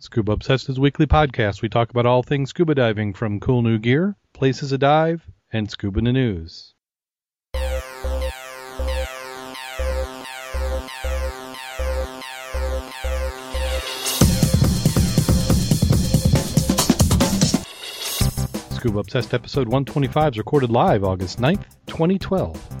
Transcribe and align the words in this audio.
Scuba 0.00 0.30
Obsessed 0.30 0.68
Obsessed's 0.68 0.78
weekly 0.78 1.06
podcast. 1.06 1.60
We 1.60 1.68
talk 1.68 1.90
about 1.90 2.06
all 2.06 2.22
things 2.22 2.50
scuba 2.50 2.72
diving 2.72 3.14
from 3.14 3.40
cool 3.40 3.62
new 3.62 3.78
gear, 3.78 4.14
places 4.32 4.70
to 4.70 4.78
dive, 4.78 5.26
and 5.52 5.68
scuba 5.68 6.00
news. 6.00 6.72
Scuba 18.70 19.00
Obsessed 19.00 19.34
episode 19.34 19.66
125 19.66 20.34
is 20.34 20.38
recorded 20.38 20.70
live 20.70 21.02
August 21.02 21.40
9th, 21.40 21.64
2012. 21.88 22.77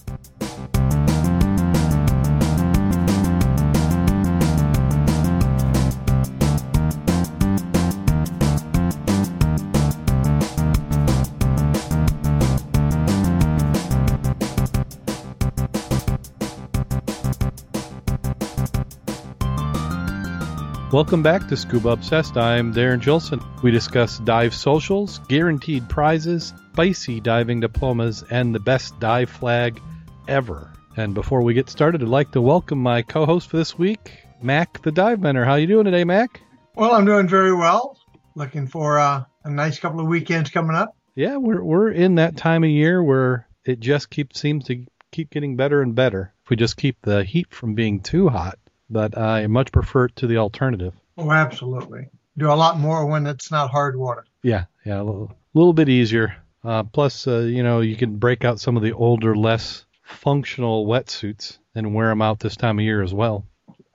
Welcome 20.90 21.22
back 21.22 21.46
to 21.48 21.56
Scuba 21.56 21.90
Obsessed. 21.90 22.38
I'm 22.38 22.72
Darren 22.72 23.02
Gilson. 23.02 23.42
We 23.62 23.70
discuss 23.70 24.20
dive 24.20 24.54
socials, 24.54 25.18
guaranteed 25.28 25.86
prizes, 25.86 26.54
spicy 26.72 27.20
diving 27.20 27.60
diplomas, 27.60 28.24
and 28.30 28.54
the 28.54 28.58
best 28.58 28.98
dive 28.98 29.28
flag 29.28 29.82
ever. 30.28 30.72
And 30.96 31.12
before 31.12 31.42
we 31.42 31.52
get 31.52 31.68
started, 31.68 32.02
I'd 32.02 32.08
like 32.08 32.30
to 32.30 32.40
welcome 32.40 32.78
my 32.78 33.02
co-host 33.02 33.50
for 33.50 33.58
this 33.58 33.76
week, 33.76 34.14
Mac 34.40 34.80
the 34.80 34.90
Dive 34.90 35.20
Mentor. 35.20 35.44
How 35.44 35.56
you 35.56 35.66
doing 35.66 35.84
today, 35.84 36.04
Mac? 36.04 36.40
Well, 36.74 36.92
I'm 36.92 37.04
doing 37.04 37.28
very 37.28 37.52
well. 37.52 37.98
Looking 38.34 38.66
for 38.66 38.98
uh, 38.98 39.24
a 39.44 39.50
nice 39.50 39.78
couple 39.78 40.00
of 40.00 40.06
weekends 40.06 40.48
coming 40.48 40.74
up. 40.74 40.96
Yeah, 41.14 41.36
we're 41.36 41.62
we're 41.62 41.90
in 41.90 42.14
that 42.14 42.38
time 42.38 42.64
of 42.64 42.70
year 42.70 43.02
where 43.02 43.46
it 43.62 43.80
just 43.80 44.08
keeps 44.08 44.40
seems 44.40 44.64
to 44.68 44.86
keep 45.12 45.28
getting 45.28 45.54
better 45.54 45.82
and 45.82 45.94
better. 45.94 46.32
If 46.44 46.48
we 46.48 46.56
just 46.56 46.78
keep 46.78 46.96
the 47.02 47.24
heat 47.24 47.52
from 47.52 47.74
being 47.74 48.00
too 48.00 48.30
hot, 48.30 48.58
but 48.90 49.16
I 49.16 49.46
much 49.46 49.72
prefer 49.72 50.06
it 50.06 50.16
to 50.16 50.26
the 50.26 50.38
alternative. 50.38 50.94
Oh, 51.16 51.30
absolutely. 51.30 52.08
Do 52.36 52.50
a 52.50 52.54
lot 52.54 52.78
more 52.78 53.06
when 53.06 53.26
it's 53.26 53.50
not 53.50 53.70
hard 53.70 53.96
water. 53.96 54.24
Yeah, 54.42 54.64
yeah, 54.84 55.00
a 55.00 55.02
little, 55.02 55.32
little 55.54 55.72
bit 55.72 55.88
easier. 55.88 56.36
Uh, 56.64 56.82
plus, 56.84 57.26
uh, 57.26 57.40
you 57.40 57.62
know, 57.62 57.80
you 57.80 57.96
can 57.96 58.16
break 58.16 58.44
out 58.44 58.60
some 58.60 58.76
of 58.76 58.82
the 58.82 58.92
older, 58.92 59.34
less 59.36 59.84
functional 60.02 60.86
wetsuits 60.86 61.58
and 61.74 61.94
wear 61.94 62.08
them 62.08 62.22
out 62.22 62.40
this 62.40 62.56
time 62.56 62.78
of 62.78 62.84
year 62.84 63.02
as 63.02 63.12
well. 63.12 63.44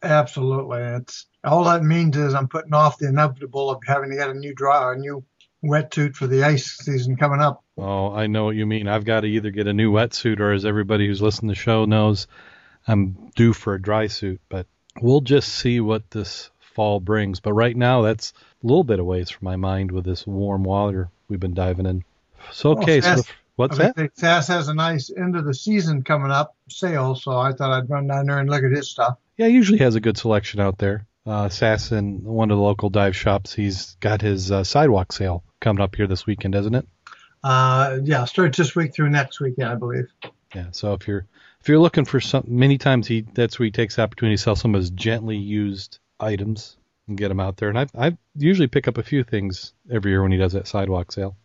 Absolutely. 0.02 0.82
It's 0.82 1.28
all 1.44 1.64
that 1.66 1.84
means 1.84 2.18
is 2.18 2.34
I'm 2.34 2.48
putting 2.48 2.74
off 2.74 2.98
the 2.98 3.08
inevitable 3.08 3.70
of 3.70 3.82
having 3.86 4.10
to 4.10 4.16
get 4.18 4.30
a 4.30 4.34
new 4.34 4.54
dry, 4.54 4.94
a 4.94 4.98
new 4.98 5.24
wetsuit 5.64 6.16
for 6.16 6.28
the 6.28 6.44
ice 6.44 6.78
season 6.78 7.16
coming 7.16 7.40
up. 7.40 7.64
Oh, 7.78 8.12
I 8.14 8.28
know 8.28 8.46
what 8.46 8.56
you 8.56 8.66
mean. 8.66 8.88
I've 8.88 9.06
got 9.06 9.22
to 9.22 9.28
either 9.28 9.50
get 9.50 9.68
a 9.68 9.74
new 9.74 9.92
wetsuit 9.92 10.40
or, 10.40 10.52
as 10.52 10.66
everybody 10.66 11.08
who's 11.08 11.22
listening 11.22 11.50
to 11.50 11.56
the 11.56 11.62
show 11.62 11.86
knows, 11.86 12.28
I'm 12.88 13.32
due 13.36 13.54
for 13.54 13.74
a 13.74 13.82
dry 13.82 14.08
suit. 14.08 14.42
But 14.50 14.68
we'll 15.02 15.22
just 15.22 15.50
see 15.50 15.80
what 15.80 16.10
this 16.12 16.50
fall 16.60 17.00
brings. 17.00 17.40
But 17.40 17.54
right 17.54 17.76
now, 17.76 18.02
that's 18.02 18.34
a 18.64 18.68
little 18.68 18.84
bit 18.84 19.00
of 19.00 19.06
ways 19.06 19.30
from 19.30 19.46
my 19.46 19.56
mind 19.56 19.92
with 19.92 20.06
this 20.06 20.26
warm 20.26 20.64
water 20.64 21.10
we've 21.28 21.40
been 21.40 21.54
diving 21.54 21.86
in. 21.86 22.04
So 22.52 22.72
okay, 22.78 23.00
well, 23.02 23.18
so 23.18 23.24
what's 23.56 23.80
I 23.80 23.92
that? 23.96 24.12
Sass 24.18 24.48
has 24.48 24.68
a 24.68 24.74
nice 24.74 25.12
end 25.16 25.36
of 25.36 25.46
the 25.46 25.54
season 25.54 26.04
coming 26.04 26.32
up 26.32 26.56
sale, 26.70 27.16
so 27.16 27.38
I 27.38 27.54
thought 27.54 27.72
I'd 27.72 27.90
run 27.90 28.08
down 28.08 28.26
there 28.26 28.40
and 28.40 28.50
look 28.50 28.64
at 28.64 28.72
his 28.72 28.90
stuff. 28.90 29.18
Yeah, 29.38 29.48
he 29.48 29.54
usually 29.54 29.80
has 29.80 29.96
a 29.96 30.02
good 30.02 30.18
selection 30.18 30.60
out 30.60 30.78
there. 30.78 31.06
Uh, 31.26 31.48
Sass 31.48 31.92
in 31.92 32.24
one 32.24 32.52
of 32.52 32.58
the 32.58 32.64
local 32.64 32.90
dive 32.90 33.16
shops, 33.16 33.54
he's 33.54 33.96
got 34.02 34.22
his 34.22 34.52
uh, 34.52 34.64
sidewalk 34.64 35.14
sale 35.14 35.44
coming 35.62 35.82
up 35.82 35.96
here 35.96 36.06
this 36.06 36.26
weekend, 36.26 36.54
isn't 36.54 36.76
it? 36.76 36.88
Uh, 37.44 38.00
yeah, 38.04 38.26
starts 38.26 38.58
this 38.58 38.76
week 38.76 38.94
through 38.94 39.10
next 39.10 39.40
weekend, 39.40 39.70
I 39.70 39.76
believe. 39.76 40.08
Yeah, 40.54 40.68
so 40.72 40.94
if 40.94 41.08
you're 41.08 41.26
if 41.63 41.69
you're 41.69 41.79
looking 41.79 42.03
for 42.03 42.19
some, 42.19 42.44
many 42.46 42.78
times 42.78 43.07
he 43.07 43.22
that's 43.22 43.57
where 43.57 43.63
he 43.63 43.72
takes 43.72 43.96
the 43.96 44.01
opportunity 44.01 44.35
to 44.35 44.41
sell 44.41 44.57
some 44.57 44.75
of 44.75 44.81
his 44.81 44.90
gently 44.90 45.38
used 45.38 46.00
items 46.19 46.75
and 47.07 47.18
get 47.18 47.29
them 47.29 47.40
out 47.40 47.56
there. 47.56 47.69
And 47.69 47.79
I 47.79 47.88
I 47.97 48.18
usually 48.35 48.68
pick 48.68 48.90
up 48.90 48.97
a 48.97 49.03
few 49.03 49.24
things 49.24 49.72
every 49.90 50.12
year 50.12 50.22
when 50.22 50.34
he 50.34 50.38
does 50.38 50.52
that 50.52 50.68
sidewalk 50.68 51.13
sale. 51.13 51.38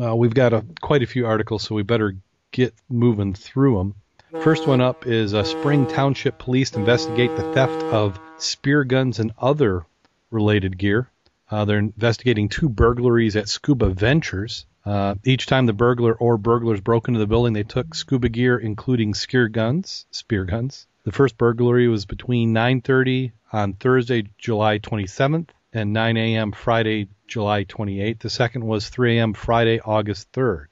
Uh, 0.00 0.14
we've 0.14 0.34
got 0.34 0.52
a, 0.52 0.64
quite 0.80 1.02
a 1.02 1.06
few 1.06 1.26
articles, 1.26 1.64
so 1.64 1.74
we 1.74 1.82
better 1.82 2.14
get 2.52 2.74
moving 2.88 3.34
through 3.34 3.78
them. 3.78 3.94
First 4.40 4.68
one 4.68 4.80
up 4.80 5.04
is 5.04 5.34
uh, 5.34 5.42
Spring 5.42 5.88
Township 5.88 6.38
Police 6.38 6.74
investigate 6.74 7.34
the 7.34 7.52
theft 7.54 7.82
of 7.86 8.20
spear 8.36 8.84
guns 8.84 9.18
and 9.18 9.32
other 9.36 9.84
related 10.30 10.78
gear. 10.78 11.10
Uh, 11.50 11.64
they're 11.64 11.78
investigating 11.78 12.48
two 12.48 12.68
burglaries 12.68 13.34
at 13.34 13.48
Scuba 13.48 13.88
Ventures. 13.88 14.64
Uh, 14.88 15.16
each 15.22 15.44
time 15.44 15.66
the 15.66 15.72
burglar 15.74 16.14
or 16.14 16.38
burglars 16.38 16.80
broke 16.80 17.08
into 17.08 17.20
the 17.20 17.26
building, 17.26 17.52
they 17.52 17.62
took 17.62 17.94
scuba 17.94 18.30
gear, 18.30 18.56
including 18.56 19.12
spear 19.12 19.46
guns. 19.46 20.06
Spear 20.10 20.46
guns. 20.46 20.86
The 21.04 21.12
first 21.12 21.36
burglary 21.36 21.88
was 21.88 22.06
between 22.06 22.54
9:30 22.54 23.32
on 23.52 23.74
Thursday, 23.74 24.24
July 24.38 24.78
27th, 24.78 25.50
and 25.74 25.92
9 25.92 26.16
a.m. 26.16 26.52
Friday, 26.52 27.08
July 27.26 27.64
28th. 27.64 28.20
The 28.20 28.30
second 28.30 28.64
was 28.64 28.88
3 28.88 29.18
a.m. 29.18 29.34
Friday, 29.34 29.78
August 29.78 30.32
3rd. 30.32 30.68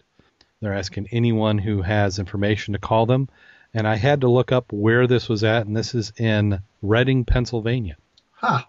They're 0.62 0.72
asking 0.72 1.08
anyone 1.12 1.58
who 1.58 1.82
has 1.82 2.18
information 2.18 2.72
to 2.72 2.78
call 2.78 3.04
them, 3.04 3.28
and 3.74 3.86
I 3.86 3.96
had 3.96 4.22
to 4.22 4.30
look 4.30 4.50
up 4.50 4.72
where 4.72 5.06
this 5.06 5.28
was 5.28 5.44
at, 5.44 5.66
and 5.66 5.76
this 5.76 5.94
is 5.94 6.14
in 6.16 6.60
Reading, 6.80 7.26
Pennsylvania. 7.26 7.98
Huh. 8.32 8.62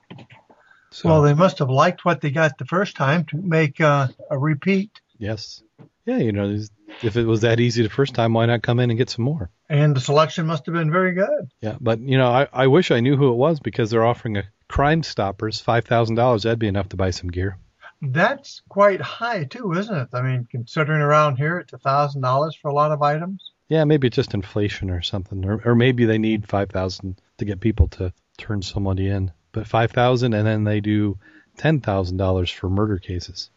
So, 0.90 1.08
well, 1.08 1.22
they 1.22 1.34
must 1.34 1.60
have 1.60 1.70
liked 1.70 2.04
what 2.04 2.20
they 2.20 2.32
got 2.32 2.58
the 2.58 2.66
first 2.66 2.98
time 2.98 3.24
to 3.26 3.38
make 3.38 3.80
uh, 3.80 4.10
a 4.30 4.38
repeat. 4.38 5.00
Yes. 5.18 5.64
Yeah, 6.06 6.18
you 6.18 6.32
know, 6.32 6.58
if 7.04 7.18
it 7.18 7.26
was 7.26 7.42
that 7.42 7.60
easy 7.60 7.84
the 7.84 7.90
first 7.90 8.14
time, 8.14 8.34
why 8.34 8.46
not 8.46 8.62
come 8.62 8.80
in 8.80 8.90
and 8.90 8.98
get 8.98 9.10
some 9.10 9.26
more? 9.26 9.50
And 9.70 9.96
the 9.96 10.00
selection 10.00 10.46
must 10.46 10.66
have 10.66 10.74
been 10.74 10.92
very 10.92 11.14
good. 11.14 11.52
Yeah, 11.62 11.76
but 11.82 12.00
you 12.00 12.18
know, 12.18 12.30
I, 12.30 12.48
I 12.54 12.68
wish 12.68 12.92
I 12.92 13.02
knew 13.02 13.18
who 13.18 13.32
it 13.32 13.36
was 13.36 13.60
because 13.60 13.90
they're 13.90 14.06
offering 14.06 14.38
a 14.38 14.44
Crime 14.70 15.04
Stoppers 15.04 15.60
five 15.60 15.86
thousand 15.86 16.16
dollars. 16.16 16.44
That'd 16.44 16.60
be 16.60 16.68
enough 16.68 16.90
to 16.90 16.98
buy 16.98 17.10
some 17.12 17.30
gear. 17.30 17.58
That's 18.02 18.62
quite 18.70 19.02
high 19.02 19.46
too, 19.46 19.74
isn't 19.74 19.96
it? 19.96 20.10
I 20.14 20.22
mean, 20.22 20.48
considering 20.50 21.02
around 21.02 21.38
here 21.38 21.58
it's 21.58 21.74
a 21.74 21.78
thousand 21.78 22.22
dollars 22.22 22.56
for 22.56 22.70
a 22.70 22.74
lot 22.74 22.92
of 22.92 23.02
items. 23.02 23.52
Yeah, 23.70 23.84
maybe 23.84 24.08
it's 24.08 24.16
just 24.16 24.34
inflation 24.34 24.90
or 24.90 25.02
something, 25.02 25.44
or 25.46 25.62
or 25.66 25.76
maybe 25.76 26.06
they 26.06 26.18
need 26.18 26.48
five 26.48 26.70
thousand 26.70 27.20
to 27.38 27.46
get 27.46 27.60
people 27.60 27.88
to 27.90 28.14
turn 28.38 28.62
somebody 28.62 29.08
in. 29.10 29.32
But 29.52 29.68
five 29.68 29.92
thousand, 29.92 30.34
and 30.34 30.48
then 30.48 30.64
they 30.64 30.80
do 30.80 31.18
ten 31.58 31.82
thousand 31.82 32.18
dollars 32.18 32.50
for 32.50 32.70
murder 32.70 32.98
cases. 32.98 33.50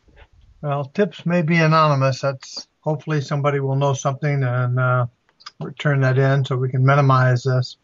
Well, 0.62 0.84
tips 0.84 1.24
may 1.24 1.42
be 1.42 1.56
anonymous. 1.56 2.20
That's 2.20 2.68
hopefully 2.80 3.20
somebody 3.20 3.60
will 3.60 3.76
know 3.76 3.94
something 3.94 4.42
and 4.42 4.78
uh, 4.78 5.06
return 5.60 6.00
that 6.00 6.18
in 6.18 6.44
so 6.44 6.56
we 6.56 6.70
can 6.70 6.84
minimize 6.84 7.42
this. 7.42 7.76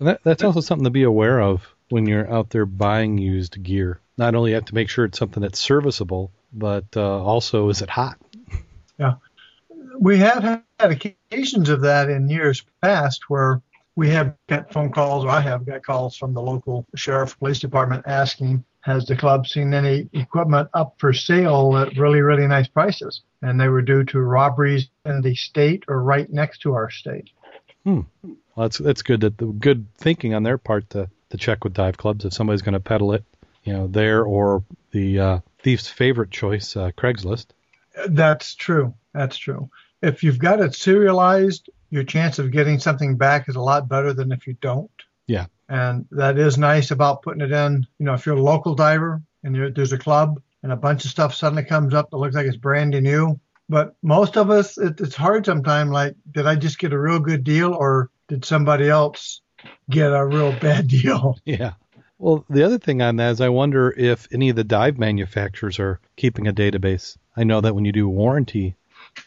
That, 0.00 0.20
that's 0.22 0.44
also 0.44 0.60
something 0.60 0.84
to 0.84 0.90
be 0.90 1.02
aware 1.02 1.40
of 1.40 1.66
when 1.88 2.06
you're 2.06 2.32
out 2.32 2.50
there 2.50 2.66
buying 2.66 3.18
used 3.18 3.62
gear. 3.62 4.00
Not 4.16 4.34
only 4.34 4.52
have 4.52 4.66
to 4.66 4.74
make 4.74 4.88
sure 4.88 5.04
it's 5.04 5.18
something 5.18 5.42
that's 5.42 5.58
serviceable, 5.58 6.30
but 6.52 6.84
uh, 6.96 7.22
also 7.22 7.68
is 7.68 7.82
it 7.82 7.90
hot? 7.90 8.18
Yeah, 8.98 9.14
we 9.98 10.18
have 10.18 10.42
had 10.42 10.62
occasions 10.80 11.68
of 11.68 11.80
that 11.82 12.10
in 12.10 12.28
years 12.28 12.64
past 12.82 13.28
where 13.28 13.62
we 13.96 14.10
have 14.10 14.34
got 14.48 14.72
phone 14.72 14.92
calls, 14.92 15.24
or 15.24 15.30
I 15.30 15.40
have 15.40 15.66
got 15.66 15.82
calls 15.82 16.16
from 16.16 16.34
the 16.34 16.42
local 16.42 16.86
sheriff 16.94 17.38
police 17.38 17.58
department 17.58 18.04
asking 18.06 18.64
has 18.82 19.06
the 19.06 19.16
club 19.16 19.46
seen 19.46 19.74
any 19.74 20.08
equipment 20.12 20.68
up 20.74 20.94
for 20.98 21.12
sale 21.12 21.76
at 21.76 21.96
really, 21.96 22.20
really 22.20 22.46
nice 22.46 22.68
prices? 22.68 23.22
And 23.42 23.60
they 23.60 23.68
were 23.68 23.82
due 23.82 24.04
to 24.04 24.20
robberies 24.20 24.88
in 25.04 25.20
the 25.22 25.34
state 25.34 25.84
or 25.88 26.02
right 26.02 26.30
next 26.30 26.58
to 26.62 26.74
our 26.74 26.90
state. 26.90 27.30
Hmm. 27.84 28.00
Well, 28.22 28.68
that's 28.68 28.78
that's 28.78 29.02
good. 29.02 29.20
That 29.20 29.38
the 29.38 29.46
good 29.46 29.86
thinking 29.96 30.34
on 30.34 30.42
their 30.42 30.58
part 30.58 30.90
to 30.90 31.08
to 31.30 31.36
check 31.36 31.64
with 31.64 31.74
dive 31.74 31.96
clubs 31.96 32.24
if 32.24 32.32
somebody's 32.32 32.62
going 32.62 32.74
to 32.74 32.80
peddle 32.80 33.12
it, 33.12 33.24
you 33.64 33.72
know, 33.72 33.86
there 33.86 34.24
or 34.24 34.62
the 34.90 35.18
uh, 35.18 35.38
thief's 35.62 35.88
favorite 35.88 36.30
choice, 36.30 36.76
uh, 36.76 36.90
Craigslist. 36.96 37.46
That's 38.08 38.54
true. 38.54 38.94
That's 39.14 39.36
true. 39.36 39.70
If 40.02 40.22
you've 40.22 40.38
got 40.38 40.60
it 40.60 40.74
serialized, 40.74 41.70
your 41.90 42.04
chance 42.04 42.38
of 42.38 42.50
getting 42.50 42.78
something 42.78 43.16
back 43.16 43.48
is 43.48 43.56
a 43.56 43.60
lot 43.60 43.88
better 43.88 44.12
than 44.12 44.32
if 44.32 44.46
you 44.46 44.56
don't. 44.60 44.90
Yeah. 45.26 45.46
And 45.70 46.06
that 46.10 46.36
is 46.36 46.58
nice 46.58 46.90
about 46.90 47.22
putting 47.22 47.42
it 47.42 47.52
in. 47.52 47.86
You 47.98 48.06
know, 48.06 48.14
if 48.14 48.26
you're 48.26 48.36
a 48.36 48.42
local 48.42 48.74
diver 48.74 49.22
and 49.44 49.74
there's 49.74 49.92
a 49.92 49.98
club 49.98 50.42
and 50.64 50.72
a 50.72 50.76
bunch 50.76 51.04
of 51.04 51.12
stuff 51.12 51.32
suddenly 51.32 51.64
comes 51.64 51.94
up 51.94 52.10
that 52.10 52.16
looks 52.16 52.34
like 52.34 52.46
it's 52.46 52.56
brand 52.56 52.90
new. 52.90 53.38
But 53.68 53.94
most 54.02 54.36
of 54.36 54.50
us, 54.50 54.76
it, 54.76 55.00
it's 55.00 55.14
hard 55.14 55.46
sometimes. 55.46 55.92
Like, 55.92 56.16
did 56.32 56.44
I 56.44 56.56
just 56.56 56.80
get 56.80 56.92
a 56.92 56.98
real 56.98 57.20
good 57.20 57.44
deal 57.44 57.72
or 57.72 58.10
did 58.26 58.44
somebody 58.44 58.88
else 58.88 59.42
get 59.88 60.12
a 60.12 60.26
real 60.26 60.52
bad 60.58 60.88
deal? 60.88 61.38
Yeah. 61.44 61.74
Well, 62.18 62.44
the 62.50 62.64
other 62.64 62.78
thing 62.78 63.00
on 63.00 63.16
that 63.16 63.30
is 63.30 63.40
I 63.40 63.48
wonder 63.48 63.94
if 63.96 64.26
any 64.32 64.50
of 64.50 64.56
the 64.56 64.64
dive 64.64 64.98
manufacturers 64.98 65.78
are 65.78 66.00
keeping 66.16 66.48
a 66.48 66.52
database. 66.52 67.16
I 67.36 67.44
know 67.44 67.60
that 67.60 67.76
when 67.76 67.84
you 67.84 67.92
do 67.92 68.08
warranty 68.08 68.74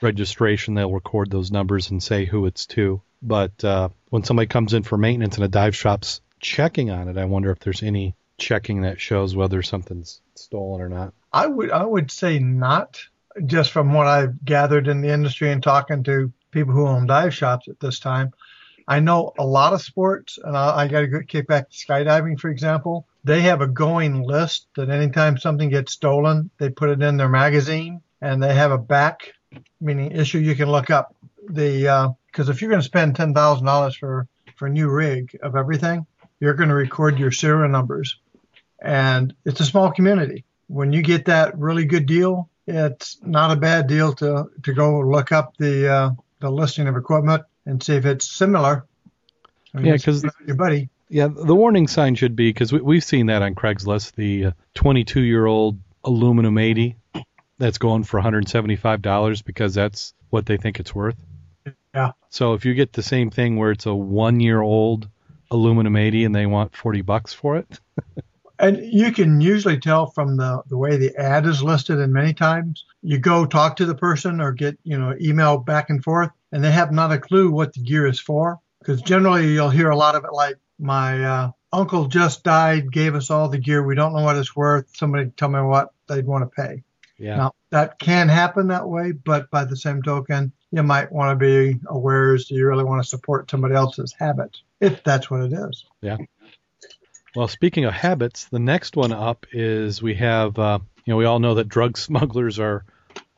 registration, 0.01 0.73
they'll 0.73 0.91
record 0.91 1.31
those 1.31 1.51
numbers 1.51 1.89
and 1.89 2.03
say 2.03 2.25
who 2.25 2.45
it's 2.45 2.65
to. 2.67 3.01
But 3.21 3.63
uh, 3.63 3.89
when 4.09 4.25
somebody 4.25 4.47
comes 4.47 4.73
in 4.73 4.83
for 4.83 4.97
maintenance 4.97 5.35
and 5.35 5.45
a 5.45 5.47
dive 5.47 5.75
shop's 5.75 6.19
checking 6.43 6.91
on 6.91 7.07
it, 7.07 7.17
I 7.17 7.25
wonder 7.25 7.49
if 7.49 7.59
there's 7.59 7.81
any 7.81 8.15
checking 8.37 8.81
that 8.81 8.99
shows 8.99 9.35
whether 9.35 9.63
something's 9.63 10.21
stolen 10.35 10.81
or 10.81 10.89
not. 10.89 11.13
I 11.31 11.47
would 11.47 11.71
I 11.71 11.83
would 11.83 12.11
say 12.11 12.37
not, 12.37 13.01
just 13.45 13.71
from 13.71 13.93
what 13.93 14.05
I've 14.05 14.45
gathered 14.45 14.87
in 14.87 15.01
the 15.01 15.09
industry 15.09 15.51
and 15.51 15.63
talking 15.63 16.03
to 16.03 16.31
people 16.51 16.73
who 16.73 16.87
own 16.87 17.07
dive 17.07 17.33
shops 17.33 17.67
at 17.67 17.79
this 17.79 17.99
time. 17.99 18.33
I 18.87 18.99
know 18.99 19.31
a 19.39 19.45
lot 19.45 19.73
of 19.73 19.81
sports, 19.81 20.37
and 20.43 20.57
I, 20.57 20.81
I 20.81 20.87
got 20.87 21.01
to 21.01 21.23
kick 21.23 21.47
back 21.47 21.69
to 21.69 21.75
skydiving, 21.75 22.39
for 22.39 22.49
example. 22.49 23.07
They 23.23 23.41
have 23.41 23.61
a 23.61 23.67
going 23.67 24.21
list 24.21 24.67
that 24.75 24.89
anytime 24.89 25.37
something 25.37 25.69
gets 25.69 25.93
stolen, 25.93 26.49
they 26.57 26.69
put 26.69 26.89
it 26.89 27.01
in 27.01 27.15
their 27.15 27.29
magazine, 27.29 28.01
and 28.21 28.43
they 28.43 28.53
have 28.53 28.71
a 28.71 28.77
back, 28.77 29.33
meaning 29.79 30.11
issue 30.11 30.39
you 30.39 30.55
can 30.55 30.69
look 30.69 30.89
up. 30.89 31.15
The 31.49 32.13
because 32.27 32.49
uh, 32.49 32.51
if 32.51 32.61
you're 32.61 32.69
going 32.69 32.81
to 32.81 32.85
spend 32.85 33.15
ten 33.15 33.33
thousand 33.33 33.65
dollars 33.65 33.95
for 33.95 34.27
for 34.57 34.67
a 34.67 34.71
new 34.71 34.89
rig 34.89 35.37
of 35.41 35.55
everything, 35.55 36.05
you're 36.43 36.55
going 36.55 36.67
to 36.67 36.75
record 36.75 37.17
your 37.17 37.31
serial 37.31 37.69
numbers, 37.69 38.17
and 38.81 39.33
it's 39.45 39.61
a 39.61 39.65
small 39.65 39.93
community. 39.93 40.43
When 40.67 40.91
you 40.91 41.01
get 41.01 41.23
that 41.25 41.57
really 41.57 41.85
good 41.85 42.05
deal, 42.05 42.49
it's 42.67 43.17
not 43.23 43.51
a 43.51 43.55
bad 43.55 43.87
deal 43.87 44.11
to 44.15 44.49
to 44.63 44.73
go 44.73 44.99
look 44.99 45.31
up 45.31 45.55
the 45.55 45.89
uh, 45.89 46.09
the 46.41 46.51
listing 46.51 46.89
of 46.89 46.97
equipment 46.97 47.43
and 47.65 47.81
see 47.81 47.95
if 47.95 48.05
it's 48.05 48.29
similar. 48.29 48.85
I 49.73 49.77
mean, 49.77 49.85
yeah, 49.85 49.93
because 49.93 50.25
your 50.45 50.57
buddy. 50.57 50.89
Yeah, 51.07 51.29
the 51.29 51.55
warning 51.55 51.87
sign 51.87 52.15
should 52.15 52.35
be 52.35 52.49
because 52.49 52.73
we, 52.73 52.81
we've 52.81 53.03
seen 53.03 53.27
that 53.27 53.41
on 53.41 53.55
Craigslist. 53.55 54.15
The 54.15 54.51
22 54.73 55.19
uh, 55.19 55.23
year 55.23 55.45
old 55.45 55.79
aluminum 56.03 56.57
80 56.57 56.97
that's 57.57 57.77
going 57.77 58.03
for 58.03 58.17
175 58.17 59.01
dollars 59.01 59.41
because 59.41 59.73
that's 59.73 60.13
what 60.29 60.45
they 60.45 60.57
think 60.57 60.81
it's 60.81 60.93
worth. 60.93 61.15
Yeah. 61.95 62.11
So 62.27 62.53
if 62.53 62.65
you 62.65 62.73
get 62.73 62.91
the 62.91 63.03
same 63.03 63.29
thing 63.29 63.55
where 63.55 63.71
it's 63.71 63.85
a 63.85 63.95
one 63.95 64.41
year 64.41 64.59
old 64.59 65.07
aluminum 65.53 65.95
80 65.95 66.25
and 66.25 66.35
they 66.35 66.45
want 66.45 66.75
40 66.75 67.01
bucks 67.01 67.33
for 67.33 67.57
it. 67.57 67.79
and 68.59 68.77
you 68.77 69.11
can 69.11 69.39
usually 69.41 69.79
tell 69.79 70.07
from 70.07 70.37
the, 70.37 70.61
the 70.67 70.77
way 70.77 70.97
the 70.97 71.15
ad 71.15 71.45
is 71.45 71.63
listed 71.63 71.99
and 71.99 72.11
many 72.13 72.33
times 72.33 72.85
you 73.01 73.17
go 73.17 73.45
talk 73.45 73.75
to 73.77 73.85
the 73.85 73.95
person 73.95 74.41
or 74.41 74.51
get 74.51 74.77
you 74.83 74.97
know 74.97 75.15
email 75.21 75.57
back 75.57 75.89
and 75.89 76.03
forth 76.03 76.31
and 76.53 76.63
they 76.63 76.71
have 76.71 76.91
not 76.91 77.11
a 77.11 77.17
clue 77.17 77.51
what 77.51 77.73
the 77.73 77.81
gear 77.81 78.07
is 78.07 78.19
for. 78.19 78.59
Because 78.79 79.01
generally 79.01 79.53
you'll 79.53 79.69
hear 79.69 79.89
a 79.89 79.97
lot 79.97 80.15
of 80.15 80.23
it 80.23 80.33
like, 80.33 80.57
my 80.79 81.23
uh, 81.23 81.51
uncle 81.71 82.07
just 82.07 82.43
died, 82.43 82.91
gave 82.91 83.15
us 83.15 83.29
all 83.29 83.49
the 83.49 83.57
gear. 83.57 83.83
We 83.83 83.95
don't 83.95 84.13
know 84.13 84.23
what 84.23 84.35
it's 84.35 84.55
worth. 84.55 84.95
Somebody 84.95 85.31
tell 85.31 85.49
me 85.49 85.61
what 85.61 85.93
they'd 86.07 86.25
want 86.25 86.43
to 86.43 86.61
pay. 86.61 86.83
Yeah. 87.17 87.37
Now, 87.37 87.51
that 87.71 87.99
can 87.99 88.29
happen 88.29 88.67
that 88.67 88.87
way, 88.87 89.13
but 89.13 89.49
by 89.49 89.65
the 89.65 89.77
same 89.77 90.03
token, 90.03 90.51
you 90.71 90.83
might 90.83 91.11
want 91.11 91.39
to 91.39 91.43
be 91.43 91.79
aware 91.87 92.33
as 92.33 92.45
do 92.45 92.55
you 92.55 92.67
really 92.67 92.83
want 92.83 93.01
to 93.01 93.07
support 93.07 93.49
somebody 93.49 93.75
else's 93.75 94.13
habit, 94.17 94.57
if 94.83 95.03
that's 95.03 95.31
what 95.31 95.41
it 95.41 95.53
is. 95.53 95.85
Yeah. 96.01 96.17
Well, 97.35 97.47
speaking 97.47 97.85
of 97.85 97.93
habits, 97.93 98.45
the 98.45 98.59
next 98.59 98.95
one 98.95 99.11
up 99.11 99.47
is 99.51 100.01
we 100.01 100.15
have, 100.15 100.59
uh, 100.59 100.79
you 101.05 101.11
know, 101.11 101.17
we 101.17 101.25
all 101.25 101.39
know 101.39 101.55
that 101.55 101.69
drug 101.69 101.97
smugglers 102.07 102.59
are 102.59 102.85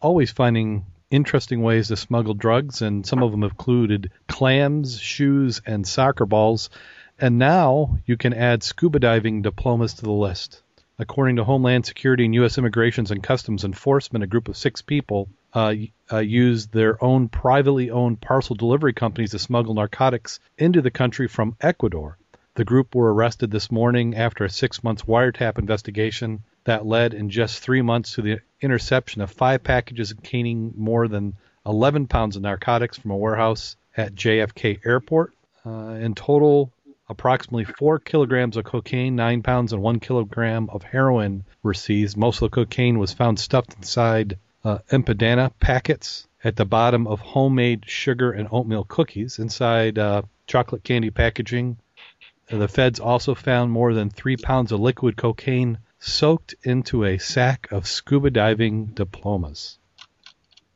always 0.01 0.31
finding 0.31 0.85
interesting 1.09 1.61
ways 1.61 1.87
to 1.89 1.95
smuggle 1.95 2.33
drugs, 2.33 2.81
and 2.81 3.05
some 3.05 3.23
of 3.23 3.31
them 3.31 3.43
have 3.43 3.51
included 3.51 4.11
clams, 4.27 4.99
shoes, 4.99 5.61
and 5.65 5.87
soccer 5.87 6.25
balls. 6.25 6.69
And 7.19 7.37
now 7.37 7.99
you 8.05 8.17
can 8.17 8.33
add 8.33 8.63
scuba 8.63 8.99
diving 8.99 9.41
diplomas 9.43 9.93
to 9.95 10.03
the 10.03 10.11
list. 10.11 10.61
According 10.97 11.37
to 11.37 11.43
Homeland 11.43 11.85
Security 11.85 12.25
and 12.25 12.33
U.S. 12.35 12.57
Immigrations 12.57 13.11
and 13.11 13.21
Customs 13.21 13.63
Enforcement, 13.63 14.23
a 14.23 14.27
group 14.27 14.47
of 14.47 14.57
six 14.57 14.81
people 14.81 15.29
used 16.21 16.71
their 16.71 17.03
own 17.03 17.29
privately 17.29 17.89
owned 17.89 18.19
parcel 18.19 18.55
delivery 18.55 18.93
companies 18.93 19.31
to 19.31 19.39
smuggle 19.39 19.73
narcotics 19.73 20.39
into 20.57 20.81
the 20.81 20.91
country 20.91 21.27
from 21.27 21.55
Ecuador. 21.61 22.17
The 22.55 22.65
group 22.65 22.95
were 22.95 23.13
arrested 23.13 23.51
this 23.51 23.71
morning 23.71 24.15
after 24.15 24.45
a 24.45 24.49
six 24.49 24.83
month 24.83 25.05
wiretap 25.07 25.57
investigation 25.57 26.43
that 26.63 26.85
led 26.85 27.13
in 27.13 27.29
just 27.29 27.59
three 27.59 27.81
months 27.81 28.13
to 28.13 28.21
the 28.21 28.39
interception 28.61 29.21
of 29.21 29.31
five 29.31 29.63
packages 29.63 30.13
containing 30.13 30.73
more 30.77 31.07
than 31.07 31.33
11 31.65 32.07
pounds 32.07 32.35
of 32.35 32.41
narcotics 32.41 32.97
from 32.97 33.11
a 33.11 33.17
warehouse 33.17 33.75
at 33.97 34.15
JFK 34.15 34.85
Airport. 34.85 35.33
Uh, 35.65 35.97
in 35.99 36.15
total, 36.15 36.71
approximately 37.09 37.65
four 37.65 37.99
kilograms 37.99 38.57
of 38.57 38.63
cocaine, 38.63 39.15
nine 39.15 39.41
pounds, 39.41 39.73
and 39.73 39.81
one 39.81 39.99
kilogram 39.99 40.69
of 40.69 40.83
heroin 40.83 41.43
were 41.63 41.73
seized. 41.73 42.17
Most 42.17 42.41
of 42.41 42.51
the 42.51 42.55
cocaine 42.55 42.99
was 42.99 43.13
found 43.13 43.39
stuffed 43.39 43.75
inside 43.75 44.37
uh, 44.65 44.79
empadana 44.91 45.51
packets 45.59 46.27
at 46.43 46.55
the 46.55 46.65
bottom 46.65 47.07
of 47.07 47.19
homemade 47.19 47.83
sugar 47.87 48.31
and 48.31 48.49
oatmeal 48.51 48.83
cookies 48.83 49.39
inside 49.39 49.97
uh, 49.97 50.23
chocolate 50.47 50.83
candy 50.83 51.11
packaging. 51.11 51.77
The 52.49 52.67
feds 52.67 52.99
also 52.99 53.35
found 53.35 53.71
more 53.71 53.93
than 53.93 54.09
three 54.09 54.37
pounds 54.37 54.71
of 54.71 54.79
liquid 54.79 55.17
cocaine 55.17 55.77
soaked 55.99 56.55
into 56.63 57.05
a 57.05 57.17
sack 57.17 57.67
of 57.71 57.87
scuba 57.87 58.29
diving 58.29 58.87
diplomas. 58.87 59.77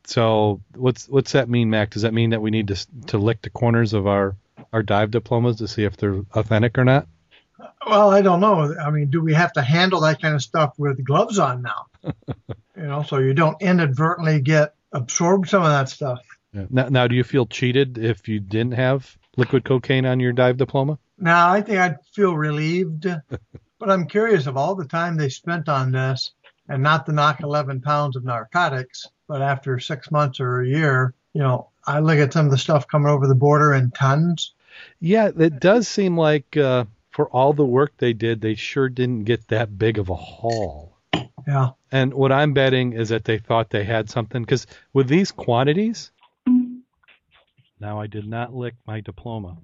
So 0.04 0.60
what's 0.74 1.08
what's 1.08 1.32
that 1.32 1.48
mean, 1.48 1.70
Mac? 1.70 1.90
Does 1.90 2.02
that 2.02 2.14
mean 2.14 2.30
that 2.30 2.42
we 2.42 2.50
need 2.50 2.68
to 2.68 2.86
to 3.08 3.18
lick 3.18 3.42
the 3.42 3.50
corners 3.50 3.92
of 3.92 4.06
our 4.06 4.36
our 4.72 4.82
dive 4.82 5.10
diplomas 5.10 5.56
to 5.56 5.68
see 5.68 5.84
if 5.84 5.96
they're 5.96 6.22
authentic 6.32 6.78
or 6.78 6.84
not? 6.84 7.06
Well, 7.86 8.10
I 8.10 8.22
don't 8.22 8.40
know. 8.40 8.74
I 8.80 8.90
mean, 8.90 9.10
do 9.10 9.22
we 9.22 9.34
have 9.34 9.52
to 9.54 9.62
handle 9.62 10.00
that 10.00 10.20
kind 10.20 10.34
of 10.34 10.42
stuff 10.42 10.74
with 10.78 11.02
gloves 11.04 11.38
on 11.38 11.62
now? 11.62 11.86
you 12.04 12.82
know, 12.82 13.02
so 13.02 13.18
you 13.18 13.34
don't 13.34 13.60
inadvertently 13.60 14.40
get 14.40 14.74
absorbed 14.92 15.48
some 15.48 15.62
of 15.62 15.70
that 15.70 15.88
stuff. 15.88 16.20
Yeah. 16.52 16.66
Now, 16.70 16.88
now, 16.88 17.06
do 17.06 17.14
you 17.14 17.24
feel 17.24 17.46
cheated 17.46 17.98
if 17.98 18.28
you 18.28 18.40
didn't 18.40 18.74
have 18.74 19.16
liquid 19.36 19.64
cocaine 19.64 20.06
on 20.06 20.20
your 20.20 20.32
dive 20.32 20.56
diploma? 20.56 20.98
No, 21.18 21.34
I 21.34 21.60
think 21.60 21.78
I'd 21.78 21.98
feel 22.12 22.36
relieved 22.36 23.06
But 23.80 23.90
I'm 23.90 24.06
curious 24.06 24.46
of 24.46 24.58
all 24.58 24.74
the 24.74 24.84
time 24.84 25.16
they 25.16 25.30
spent 25.30 25.68
on 25.68 25.90
this 25.90 26.32
and 26.68 26.82
not 26.82 27.06
to 27.06 27.12
knock 27.12 27.40
11 27.40 27.80
pounds 27.80 28.14
of 28.14 28.24
narcotics, 28.24 29.08
but 29.26 29.40
after 29.40 29.80
six 29.80 30.10
months 30.10 30.38
or 30.38 30.60
a 30.60 30.68
year, 30.68 31.14
you 31.32 31.40
know, 31.40 31.70
I 31.86 32.00
look 32.00 32.18
at 32.18 32.34
some 32.34 32.44
of 32.44 32.52
the 32.52 32.58
stuff 32.58 32.86
coming 32.86 33.08
over 33.08 33.26
the 33.26 33.34
border 33.34 33.72
in 33.72 33.90
tons. 33.90 34.52
Yeah, 35.00 35.30
it 35.36 35.60
does 35.60 35.88
seem 35.88 36.16
like 36.18 36.58
uh, 36.58 36.84
for 37.10 37.28
all 37.30 37.52
the 37.52 37.66
work 37.66 37.92
they 37.98 38.12
did, 38.12 38.40
they 38.40 38.54
sure 38.54 38.88
didn't 38.88 39.24
get 39.24 39.48
that 39.48 39.78
big 39.78 39.98
of 39.98 40.08
a 40.08 40.14
haul. 40.14 40.96
Yeah. 41.46 41.70
And 41.90 42.14
what 42.14 42.32
I'm 42.32 42.52
betting 42.52 42.92
is 42.92 43.08
that 43.08 43.24
they 43.24 43.38
thought 43.38 43.70
they 43.70 43.84
had 43.84 44.08
something 44.10 44.42
because 44.42 44.66
with 44.92 45.08
these 45.08 45.32
quantities, 45.32 46.12
now 47.80 48.00
I 48.00 48.06
did 48.06 48.28
not 48.28 48.54
lick 48.54 48.74
my 48.86 49.00
diploma. 49.00 49.56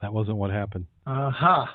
That 0.00 0.12
wasn't 0.12 0.36
what 0.36 0.50
happened. 0.50 0.86
Uh 1.06 1.30
huh. 1.30 1.66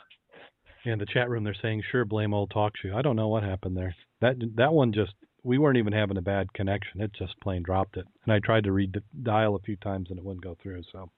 In 0.85 0.99
the 0.99 1.05
chat 1.05 1.29
room, 1.29 1.43
they're 1.43 1.55
saying, 1.61 1.83
"Sure, 1.91 2.05
blame 2.05 2.33
old 2.33 2.51
TalkShoe." 2.51 2.95
I 2.95 3.01
don't 3.01 3.15
know 3.15 3.27
what 3.27 3.43
happened 3.43 3.75
there. 3.75 3.95
That 4.21 4.35
that 4.55 4.71
one 4.71 4.93
just 4.93 5.13
we 5.43 5.57
weren't 5.57 5.77
even 5.77 5.93
having 5.93 6.17
a 6.17 6.21
bad 6.21 6.53
connection. 6.53 7.01
It 7.01 7.11
just 7.13 7.39
plain 7.41 7.63
dropped 7.63 7.97
it, 7.97 8.05
and 8.23 8.33
I 8.33 8.39
tried 8.39 8.65
to 8.65 8.69
redial 8.69 9.55
a 9.55 9.63
few 9.63 9.75
times 9.77 10.09
and 10.09 10.19
it 10.19 10.23
wouldn't 10.23 10.43
go 10.43 10.55
through. 10.61 10.83
So 10.91 11.09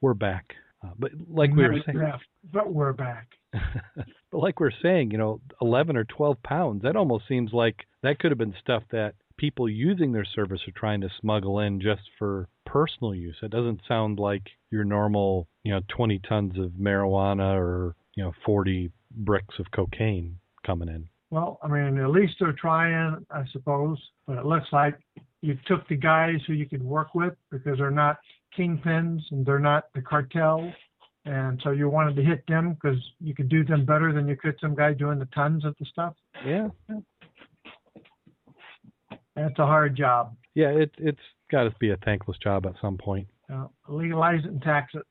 we're 0.00 0.14
back. 0.14 0.54
Uh, 0.84 0.90
but 0.98 1.10
like 1.28 1.50
we 1.54 1.62
were 1.62 1.80
saying, 1.86 2.12
but 2.52 2.72
we're 2.72 2.92
back. 2.92 3.28
but 3.52 4.38
like 4.38 4.60
we're 4.60 4.70
saying, 4.82 5.10
you 5.10 5.18
know, 5.18 5.40
11 5.60 5.96
or 5.96 6.04
12 6.04 6.42
pounds. 6.42 6.82
That 6.82 6.96
almost 6.96 7.24
seems 7.28 7.52
like 7.52 7.86
that 8.02 8.18
could 8.18 8.30
have 8.30 8.38
been 8.38 8.54
stuff 8.60 8.82
that 8.92 9.14
people 9.36 9.68
using 9.68 10.12
their 10.12 10.24
service 10.24 10.60
are 10.68 10.78
trying 10.78 11.00
to 11.00 11.08
smuggle 11.20 11.60
in 11.60 11.80
just 11.80 12.02
for 12.18 12.48
personal 12.66 13.14
use. 13.14 13.36
It 13.42 13.50
doesn't 13.50 13.80
sound 13.86 14.18
like 14.18 14.42
your 14.70 14.84
normal, 14.84 15.48
you 15.62 15.72
know, 15.72 15.80
20 15.88 16.20
tons 16.28 16.58
of 16.58 16.72
marijuana 16.72 17.56
or 17.56 17.94
you 18.14 18.24
know 18.24 18.32
40 18.44 18.90
bricks 19.10 19.54
of 19.58 19.66
cocaine 19.70 20.38
coming 20.66 20.88
in. 20.88 21.08
Well, 21.30 21.58
I 21.62 21.68
mean, 21.68 21.98
at 21.98 22.10
least 22.10 22.34
they're 22.38 22.52
trying, 22.52 23.26
I 23.30 23.44
suppose. 23.52 23.98
But 24.26 24.38
it 24.38 24.46
looks 24.46 24.68
like 24.72 24.98
you 25.40 25.58
took 25.66 25.86
the 25.88 25.96
guys 25.96 26.36
who 26.46 26.52
you 26.52 26.66
could 26.66 26.82
work 26.82 27.14
with 27.14 27.34
because 27.50 27.78
they're 27.78 27.90
not 27.90 28.18
kingpins 28.58 29.20
and 29.30 29.44
they're 29.44 29.58
not 29.58 29.84
the 29.94 30.02
cartel. 30.02 30.72
And 31.26 31.60
so 31.64 31.70
you 31.70 31.88
wanted 31.88 32.16
to 32.16 32.22
hit 32.22 32.46
them 32.46 32.74
because 32.74 32.98
you 33.20 33.34
could 33.34 33.48
do 33.48 33.64
them 33.64 33.86
better 33.86 34.12
than 34.12 34.28
you 34.28 34.36
could 34.36 34.56
some 34.60 34.74
guy 34.74 34.92
doing 34.92 35.18
the 35.18 35.28
tons 35.34 35.64
of 35.64 35.74
the 35.78 35.86
stuff. 35.86 36.14
Yeah. 36.44 36.68
That's 39.34 39.58
a 39.58 39.66
hard 39.66 39.96
job. 39.96 40.36
Yeah, 40.54 40.68
it, 40.68 40.92
it's 40.98 41.18
got 41.50 41.64
to 41.64 41.74
be 41.80 41.90
a 41.90 41.96
thankless 42.04 42.36
job 42.38 42.66
at 42.66 42.74
some 42.80 42.98
point. 42.98 43.26
Uh, 43.52 43.66
legalize 43.88 44.44
it 44.44 44.50
and 44.50 44.62
tax 44.62 44.94
it. 44.94 45.02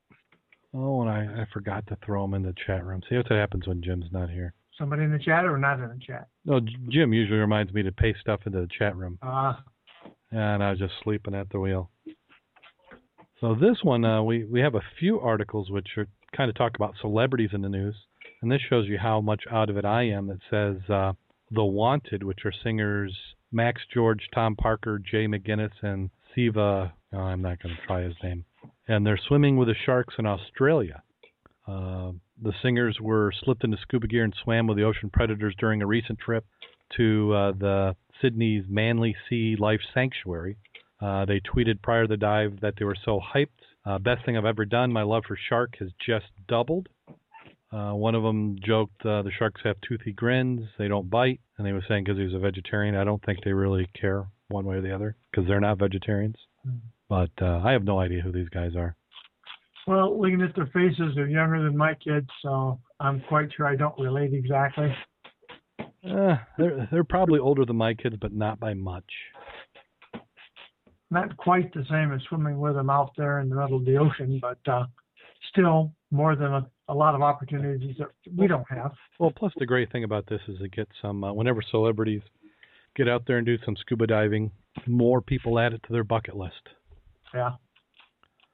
Oh, 0.73 1.01
and 1.01 1.09
I, 1.09 1.41
I 1.41 1.45
forgot 1.53 1.85
to 1.87 1.97
throw 2.05 2.23
them 2.23 2.33
in 2.33 2.43
the 2.43 2.53
chat 2.65 2.85
room. 2.85 3.01
See 3.09 3.15
what 3.15 3.29
happens 3.29 3.67
when 3.67 3.83
Jim's 3.83 4.11
not 4.11 4.29
here. 4.29 4.53
Somebody 4.77 5.03
in 5.03 5.11
the 5.11 5.19
chat 5.19 5.45
or 5.45 5.57
not 5.57 5.79
in 5.79 5.89
the 5.89 5.99
chat? 6.05 6.27
No, 6.45 6.59
Jim 6.89 7.13
usually 7.13 7.37
reminds 7.37 7.73
me 7.73 7.83
to 7.83 7.91
paste 7.91 8.19
stuff 8.21 8.41
into 8.45 8.61
the 8.61 8.69
chat 8.77 8.95
room. 8.95 9.19
Ah. 9.21 9.63
Uh, 10.03 10.09
and 10.31 10.63
I 10.63 10.71
was 10.71 10.79
just 10.79 10.93
sleeping 11.03 11.35
at 11.35 11.49
the 11.49 11.59
wheel. 11.59 11.91
So 13.43 13.55
this 13.55 13.83
one, 13.83 14.05
uh, 14.05 14.23
we 14.23 14.45
we 14.45 14.61
have 14.61 14.75
a 14.75 14.81
few 14.99 15.19
articles 15.19 15.69
which 15.69 15.89
are 15.97 16.07
kind 16.35 16.49
of 16.49 16.55
talk 16.55 16.75
about 16.75 16.95
celebrities 17.01 17.49
in 17.51 17.61
the 17.61 17.67
news, 17.67 17.95
and 18.41 18.49
this 18.49 18.61
shows 18.69 18.87
you 18.87 18.97
how 18.97 19.19
much 19.19 19.43
out 19.51 19.69
of 19.69 19.75
it 19.75 19.83
I 19.83 20.03
am. 20.03 20.29
It 20.29 20.39
says 20.49 20.77
uh, 20.89 21.11
the 21.51 21.65
Wanted, 21.65 22.23
which 22.23 22.45
are 22.45 22.53
singers 22.63 23.13
Max 23.51 23.81
George, 23.93 24.29
Tom 24.33 24.55
Parker, 24.55 24.97
Jay 24.97 25.27
McGuiness, 25.27 25.73
and 25.81 26.09
Siva. 26.33 26.93
Oh, 27.11 27.17
I'm 27.17 27.41
not 27.41 27.61
going 27.61 27.75
to 27.75 27.85
try 27.85 28.03
his 28.03 28.15
name 28.23 28.45
and 28.87 29.05
they're 29.05 29.19
swimming 29.27 29.57
with 29.57 29.67
the 29.67 29.75
sharks 29.85 30.15
in 30.17 30.25
Australia. 30.25 31.01
Uh, 31.67 32.11
the 32.41 32.53
singers 32.61 32.97
were 33.01 33.31
slipped 33.43 33.63
into 33.63 33.77
scuba 33.81 34.07
gear 34.07 34.23
and 34.23 34.33
swam 34.43 34.67
with 34.67 34.77
the 34.77 34.83
ocean 34.83 35.09
predators 35.09 35.55
during 35.57 35.81
a 35.81 35.87
recent 35.87 36.19
trip 36.19 36.45
to 36.97 37.33
uh, 37.33 37.51
the 37.53 37.95
Sydney's 38.21 38.65
Manly 38.67 39.15
Sea 39.29 39.55
Life 39.57 39.79
Sanctuary. 39.93 40.57
Uh, 41.03 41.25
they 41.25 41.41
tweeted 41.41 41.81
prior 41.81 42.03
to 42.03 42.07
the 42.07 42.17
dive 42.17 42.61
that 42.61 42.75
they 42.79 42.85
were 42.85 42.95
so 43.03 43.19
hyped. 43.19 43.47
Uh, 43.85 43.99
best 43.99 44.25
thing 44.25 44.37
I've 44.37 44.45
ever 44.45 44.63
done. 44.63 44.93
My 44.93 45.03
love 45.03 45.23
for 45.27 45.37
shark 45.49 45.75
has 45.79 45.89
just 46.05 46.27
doubled. 46.47 46.87
Uh, 47.73 47.91
one 47.91 48.15
of 48.15 48.23
them 48.23 48.55
joked 48.63 49.05
uh, 49.05 49.23
the 49.23 49.31
sharks 49.37 49.61
have 49.63 49.75
toothy 49.81 50.13
grins, 50.13 50.61
they 50.77 50.87
don't 50.87 51.09
bite, 51.09 51.41
and 51.57 51.65
they 51.67 51.73
were 51.73 51.83
saying 51.87 52.03
because 52.03 52.17
he 52.17 52.23
was 52.23 52.33
a 52.33 52.39
vegetarian. 52.39 52.95
I 52.95 53.03
don't 53.03 53.23
think 53.25 53.39
they 53.43 53.51
really 53.51 53.89
care 53.99 54.27
one 54.47 54.65
way 54.65 54.75
or 54.75 54.81
the 54.81 54.93
other 54.93 55.15
because 55.29 55.47
they're 55.47 55.59
not 55.59 55.79
vegetarians. 55.79 56.35
Mm. 56.65 56.79
But 57.09 57.31
uh, 57.41 57.61
I 57.65 57.71
have 57.71 57.83
no 57.83 57.99
idea 57.99 58.21
who 58.21 58.31
these 58.31 58.49
guys 58.49 58.75
are. 58.77 58.95
Well, 59.87 60.21
looking 60.21 60.41
at 60.41 60.55
their 60.55 60.67
faces, 60.67 61.13
they're 61.15 61.27
younger 61.27 61.61
than 61.63 61.75
my 61.75 61.95
kids, 61.95 62.27
so 62.41 62.79
I'm 62.99 63.21
quite 63.27 63.49
sure 63.57 63.67
I 63.67 63.75
don't 63.75 63.99
relate 63.99 64.33
exactly. 64.33 64.93
Uh, 65.79 66.35
they're 66.57 66.87
they're 66.91 67.03
probably 67.03 67.39
older 67.39 67.65
than 67.65 67.75
my 67.75 67.93
kids, 67.93 68.15
but 68.21 68.33
not 68.33 68.59
by 68.59 68.73
much. 68.73 69.05
Not 71.13 71.37
quite 71.37 71.71
the 71.73 71.85
same 71.91 72.11
as 72.11 72.21
swimming 72.27 72.59
with 72.59 72.73
them 72.73 72.89
out 72.89 73.11
there 73.15 73.39
in 73.39 73.47
the 73.47 73.55
middle 73.55 73.77
of 73.77 73.85
the 73.85 73.97
ocean, 73.97 74.39
but 74.41 74.57
uh, 74.67 74.85
still 75.51 75.93
more 76.09 76.35
than 76.35 76.51
a, 76.51 76.67
a 76.89 76.93
lot 76.93 77.13
of 77.13 77.21
opportunities 77.21 77.95
that 77.99 78.07
we 78.35 78.47
don't 78.47 78.65
have. 78.67 78.93
Well, 79.19 79.31
plus 79.31 79.53
the 79.57 79.67
great 79.67 79.91
thing 79.91 80.03
about 80.03 80.25
this 80.27 80.41
is 80.47 80.57
to 80.57 80.67
get 80.67 80.87
some. 81.03 81.23
Uh, 81.23 81.31
whenever 81.31 81.61
celebrities 81.69 82.23
get 82.95 83.07
out 83.07 83.25
there 83.27 83.37
and 83.37 83.45
do 83.45 83.57
some 83.63 83.75
scuba 83.75 84.07
diving, 84.07 84.49
more 84.87 85.21
people 85.21 85.59
add 85.59 85.73
it 85.73 85.81
to 85.85 85.93
their 85.93 86.03
bucket 86.03 86.35
list. 86.35 86.69
Yeah. 87.31 87.51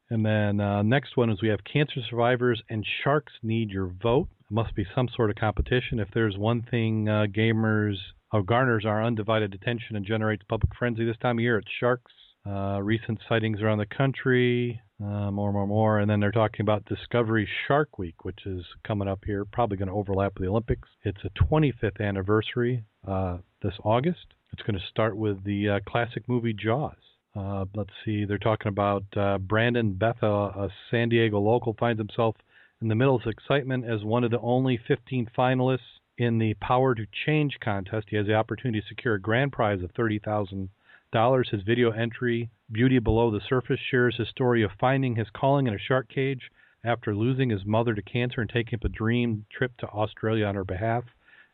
And 0.10 0.26
then 0.26 0.60
uh, 0.60 0.82
next 0.82 1.16
one 1.16 1.30
is 1.30 1.42
we 1.42 1.48
have 1.48 1.64
cancer 1.72 2.02
survivors 2.10 2.62
and 2.70 2.86
sharks 3.04 3.32
need 3.42 3.70
your 3.70 3.94
vote. 4.04 4.28
It 4.42 4.54
must 4.54 4.76
be 4.76 4.86
some 4.94 5.08
sort 5.16 5.30
of 5.30 5.38
competition. 5.38 6.00
If 6.00 6.10
there's 6.14 6.38
one 6.38 6.64
thing 6.70 7.08
uh, 7.08 7.28
gamers 7.34 7.96
uh, 8.34 8.42
garners 8.42 8.86
our 8.86 9.04
undivided 9.04 9.54
attention 9.54 9.96
and 9.96 10.06
generates 10.06 10.44
public 10.50 10.72
frenzy 10.78 11.06
this 11.06 11.18
time 11.22 11.38
of 11.38 11.42
year, 11.42 11.58
it's 11.58 11.68
sharks. 11.80 12.12
Uh, 12.48 12.80
recent 12.82 13.20
sightings 13.28 13.62
around 13.62 13.78
the 13.78 13.86
country, 13.86 14.82
uh, 15.04 15.30
more, 15.32 15.52
more, 15.52 15.68
more. 15.68 16.00
And 16.00 16.10
then 16.10 16.20
they're 16.20 16.32
talking 16.32 16.62
about 16.62 16.86
Discovery 16.86 17.48
Shark 17.68 17.98
Week, 18.00 18.24
which 18.24 18.46
is 18.46 18.66
coming 18.86 19.08
up 19.08 19.20
here, 19.26 19.46
probably 19.46 19.78
going 19.78 19.90
to 19.90 19.94
overlap 19.94 20.34
with 20.36 20.44
the 20.44 20.50
Olympics. 20.50 20.88
It's 21.04 21.20
a 21.24 21.30
25th 21.44 22.00
anniversary 22.00 22.84
uh, 23.08 23.38
this 23.62 23.74
August. 23.84 24.26
It's 24.54 24.64
going 24.64 24.80
to 24.80 24.86
start 24.90 25.16
with 25.16 25.44
the 25.44 25.70
uh, 25.70 25.80
classic 25.88 26.28
movie 26.28 26.54
Jaws. 26.54 26.96
Uh, 27.36 27.66
let's 27.76 27.92
see, 28.04 28.26
they're 28.26 28.38
talking 28.38 28.70
about 28.70 29.04
uh, 29.16 29.38
Brandon 29.38 29.94
Betha, 29.94 30.26
a 30.26 30.70
San 30.90 31.10
Diego 31.10 31.40
local, 31.40 31.76
finds 31.80 32.00
himself 32.00 32.36
in 32.82 32.88
the 32.88 32.96
middle 32.96 33.16
of 33.16 33.22
excitement 33.28 33.86
as 33.86 34.04
one 34.04 34.24
of 34.24 34.32
the 34.32 34.40
only 34.40 34.80
15 34.88 35.30
finalists 35.38 35.80
in 36.18 36.40
the 36.40 36.54
Power 36.56 36.96
to 36.96 37.06
Change 37.26 37.58
contest. 37.64 38.08
He 38.10 38.18
has 38.18 38.26
the 38.26 38.34
opportunity 38.34 38.82
to 38.82 38.88
secure 38.88 39.16
a 39.16 39.22
grand 39.22 39.52
prize 39.52 39.84
of 39.84 39.94
$30,000. 39.94 40.70
Dollars 41.12 41.50
his 41.50 41.64
video 41.64 41.90
entry, 41.90 42.52
Beauty 42.72 43.00
Below 43.00 43.32
the 43.32 43.42
Surface, 43.42 43.80
shares 43.80 44.18
his 44.18 44.30
story 44.30 44.62
of 44.62 44.72
finding 44.80 45.16
his 45.16 45.30
calling 45.32 45.66
in 45.66 45.74
a 45.74 45.80
shark 45.80 46.08
cage 46.08 46.52
after 46.84 47.16
losing 47.16 47.50
his 47.50 47.66
mother 47.66 47.96
to 47.96 48.02
cancer 48.04 48.42
and 48.42 48.50
taking 48.50 48.78
up 48.78 48.84
a 48.84 48.90
dream 48.90 49.46
trip 49.50 49.76
to 49.78 49.88
Australia 49.88 50.46
on 50.46 50.54
her 50.54 50.64
behalf. 50.64 51.06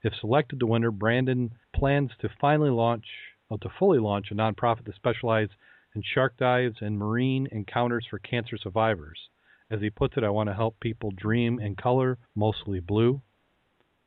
If 0.04 0.14
selected 0.16 0.60
to 0.60 0.68
winner, 0.68 0.92
Brandon 0.92 1.52
plans 1.74 2.12
to 2.20 2.28
finally 2.42 2.70
launch 2.70 3.06
well, 3.50 3.58
to 3.60 3.70
fully 3.70 4.00
launch 4.00 4.30
a 4.30 4.36
nonprofit 4.36 4.86
to 4.88 4.94
specialize 4.94 5.50
in 5.96 6.02
shark 6.02 6.36
dives 6.36 6.82
and 6.82 6.98
marine 6.98 7.48
encounters 7.52 8.06
for 8.10 8.20
cancer 8.20 8.58
survivors. 8.58 9.30
As 9.72 9.80
he 9.80 9.90
puts 9.90 10.18
it, 10.18 10.26
I 10.26 10.30
want 10.32 10.50
to 10.50 10.54
help 10.54 10.82
people 10.82 11.12
dream 11.12 11.60
in 11.62 11.76
color, 11.76 12.18
mostly 12.36 12.82
blue. 12.82 13.22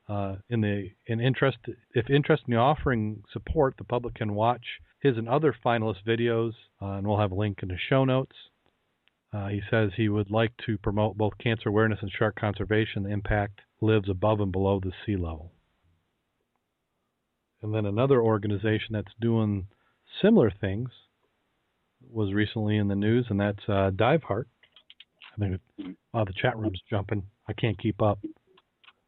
Uh, 0.09 0.37
in 0.49 0.61
the 0.61 0.89
in 1.05 1.21
interest, 1.21 1.57
if 1.93 2.09
interested 2.09 2.47
in 2.47 2.55
the 2.55 2.59
offering 2.59 3.23
support, 3.31 3.75
the 3.77 3.83
public 3.83 4.15
can 4.15 4.33
watch 4.33 4.65
his 5.01 5.17
and 5.17 5.29
other 5.29 5.55
finalist 5.63 6.03
videos, 6.05 6.53
uh, 6.81 6.93
and 6.93 7.07
we'll 7.07 7.19
have 7.19 7.31
a 7.31 7.35
link 7.35 7.59
in 7.61 7.69
the 7.69 7.77
show 7.89 8.03
notes. 8.03 8.35
Uh, 9.31 9.47
he 9.49 9.61
says 9.69 9.91
he 9.95 10.09
would 10.09 10.31
like 10.31 10.51
to 10.65 10.77
promote 10.79 11.15
both 11.15 11.37
cancer 11.37 11.69
awareness 11.69 11.99
and 12.01 12.11
shark 12.11 12.35
conservation. 12.35 13.03
The 13.03 13.11
impact 13.11 13.61
lives 13.81 14.09
above 14.09 14.39
and 14.39 14.51
below 14.51 14.79
the 14.79 14.91
sea 15.05 15.15
level. 15.15 15.51
And 17.61 17.73
then 17.73 17.85
another 17.85 18.21
organization 18.21 18.93
that's 18.93 19.13
doing 19.21 19.67
similar 20.21 20.49
things 20.49 20.89
was 22.11 22.33
recently 22.33 22.77
in 22.77 22.87
the 22.87 22.95
news, 22.95 23.27
and 23.29 23.39
that's 23.39 23.63
uh, 23.67 23.91
Diveheart. 23.93 24.45
I 25.35 25.39
think 25.39 25.59
it, 25.77 25.95
oh, 26.13 26.25
the 26.25 26.33
chat 26.41 26.57
room's 26.57 26.81
jumping. 26.89 27.23
I 27.47 27.53
can't 27.53 27.77
keep 27.77 28.01
up. 28.01 28.19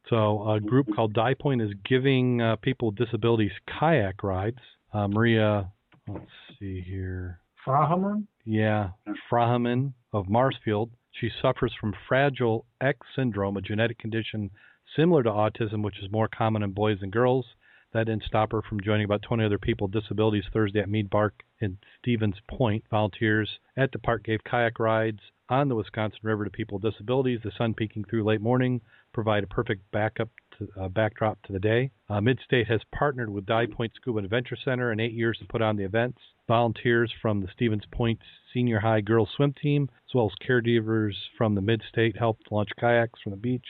So 0.08 0.48
a 0.48 0.60
group 0.60 0.88
called 0.94 1.12
Dive 1.12 1.38
Point 1.38 1.62
is 1.62 1.70
giving 1.88 2.40
uh, 2.40 2.56
people 2.56 2.88
with 2.88 2.96
disabilities 2.96 3.52
kayak 3.66 4.22
rides. 4.22 4.58
Uh, 4.92 5.08
Maria, 5.08 5.70
let's 6.08 6.26
see 6.58 6.80
here. 6.80 7.40
Frahaman? 7.66 8.26
Yeah, 8.44 8.90
Frahaman 9.30 9.92
of 10.12 10.28
Marshfield. 10.28 10.90
She 11.12 11.30
suffers 11.40 11.72
from 11.80 11.94
Fragile 12.08 12.66
X 12.80 12.98
syndrome, 13.14 13.56
a 13.56 13.60
genetic 13.60 13.98
condition 13.98 14.50
similar 14.96 15.22
to 15.22 15.30
autism, 15.30 15.82
which 15.82 16.02
is 16.02 16.10
more 16.10 16.28
common 16.28 16.62
in 16.62 16.72
boys 16.72 17.00
than 17.00 17.10
girls. 17.10 17.46
That 17.92 18.06
didn't 18.06 18.24
stop 18.24 18.52
her 18.52 18.62
from 18.62 18.80
joining 18.80 19.04
about 19.04 19.22
20 19.22 19.44
other 19.44 19.58
people 19.58 19.86
with 19.86 20.00
disabilities 20.00 20.44
Thursday 20.52 20.80
at 20.80 20.88
Mead 20.88 21.10
Park 21.10 21.42
in 21.60 21.78
Stevens 22.00 22.36
Point. 22.48 22.84
Volunteers 22.90 23.58
at 23.76 23.92
the 23.92 23.98
park 23.98 24.24
gave 24.24 24.42
kayak 24.44 24.78
rides 24.78 25.20
on 25.50 25.68
the 25.68 25.74
Wisconsin 25.74 26.20
River 26.22 26.44
to 26.44 26.50
people 26.50 26.78
with 26.78 26.90
disabilities. 26.90 27.40
The 27.44 27.52
sun 27.56 27.74
peeking 27.74 28.04
through 28.04 28.24
late 28.24 28.40
morning 28.40 28.80
provide 29.12 29.44
a 29.44 29.46
perfect 29.46 29.90
backup 29.92 30.28
to, 30.58 30.68
uh, 30.80 30.88
backdrop 30.88 31.40
to 31.42 31.52
the 31.52 31.58
day. 31.58 31.90
Uh, 32.08 32.20
Midstate 32.20 32.66
has 32.66 32.80
partnered 32.94 33.30
with 33.30 33.46
Dive 33.46 33.70
Point 33.70 33.92
Scuba 33.94 34.18
Adventure 34.18 34.56
Center 34.64 34.92
in 34.92 35.00
eight 35.00 35.12
years 35.12 35.38
to 35.38 35.46
put 35.46 35.62
on 35.62 35.76
the 35.76 35.84
events. 35.84 36.18
Volunteers 36.48 37.12
from 37.20 37.40
the 37.40 37.48
Stevens 37.54 37.84
Point 37.90 38.18
Senior 38.52 38.80
High 38.80 39.00
Girls 39.00 39.30
Swim 39.36 39.54
Team, 39.54 39.88
as 40.08 40.14
well 40.14 40.26
as 40.30 40.46
caregivers 40.46 41.14
from 41.38 41.54
the 41.54 41.60
Midstate, 41.60 42.16
helped 42.18 42.50
launch 42.50 42.70
kayaks 42.78 43.20
from 43.22 43.30
the 43.30 43.36
beach 43.36 43.66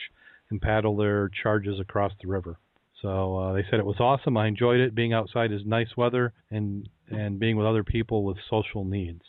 and 0.51 0.61
paddle 0.61 0.97
their 0.97 1.31
charges 1.43 1.79
across 1.81 2.13
the 2.21 2.29
river. 2.29 2.59
So 3.01 3.37
uh, 3.37 3.53
they 3.53 3.65
said 3.69 3.81
it 3.81 3.87
was 3.87 3.99
awesome. 3.99 4.37
I 4.37 4.47
enjoyed 4.47 4.81
it. 4.81 4.95
Being 4.95 5.13
outside 5.13 5.51
is 5.53 5.63
nice 5.67 5.97
weather, 5.97 6.33
and 6.51 6.89
and 7.11 7.39
being 7.39 7.57
with 7.57 7.67
other 7.67 7.83
people 7.83 8.23
with 8.25 8.37
social 8.49 8.85
needs. 8.85 9.23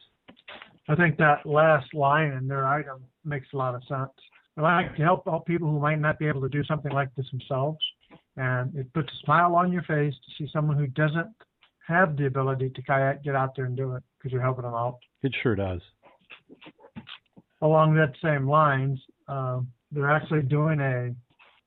I 0.87 0.95
think 0.95 1.17
that 1.17 1.45
last 1.45 1.93
line 1.93 2.33
in 2.33 2.47
their 2.47 2.67
item 2.67 3.03
makes 3.25 3.47
a 3.53 3.57
lot 3.57 3.73
of 3.73 3.81
sense. 3.85 4.11
I 4.57 4.61
like 4.61 4.95
to 4.97 5.03
help 5.03 5.25
all 5.25 5.39
people 5.39 5.69
who 5.69 5.79
might 5.79 5.99
not 5.99 6.19
be 6.19 6.27
able 6.27 6.41
to 6.41 6.49
do 6.49 6.63
something 6.63 6.91
like 6.91 7.09
this 7.15 7.25
themselves, 7.31 7.79
and 8.37 8.75
it 8.75 8.91
puts 8.93 9.09
a 9.11 9.25
smile 9.25 9.55
on 9.55 9.71
your 9.71 9.81
face 9.83 10.13
to 10.13 10.31
see 10.37 10.49
someone 10.53 10.77
who 10.77 10.87
doesn't 10.87 11.33
have 11.87 12.15
the 12.17 12.27
ability 12.27 12.69
to 12.69 12.81
kayak 12.83 13.23
get 13.23 13.35
out 13.35 13.55
there 13.55 13.65
and 13.65 13.75
do 13.75 13.95
it 13.95 14.03
because 14.17 14.31
you're 14.31 14.41
helping 14.41 14.63
them 14.63 14.73
out. 14.73 14.99
It 15.23 15.33
sure 15.41 15.55
does. 15.55 15.81
Along 17.61 17.95
that 17.95 18.13
same 18.21 18.47
lines, 18.47 18.99
uh, 19.27 19.61
they're 19.91 20.11
actually 20.11 20.43
doing 20.43 20.79
a 20.79 21.15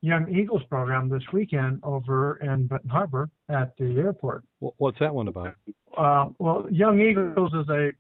Young 0.03 0.33
Eagles 0.33 0.63
program 0.69 1.09
this 1.09 1.23
weekend 1.33 1.81
over 1.83 2.37
in 2.37 2.67
Benton 2.69 2.91
Harbor 2.91 3.29
at 3.49 3.77
the 3.79 3.97
airport. 3.99 4.45
What's 4.61 4.99
that 5.01 5.13
one 5.13 5.27
about? 5.29 5.55
Uh, 5.97 6.27
well, 6.39 6.67
Young 6.71 7.01
Eagles 7.01 7.53
is 7.53 7.69
a 7.69 7.91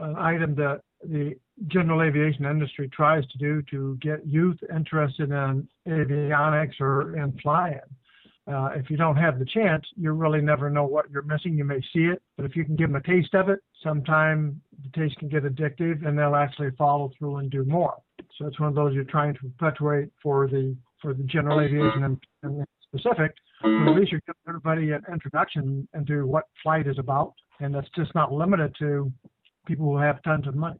an 0.00 0.16
item 0.16 0.54
that 0.56 0.80
the 1.04 1.36
general 1.68 2.02
aviation 2.02 2.44
industry 2.44 2.88
tries 2.88 3.26
to 3.28 3.38
do 3.38 3.62
to 3.70 3.96
get 4.00 4.26
youth 4.26 4.58
interested 4.74 5.30
in 5.30 5.68
avionics 5.86 6.80
or 6.80 7.16
in 7.16 7.32
flying. 7.42 7.78
Uh, 8.46 8.70
if 8.74 8.90
you 8.90 8.96
don't 8.96 9.16
have 9.16 9.38
the 9.38 9.44
chance, 9.46 9.84
you 9.96 10.12
really 10.12 10.40
never 10.40 10.68
know 10.68 10.84
what 10.84 11.10
you're 11.10 11.22
missing. 11.22 11.56
You 11.56 11.64
may 11.64 11.80
see 11.94 12.04
it, 12.04 12.20
but 12.36 12.44
if 12.44 12.54
you 12.54 12.64
can 12.64 12.76
give 12.76 12.90
them 12.90 12.96
a 12.96 13.02
taste 13.02 13.34
of 13.34 13.48
it, 13.48 13.60
sometime 13.82 14.60
the 14.82 15.00
taste 15.00 15.18
can 15.18 15.28
get 15.28 15.44
addictive 15.44 16.06
and 16.06 16.18
they'll 16.18 16.34
actually 16.36 16.70
follow 16.76 17.10
through 17.18 17.36
and 17.36 17.50
do 17.50 17.64
more. 17.64 17.96
So 18.36 18.46
it's 18.46 18.60
one 18.60 18.68
of 18.68 18.74
those 18.74 18.92
you're 18.94 19.04
trying 19.04 19.34
to 19.34 19.40
perpetuate 19.40 20.10
for 20.22 20.46
the 20.46 20.76
for 21.00 21.14
the 21.14 21.22
general 21.24 21.60
aviation 21.60 22.18
and, 22.42 22.66
specific, 22.82 23.34
but 23.60 23.88
at 23.88 23.96
least 23.96 24.12
you're 24.12 24.22
giving 24.24 24.40
everybody 24.46 24.92
an 24.92 25.02
introduction 25.12 25.88
into 25.94 26.26
what 26.26 26.44
flight 26.62 26.86
is 26.86 26.98
about, 26.98 27.34
and 27.60 27.74
that's 27.74 27.88
just 27.96 28.14
not 28.14 28.32
limited 28.32 28.74
to 28.78 29.12
people 29.66 29.86
who 29.86 29.96
have 29.96 30.22
tons 30.22 30.46
of 30.46 30.54
money. 30.54 30.78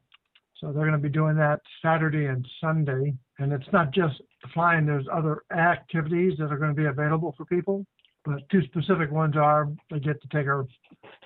So 0.61 0.73
they're 0.73 0.87
going 0.87 0.93
to 0.93 0.99
be 0.99 1.09
doing 1.09 1.37
that 1.37 1.61
Saturday 1.83 2.27
and 2.27 2.47
Sunday, 2.61 3.15
and 3.39 3.53
it's 3.53 3.71
not 3.73 3.93
just 3.93 4.21
flying. 4.53 4.87
There's 4.87 5.07
other 5.13 5.43
activities 5.57 6.35
that 6.39 6.53
are 6.53 6.59
going 6.59 6.75
to 6.75 6.81
be 6.81 6.87
available 6.87 7.35
for 7.37 7.45
people, 7.45 7.85
but 8.25 8.49
two 8.51 8.63
specific 8.63 9.11
ones 9.11 9.37
are 9.37 9.69
they 9.91 9.99
get 9.99 10.21
to 10.23 10.29
take 10.29 10.47
a, 10.47 10.65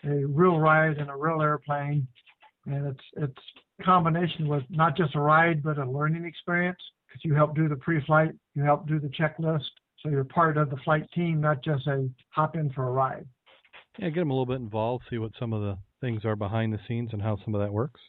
a 0.05 0.27
real 0.27 0.59
ride 0.59 0.99
in 0.99 1.09
a 1.09 1.17
real 1.17 1.43
airplane, 1.43 2.07
and 2.67 2.87
it's 2.87 3.05
it's 3.17 3.43
combination 3.85 4.49
with 4.49 4.65
not 4.71 4.97
just 4.97 5.15
a 5.15 5.21
ride 5.21 5.63
but 5.63 5.79
a 5.79 5.89
learning 5.89 6.25
experience 6.25 6.81
because 7.07 7.25
you 7.25 7.35
help 7.35 7.55
do 7.55 7.69
the 7.69 7.77
pre-flight, 7.77 8.33
you 8.55 8.63
help 8.63 8.89
do 8.89 8.99
the 8.99 9.09
checklist, 9.09 9.63
so 10.03 10.09
you're 10.09 10.25
part 10.25 10.57
of 10.57 10.71
the 10.71 10.77
flight 10.79 11.05
team, 11.15 11.41
not 11.41 11.63
just 11.63 11.87
a 11.87 12.09
hop 12.31 12.57
in 12.57 12.71
for 12.71 12.89
a 12.89 12.91
ride. 12.91 13.27
Yeah, 13.99 14.11
get 14.11 14.21
them 14.21 14.31
a 14.31 14.35
little 14.35 14.47
bit 14.47 14.61
involved, 14.61 15.05
see 15.11 15.19
what 15.19 15.33
some 15.39 15.53
of 15.53 15.63
the 15.63 15.79
things 16.01 16.25
are 16.25 16.37
behind 16.37 16.73
the 16.73 16.79
scenes 16.87 17.11
and 17.13 17.23
how 17.23 17.37
some 17.45 17.55
of 17.55 17.61
that 17.61 17.73
works. 17.73 18.01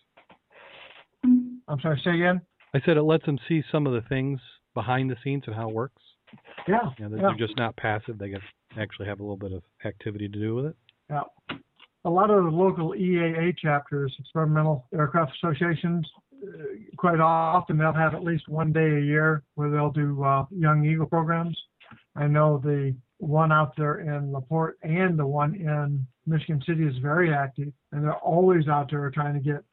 I'm 1.70 1.80
sorry, 1.82 2.02
say 2.04 2.12
again. 2.12 2.42
I 2.74 2.82
said 2.86 2.98
it 2.98 3.04
lets 3.04 3.26
them 3.26 3.40
see 3.48 3.64
some 3.72 3.88
of 3.88 3.94
the 3.94 4.08
things 4.10 4.40
behind 4.74 5.10
the 5.10 5.16
scenes 5.24 5.44
and 5.48 5.56
how 5.56 5.70
it 5.70 5.74
works. 5.76 6.02
Yeah, 6.68 6.80
You 6.98 7.06
know, 7.06 7.10
they're, 7.10 7.20
yeah. 7.20 7.28
they're 7.38 7.48
just 7.48 7.58
not 7.58 7.76
passive. 7.78 8.18
They 8.18 8.30
get 8.30 8.42
actually 8.78 9.08
have 9.08 9.20
a 9.20 9.24
little 9.24 9.38
bit 9.38 9.52
of 9.52 9.64
activity 9.86 10.28
to 10.28 10.40
do 10.40 10.56
with 10.56 10.66
it. 10.66 10.76
Yeah. 11.10 11.22
A 12.06 12.10
lot 12.10 12.30
of 12.30 12.44
the 12.44 12.50
local 12.50 12.94
EAA 12.94 13.58
chapters, 13.58 14.16
experimental 14.20 14.86
aircraft 14.94 15.34
associations, 15.36 16.08
uh, 16.42 16.64
quite 16.98 17.20
often 17.20 17.78
they'll 17.78 17.92
have 17.92 18.14
at 18.14 18.24
least 18.24 18.48
one 18.48 18.72
day 18.72 18.98
a 18.98 19.02
year 19.02 19.44
where 19.56 19.70
they'll 19.70 19.92
do 19.92 20.24
uh, 20.24 20.46
young 20.52 20.86
eagle 20.86 21.08
programs. 21.08 21.58
I 22.16 22.28
know 22.28 22.60
the 22.64 22.96
one 23.18 23.52
out 23.52 23.76
there 23.76 24.00
in 24.00 24.32
Laporte 24.32 24.78
and 24.84 25.20
the 25.20 25.26
one 25.26 25.56
in 25.56 26.06
Michigan 26.26 26.62
City 26.66 26.84
is 26.84 26.96
very 27.02 27.34
active, 27.34 27.74
and 27.92 28.04
they're 28.04 28.14
always 28.16 28.68
out 28.68 28.90
there 28.92 29.10
trying 29.10 29.34
to 29.34 29.40
get 29.40 29.64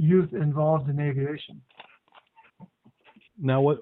youth 0.00 0.32
involved 0.32 0.88
in 0.88 0.98
aviation. 0.98 1.60
Now, 3.38 3.60
what 3.60 3.78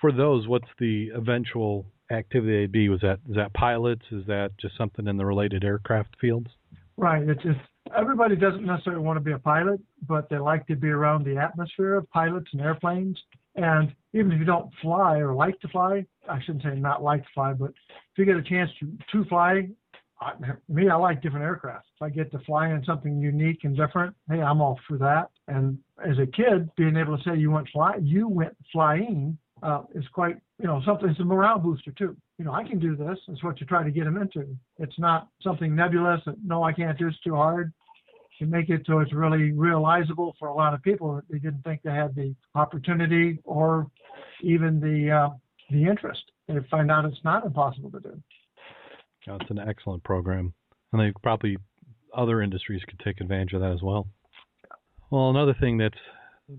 for 0.00 0.12
those? 0.12 0.48
What's 0.48 0.68
the 0.78 1.10
eventual 1.14 1.86
activity 2.10 2.60
they'd 2.60 2.72
be? 2.72 2.88
Was 2.88 3.00
that 3.00 3.20
is 3.28 3.36
that 3.36 3.52
pilots? 3.54 4.04
Is 4.10 4.26
that 4.26 4.52
just 4.58 4.76
something 4.76 5.06
in 5.06 5.16
the 5.16 5.24
related 5.24 5.64
aircraft 5.64 6.16
fields? 6.20 6.48
Right. 6.96 7.26
It's 7.28 7.42
just 7.42 7.58
everybody 7.96 8.36
doesn't 8.36 8.64
necessarily 8.64 9.02
want 9.02 9.16
to 9.16 9.24
be 9.24 9.32
a 9.32 9.38
pilot, 9.38 9.80
but 10.06 10.28
they 10.28 10.38
like 10.38 10.66
to 10.66 10.76
be 10.76 10.88
around 10.88 11.24
the 11.24 11.36
atmosphere 11.36 11.94
of 11.94 12.10
pilots 12.10 12.48
and 12.52 12.60
airplanes. 12.60 13.18
And 13.56 13.94
even 14.12 14.32
if 14.32 14.38
you 14.38 14.44
don't 14.44 14.70
fly 14.80 15.18
or 15.18 15.34
like 15.34 15.58
to 15.60 15.68
fly, 15.68 16.04
I 16.28 16.40
shouldn't 16.42 16.64
say 16.64 16.74
not 16.74 17.02
like 17.02 17.22
to 17.22 17.28
fly, 17.34 17.52
but 17.52 17.70
if 17.70 18.18
you 18.18 18.24
get 18.24 18.36
a 18.36 18.42
chance 18.42 18.70
to, 18.80 18.92
to 19.12 19.28
fly, 19.28 19.68
I, 20.20 20.32
me, 20.68 20.88
I 20.88 20.96
like 20.96 21.22
different 21.22 21.44
aircraft. 21.44 21.86
If 21.96 22.02
I 22.02 22.10
get 22.10 22.30
to 22.32 22.38
fly 22.40 22.70
in 22.70 22.84
something 22.84 23.18
unique 23.18 23.64
and 23.64 23.76
different, 23.76 24.14
hey, 24.28 24.42
I'm 24.42 24.60
all 24.60 24.78
for 24.86 24.98
that. 24.98 25.30
And 25.48 25.78
as 26.04 26.18
a 26.18 26.26
kid, 26.26 26.68
being 26.76 26.96
able 26.96 27.16
to 27.16 27.24
say 27.24 27.36
you 27.36 27.50
went 27.50 27.68
fly, 27.72 27.96
you 28.02 28.28
went 28.28 28.54
flying 28.72 29.38
uh, 29.62 29.82
is 29.94 30.04
quite, 30.12 30.36
you 30.58 30.66
know, 30.66 30.82
something. 30.84 31.08
It's 31.08 31.20
a 31.20 31.24
morale 31.24 31.58
booster 31.58 31.92
too. 31.92 32.16
You 32.38 32.44
know, 32.44 32.52
I 32.52 32.64
can 32.64 32.78
do 32.78 32.96
this. 32.96 33.18
It's 33.28 33.42
what 33.42 33.60
you 33.60 33.66
try 33.66 33.82
to 33.82 33.90
get 33.90 34.04
them 34.04 34.16
into. 34.16 34.46
It's 34.78 34.98
not 34.98 35.28
something 35.42 35.74
nebulous. 35.74 36.20
That, 36.26 36.36
no, 36.44 36.62
I 36.62 36.72
can't 36.72 36.98
do. 36.98 37.08
It's 37.08 37.20
too 37.20 37.34
hard. 37.34 37.72
To 38.38 38.46
make 38.46 38.70
it 38.70 38.82
so 38.86 39.00
it's 39.00 39.12
really 39.12 39.52
realizable 39.52 40.34
for 40.38 40.48
a 40.48 40.54
lot 40.54 40.72
of 40.72 40.82
people 40.82 41.14
that 41.16 41.24
they 41.30 41.38
didn't 41.38 41.62
think 41.62 41.82
they 41.82 41.90
had 41.90 42.14
the 42.14 42.34
opportunity 42.54 43.38
or 43.44 43.86
even 44.42 44.80
the 44.80 45.10
uh, 45.10 45.28
the 45.70 45.84
interest. 45.84 46.22
They 46.48 46.54
find 46.70 46.90
out 46.90 47.04
it's 47.04 47.22
not 47.22 47.44
impossible 47.44 47.90
to 47.90 48.00
do. 48.00 48.22
It's 49.26 49.50
an 49.50 49.58
excellent 49.58 50.02
program, 50.02 50.54
and 50.92 51.00
they 51.00 51.12
probably 51.22 51.58
other 52.16 52.42
industries 52.42 52.82
could 52.88 53.00
take 53.00 53.20
advantage 53.20 53.52
of 53.52 53.60
that 53.60 53.72
as 53.72 53.82
well. 53.82 54.08
Well, 55.10 55.30
another 55.30 55.54
thing 55.54 55.78
that 55.78 55.92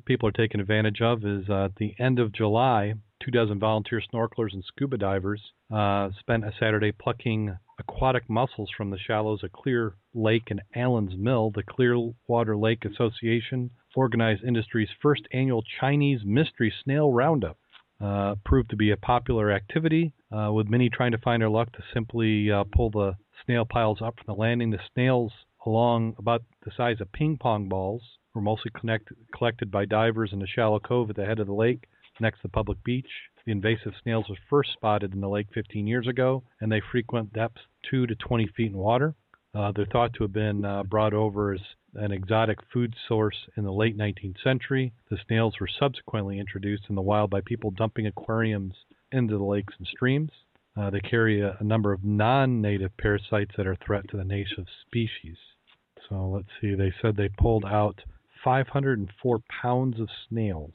people 0.05 0.29
are 0.29 0.33
taking 0.33 0.61
advantage 0.61 1.01
of 1.01 1.25
is 1.25 1.49
uh, 1.49 1.65
at 1.65 1.75
the 1.75 1.93
end 1.99 2.19
of 2.19 2.31
July, 2.31 2.93
two 3.23 3.31
dozen 3.31 3.59
volunteer 3.59 4.01
snorkelers 4.01 4.53
and 4.53 4.63
scuba 4.63 4.97
divers 4.97 5.41
uh, 5.73 6.09
spent 6.19 6.45
a 6.45 6.53
Saturday 6.59 6.91
plucking 6.91 7.57
aquatic 7.79 8.29
mussels 8.29 8.69
from 8.75 8.89
the 8.89 8.97
shallows 8.97 9.43
of 9.43 9.51
Clear 9.51 9.95
Lake 10.13 10.49
and 10.49 10.61
Allen's 10.75 11.15
Mill. 11.17 11.51
The 11.51 11.63
Clearwater 11.63 12.55
Lake 12.55 12.85
Association 12.85 13.71
organized 13.95 14.43
Industry's 14.43 14.89
first 15.01 15.23
annual 15.33 15.63
Chinese 15.79 16.21
Mystery 16.23 16.73
Snail 16.83 17.11
Roundup. 17.11 17.57
Uh, 18.01 18.35
proved 18.43 18.69
to 18.71 18.75
be 18.75 18.89
a 18.89 18.97
popular 18.97 19.51
activity, 19.51 20.13
uh, 20.31 20.51
with 20.51 20.67
many 20.67 20.89
trying 20.89 21.11
to 21.11 21.17
find 21.19 21.41
their 21.41 21.49
luck 21.49 21.71
to 21.71 21.83
simply 21.93 22.49
uh, 22.51 22.63
pull 22.73 22.89
the 22.89 23.15
snail 23.45 23.63
piles 23.63 24.01
up 24.01 24.15
from 24.15 24.33
the 24.33 24.39
landing. 24.39 24.71
The 24.71 24.79
snails, 24.93 25.31
along 25.65 26.15
about 26.17 26.41
the 26.65 26.71
size 26.75 26.99
of 26.99 27.11
ping 27.11 27.37
pong 27.37 27.69
balls, 27.69 28.01
were 28.33 28.41
mostly 28.41 28.71
connect, 28.79 29.09
collected 29.35 29.69
by 29.69 29.85
divers 29.85 30.33
in 30.33 30.39
the 30.39 30.47
shallow 30.47 30.79
cove 30.79 31.11
at 31.11 31.15
the 31.15 31.25
head 31.25 31.39
of 31.39 31.47
the 31.47 31.53
lake 31.53 31.87
next 32.19 32.37
to 32.37 32.43
the 32.43 32.49
public 32.49 32.83
beach. 32.83 33.09
The 33.45 33.51
invasive 33.51 33.93
snails 34.01 34.29
were 34.29 34.37
first 34.49 34.73
spotted 34.73 35.13
in 35.13 35.21
the 35.21 35.29
lake 35.29 35.47
15 35.53 35.85
years 35.85 36.07
ago, 36.07 36.43
and 36.59 36.71
they 36.71 36.81
frequent 36.91 37.33
depths 37.33 37.61
2 37.89 38.07
to 38.07 38.15
20 38.15 38.47
feet 38.55 38.71
in 38.71 38.77
water. 38.77 39.15
Uh, 39.53 39.71
they're 39.75 39.85
thought 39.91 40.13
to 40.13 40.23
have 40.23 40.31
been 40.31 40.63
uh, 40.63 40.83
brought 40.83 41.13
over 41.13 41.53
as 41.53 41.61
an 41.95 42.11
exotic 42.11 42.57
food 42.71 42.95
source 43.07 43.35
in 43.57 43.63
the 43.63 43.71
late 43.71 43.97
19th 43.97 44.41
century. 44.43 44.93
The 45.09 45.17
snails 45.27 45.55
were 45.59 45.67
subsequently 45.79 46.39
introduced 46.39 46.83
in 46.89 46.95
the 46.95 47.01
wild 47.01 47.29
by 47.29 47.41
people 47.41 47.71
dumping 47.71 48.07
aquariums 48.07 48.73
into 49.11 49.37
the 49.37 49.43
lakes 49.43 49.73
and 49.77 49.87
streams. 49.87 50.31
Uh, 50.77 50.89
they 50.89 51.01
carry 51.01 51.41
a, 51.41 51.57
a 51.59 51.63
number 51.63 51.91
of 51.91 52.03
non-native 52.03 52.95
parasites 52.97 53.51
that 53.57 53.67
are 53.67 53.73
a 53.73 53.85
threat 53.85 54.07
to 54.09 54.17
the 54.17 54.23
native 54.23 54.67
species. 54.87 55.35
So 56.07 56.29
let's 56.29 56.47
see. 56.61 56.75
They 56.75 56.93
said 57.01 57.17
they 57.17 57.29
pulled 57.29 57.65
out 57.65 57.99
504 58.43 59.39
pounds 59.61 59.99
of 59.99 60.07
snails. 60.29 60.73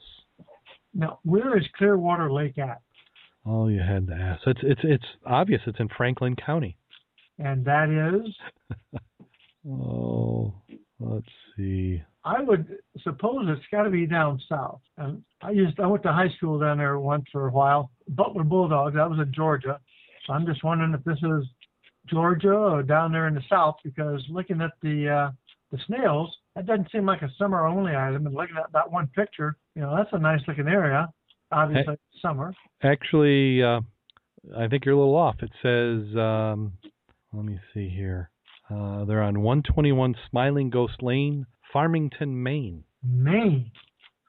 Now, 0.94 1.18
where 1.24 1.56
is 1.56 1.64
Clearwater 1.76 2.30
Lake 2.30 2.58
at? 2.58 2.80
Oh, 3.44 3.68
you 3.68 3.80
had 3.80 4.08
to 4.08 4.14
ask. 4.14 4.42
It's 4.46 4.60
it's 4.62 4.80
it's 4.82 5.04
obvious. 5.24 5.60
It's 5.66 5.78
in 5.78 5.88
Franklin 5.96 6.34
County. 6.34 6.76
And 7.38 7.64
that 7.64 7.90
is, 7.90 9.00
Oh, 9.68 10.54
let's 11.00 11.26
see. 11.56 12.00
I 12.24 12.40
would 12.40 12.66
suppose 13.02 13.46
it's 13.48 13.66
got 13.70 13.82
to 13.82 13.90
be 13.90 14.06
down 14.06 14.40
south. 14.48 14.80
And 14.96 15.22
I 15.42 15.50
used, 15.50 15.78
I 15.80 15.86
went 15.86 16.02
to 16.04 16.12
high 16.12 16.30
school 16.36 16.58
down 16.58 16.78
there 16.78 16.98
once 16.98 17.24
for 17.32 17.48
a 17.48 17.50
while. 17.50 17.90
Butler 18.08 18.44
Bulldogs. 18.44 18.94
That 18.94 19.10
was 19.10 19.18
in 19.18 19.32
Georgia. 19.34 19.80
So 20.26 20.32
I'm 20.32 20.46
just 20.46 20.62
wondering 20.64 20.94
if 20.94 21.04
this 21.04 21.18
is 21.18 21.44
Georgia 22.08 22.52
or 22.54 22.82
down 22.82 23.12
there 23.12 23.26
in 23.28 23.34
the 23.34 23.42
south 23.48 23.76
because 23.84 24.22
looking 24.28 24.60
at 24.60 24.72
the 24.82 25.08
uh, 25.08 25.30
the 25.72 25.78
snails, 25.86 26.32
that 26.54 26.66
doesn't 26.66 26.90
seem 26.92 27.04
like 27.04 27.22
a 27.22 27.30
summer 27.38 27.66
only 27.66 27.94
item. 27.96 28.26
And 28.26 28.34
looking 28.34 28.56
at 28.56 28.72
that 28.72 28.90
one 28.90 29.08
picture, 29.08 29.56
you 29.74 29.82
know, 29.82 29.96
that's 29.96 30.10
a 30.12 30.18
nice 30.18 30.40
looking 30.46 30.68
area. 30.68 31.08
Obviously, 31.50 31.94
it's 31.94 32.22
summer. 32.22 32.54
Actually, 32.82 33.62
uh, 33.62 33.80
I 34.56 34.68
think 34.68 34.84
you're 34.84 34.94
a 34.94 34.98
little 34.98 35.16
off. 35.16 35.36
It 35.40 35.50
says, 35.62 36.16
um, 36.16 36.72
let 37.36 37.44
me 37.44 37.58
see 37.74 37.88
here. 37.88 38.30
Uh, 38.70 39.04
they're 39.04 39.22
on 39.22 39.42
121 39.42 40.16
Smiling 40.30 40.70
Ghost 40.70 41.02
Lane, 41.02 41.46
Farmington, 41.72 42.42
Maine. 42.42 42.82
Maine. 43.04 43.70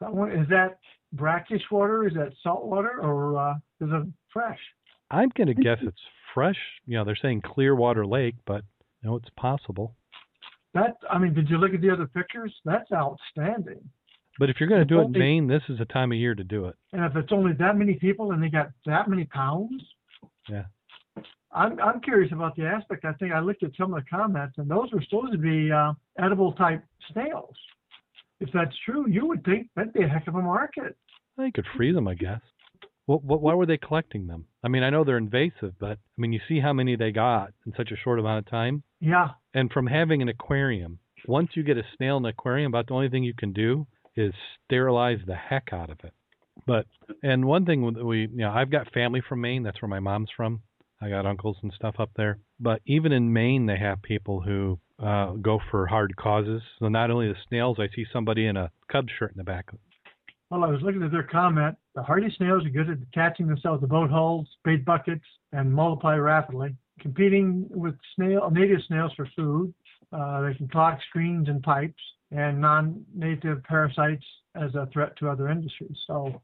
Is 0.01 0.47
that 0.49 0.77
brackish 1.13 1.63
water? 1.71 2.05
Is 2.07 2.13
that 2.13 2.33
salt 2.43 2.65
water 2.65 2.99
or 3.01 3.37
uh, 3.37 3.53
is 3.81 3.89
it 3.91 4.07
fresh? 4.31 4.59
I'm 5.09 5.29
going 5.35 5.47
to 5.47 5.53
guess 5.53 5.77
it's 5.81 5.97
fresh. 6.33 6.57
You 6.85 6.97
know, 6.97 7.05
they're 7.05 7.17
saying 7.19 7.41
Clearwater 7.45 8.05
Lake, 8.05 8.35
but 8.45 8.63
you 9.01 9.09
know, 9.09 9.15
it's 9.15 9.29
possible. 9.37 9.95
That 10.73 10.97
I 11.09 11.17
mean, 11.17 11.33
did 11.33 11.49
you 11.49 11.57
look 11.57 11.73
at 11.73 11.81
the 11.81 11.89
other 11.89 12.07
pictures? 12.07 12.53
That's 12.65 12.91
outstanding. 12.91 13.79
But 14.39 14.51
if 14.51 14.57
you're 14.59 14.69
going 14.69 14.81
to 14.81 14.85
do 14.85 14.99
it 15.01 15.05
in 15.05 15.11
Maine, 15.13 15.47
this 15.47 15.63
is 15.67 15.79
the 15.79 15.85
time 15.85 16.11
of 16.11 16.17
year 16.19 16.35
to 16.35 16.43
do 16.43 16.65
it. 16.65 16.75
And 16.93 17.03
if 17.03 17.15
it's 17.15 17.31
only 17.31 17.53
that 17.53 17.75
many 17.75 17.95
people 17.95 18.33
and 18.33 18.43
they 18.43 18.49
got 18.49 18.69
that 18.85 19.09
many 19.09 19.23
pounds, 19.25 19.81
Yeah. 20.47 20.65
I'm 21.51 21.79
I'm 21.79 22.01
curious 22.01 22.31
about 22.31 22.55
the 22.55 22.65
aspect. 22.65 23.05
I 23.05 23.13
think 23.13 23.31
I 23.31 23.39
looked 23.39 23.63
at 23.63 23.71
some 23.77 23.93
of 23.93 24.03
the 24.03 24.09
comments, 24.09 24.55
and 24.57 24.69
those 24.69 24.91
were 24.91 25.01
supposed 25.01 25.31
to 25.31 25.37
be 25.37 25.71
uh, 25.71 25.93
edible 26.19 26.53
type 26.53 26.83
snails. 27.11 27.55
If 28.39 28.49
that's 28.53 28.75
true, 28.85 29.09
you 29.09 29.25
would 29.27 29.43
think 29.45 29.67
that'd 29.75 29.93
be 29.93 30.03
a 30.03 30.07
heck 30.07 30.27
of 30.27 30.35
a 30.35 30.41
market. 30.41 30.95
They 31.37 31.51
could 31.51 31.65
freeze 31.75 31.95
them, 31.95 32.07
I 32.07 32.13
guess. 32.13 32.41
What, 33.05 33.23
what, 33.23 33.41
why 33.41 33.53
were 33.53 33.65
they 33.65 33.77
collecting 33.77 34.27
them? 34.27 34.45
I 34.63 34.67
mean, 34.67 34.83
I 34.83 34.89
know 34.89 35.03
they're 35.03 35.17
invasive, 35.17 35.73
but 35.79 35.91
I 35.91 36.17
mean, 36.17 36.33
you 36.33 36.41
see 36.47 36.59
how 36.59 36.73
many 36.73 36.95
they 36.95 37.11
got 37.11 37.53
in 37.65 37.73
such 37.77 37.91
a 37.91 37.95
short 37.95 38.19
amount 38.19 38.39
of 38.39 38.51
time. 38.51 38.83
Yeah, 38.99 39.29
And 39.53 39.71
from 39.71 39.87
having 39.87 40.21
an 40.21 40.29
aquarium, 40.29 40.99
once 41.25 41.51
you 41.53 41.63
get 41.63 41.77
a 41.77 41.83
snail 41.95 42.17
in 42.17 42.25
an 42.25 42.29
aquarium, 42.29 42.71
about 42.71 42.87
the 42.87 42.93
only 42.93 43.09
thing 43.09 43.23
you 43.23 43.33
can 43.33 43.53
do 43.53 43.87
is 44.15 44.33
sterilize 44.65 45.19
the 45.25 45.35
heck 45.35 45.69
out 45.71 45.89
of 45.89 45.99
it. 46.03 46.13
But 46.65 46.85
and 47.23 47.45
one 47.45 47.65
thing 47.65 47.93
that 47.93 48.03
we, 48.03 48.21
you 48.21 48.37
know, 48.37 48.51
I've 48.51 48.71
got 48.71 48.91
family 48.91 49.21
from 49.27 49.41
Maine. 49.41 49.63
That's 49.63 49.81
where 49.81 49.89
my 49.89 49.99
mom's 49.99 50.29
from. 50.35 50.61
I 51.01 51.09
got 51.09 51.25
uncles 51.25 51.57
and 51.61 51.71
stuff 51.73 51.95
up 51.99 52.09
there. 52.15 52.39
But 52.59 52.81
even 52.85 53.11
in 53.11 53.31
Maine, 53.31 53.65
they 53.65 53.77
have 53.77 54.01
people 54.01 54.41
who 54.41 54.79
uh, 54.99 55.33
go 55.33 55.59
for 55.69 55.85
hard 55.85 56.15
causes. 56.15 56.61
So 56.79 56.87
not 56.87 57.11
only 57.11 57.27
the 57.27 57.35
snails, 57.47 57.77
I 57.79 57.87
see 57.95 58.05
somebody 58.11 58.47
in 58.47 58.57
a 58.57 58.71
Cubs 58.91 59.11
shirt 59.17 59.31
in 59.31 59.37
the 59.37 59.43
back. 59.43 59.69
Well, 60.49 60.63
I 60.63 60.67
was 60.67 60.81
looking 60.81 61.03
at 61.03 61.11
their 61.11 61.23
comment. 61.23 61.75
The 61.93 62.01
hardy 62.01 62.33
snails 62.37 62.65
are 62.65 62.69
good 62.69 62.89
at 62.89 62.97
attaching 63.11 63.47
themselves 63.47 63.81
to 63.81 63.87
boat 63.87 64.09
hulls, 64.09 64.47
bait 64.63 64.85
buckets, 64.85 65.25
and 65.51 65.73
multiply 65.73 66.15
rapidly. 66.15 66.75
Competing 66.99 67.67
with 67.69 67.95
snail, 68.15 68.49
native 68.49 68.79
snails 68.87 69.11
for 69.15 69.29
food, 69.35 69.73
uh, 70.13 70.41
they 70.41 70.53
can 70.55 70.67
clog 70.69 70.97
screens 71.09 71.49
and 71.49 71.61
pipes, 71.61 72.01
and 72.31 72.59
non-native 72.59 73.61
parasites 73.63 74.25
as 74.55 74.73
a 74.75 74.87
threat 74.91 75.15
to 75.17 75.29
other 75.29 75.49
industries. 75.49 75.97
So 76.07 76.41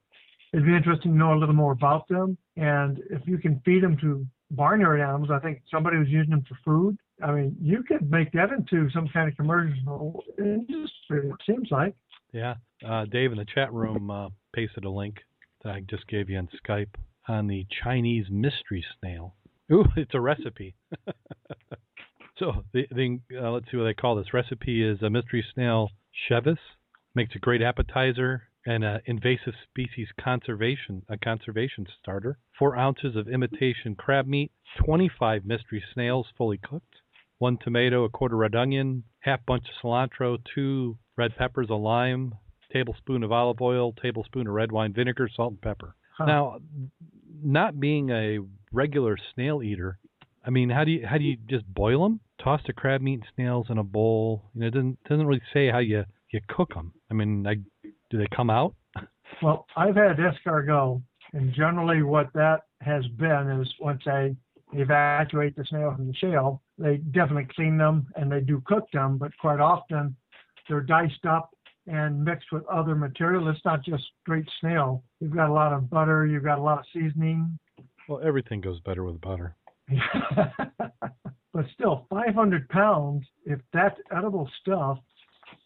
it'd 0.53 0.65
be 0.65 0.75
interesting 0.75 1.13
to 1.13 1.17
know 1.17 1.33
a 1.33 1.39
little 1.39 1.55
more 1.55 1.71
about 1.71 2.07
them. 2.07 2.37
And 2.57 2.99
if 3.09 3.21
you 3.25 3.37
can 3.37 3.61
feed 3.65 3.83
them 3.83 3.97
to 4.01 4.25
barnyard 4.55 5.01
animals, 5.01 5.29
I 5.31 5.39
think 5.39 5.61
somebody 5.69 5.97
was 5.97 6.07
using 6.07 6.31
them 6.31 6.43
for 6.47 6.57
food. 6.63 6.97
I 7.23 7.31
mean, 7.31 7.55
you 7.61 7.83
could 7.83 8.09
make 8.09 8.31
that 8.33 8.51
into 8.51 8.89
some 8.91 9.07
kind 9.09 9.29
of 9.29 9.35
commercial 9.35 10.23
industry. 10.37 11.29
It 11.29 11.35
seems 11.45 11.69
like. 11.71 11.95
Yeah, 12.31 12.55
uh, 12.87 13.05
Dave 13.05 13.31
in 13.31 13.37
the 13.37 13.45
chat 13.45 13.71
room 13.71 14.09
uh, 14.09 14.29
pasted 14.53 14.85
a 14.85 14.89
link 14.89 15.17
that 15.63 15.71
I 15.71 15.81
just 15.81 16.07
gave 16.07 16.29
you 16.29 16.37
on 16.37 16.49
Skype 16.65 16.95
on 17.27 17.47
the 17.47 17.65
Chinese 17.83 18.25
mystery 18.29 18.83
snail. 18.99 19.35
Ooh, 19.71 19.85
it's 19.95 20.13
a 20.13 20.19
recipe. 20.19 20.75
so 22.37 22.63
the, 22.73 22.87
the 22.91 23.19
uh, 23.39 23.51
let's 23.51 23.65
see 23.71 23.77
what 23.77 23.85
they 23.85 23.93
call 23.93 24.15
this 24.15 24.33
recipe 24.33 24.83
is 24.83 25.01
a 25.01 25.09
mystery 25.09 25.45
snail 25.53 25.89
chevis. 26.29 26.57
Makes 27.15 27.35
a 27.35 27.39
great 27.39 27.61
appetizer. 27.61 28.43
And 28.65 28.83
an 28.83 28.95
uh, 28.95 28.99
invasive 29.05 29.53
species 29.69 30.07
conservation 30.19 31.03
a 31.09 31.17
conservation 31.17 31.85
starter, 32.01 32.37
four 32.57 32.77
ounces 32.77 33.15
of 33.15 33.27
imitation 33.27 33.95
crab 33.95 34.27
meat, 34.27 34.51
25 34.85 35.45
mystery 35.45 35.83
snails 35.93 36.27
fully 36.37 36.57
cooked, 36.57 36.95
one 37.39 37.57
tomato, 37.57 38.03
a 38.03 38.09
quarter 38.09 38.37
red 38.37 38.55
onion, 38.55 39.03
half 39.19 39.45
bunch 39.45 39.65
of 39.67 39.75
cilantro, 39.83 40.37
two 40.55 40.97
red 41.17 41.35
peppers, 41.35 41.67
a 41.69 41.75
lime, 41.75 42.33
tablespoon 42.71 43.23
of 43.23 43.31
olive 43.31 43.61
oil, 43.61 43.93
tablespoon 44.01 44.47
of 44.47 44.53
red 44.53 44.71
wine 44.71 44.93
vinegar, 44.93 45.29
salt 45.33 45.51
and 45.51 45.61
pepper. 45.61 45.95
Huh. 46.17 46.25
Now, 46.25 46.57
not 47.43 47.79
being 47.79 48.09
a 48.09 48.39
regular 48.71 49.17
snail 49.33 49.61
eater, 49.61 49.99
I 50.45 50.49
mean, 50.49 50.69
how 50.69 50.83
do 50.83 50.91
you 50.91 51.05
how 51.07 51.17
do 51.17 51.23
you 51.23 51.37
just 51.49 51.65
boil 51.73 52.03
them? 52.03 52.19
Toss 52.43 52.61
the 52.67 52.73
crab 52.73 53.01
meat 53.01 53.13
and 53.13 53.25
snails 53.35 53.67
in 53.69 53.77
a 53.77 53.83
bowl. 53.83 54.49
You 54.53 54.61
know, 54.61 54.67
it 54.67 54.73
doesn't 54.73 55.03
doesn't 55.09 55.25
really 55.25 55.41
say 55.53 55.69
how 55.69 55.79
you 55.79 56.03
you 56.31 56.41
cook 56.49 56.73
them. 56.73 56.93
I 57.09 57.13
mean, 57.13 57.47
I, 57.47 57.55
do 58.13 58.19
they 58.19 58.27
come 58.33 58.49
out? 58.49 58.75
Well, 59.41 59.65
I've 59.75 59.95
had 59.95 60.17
escargot, 60.17 61.01
and 61.33 61.53
generally 61.53 62.03
what 62.03 62.31
that 62.33 62.61
has 62.81 63.05
been 63.17 63.49
is 63.59 63.67
once 63.81 64.03
I 64.05 64.35
evacuate 64.73 65.55
the 65.55 65.65
snail 65.65 65.91
from 65.95 66.07
the 66.07 66.13
shell, 66.13 66.61
they 66.77 66.97
definitely 66.97 67.47
clean 67.53 67.77
them 67.77 68.07
and 68.15 68.31
they 68.31 68.41
do 68.41 68.61
cook 68.65 68.85
them, 68.93 69.17
but 69.17 69.35
quite 69.39 69.59
often 69.59 70.15
they're 70.69 70.81
diced 70.81 71.25
up 71.27 71.49
and 71.87 72.23
mixed 72.23 72.51
with 72.51 72.63
other 72.67 72.93
material. 72.95 73.49
It's 73.49 73.65
not 73.65 73.83
just 73.83 74.03
straight 74.21 74.47
snail. 74.61 75.03
You've 75.19 75.35
got 75.35 75.49
a 75.49 75.53
lot 75.53 75.73
of 75.73 75.89
butter, 75.89 76.27
you've 76.27 76.43
got 76.43 76.59
a 76.59 76.63
lot 76.63 76.77
of 76.77 76.85
seasoning. 76.93 77.57
Well, 78.07 78.21
everything 78.23 78.61
goes 78.61 78.79
better 78.81 79.03
with 79.03 79.19
butter. 79.19 79.57
but 81.53 81.65
still, 81.73 82.05
500 82.11 82.69
pounds, 82.69 83.25
if 83.45 83.59
that's 83.73 83.99
edible 84.15 84.47
stuff, 84.61 84.99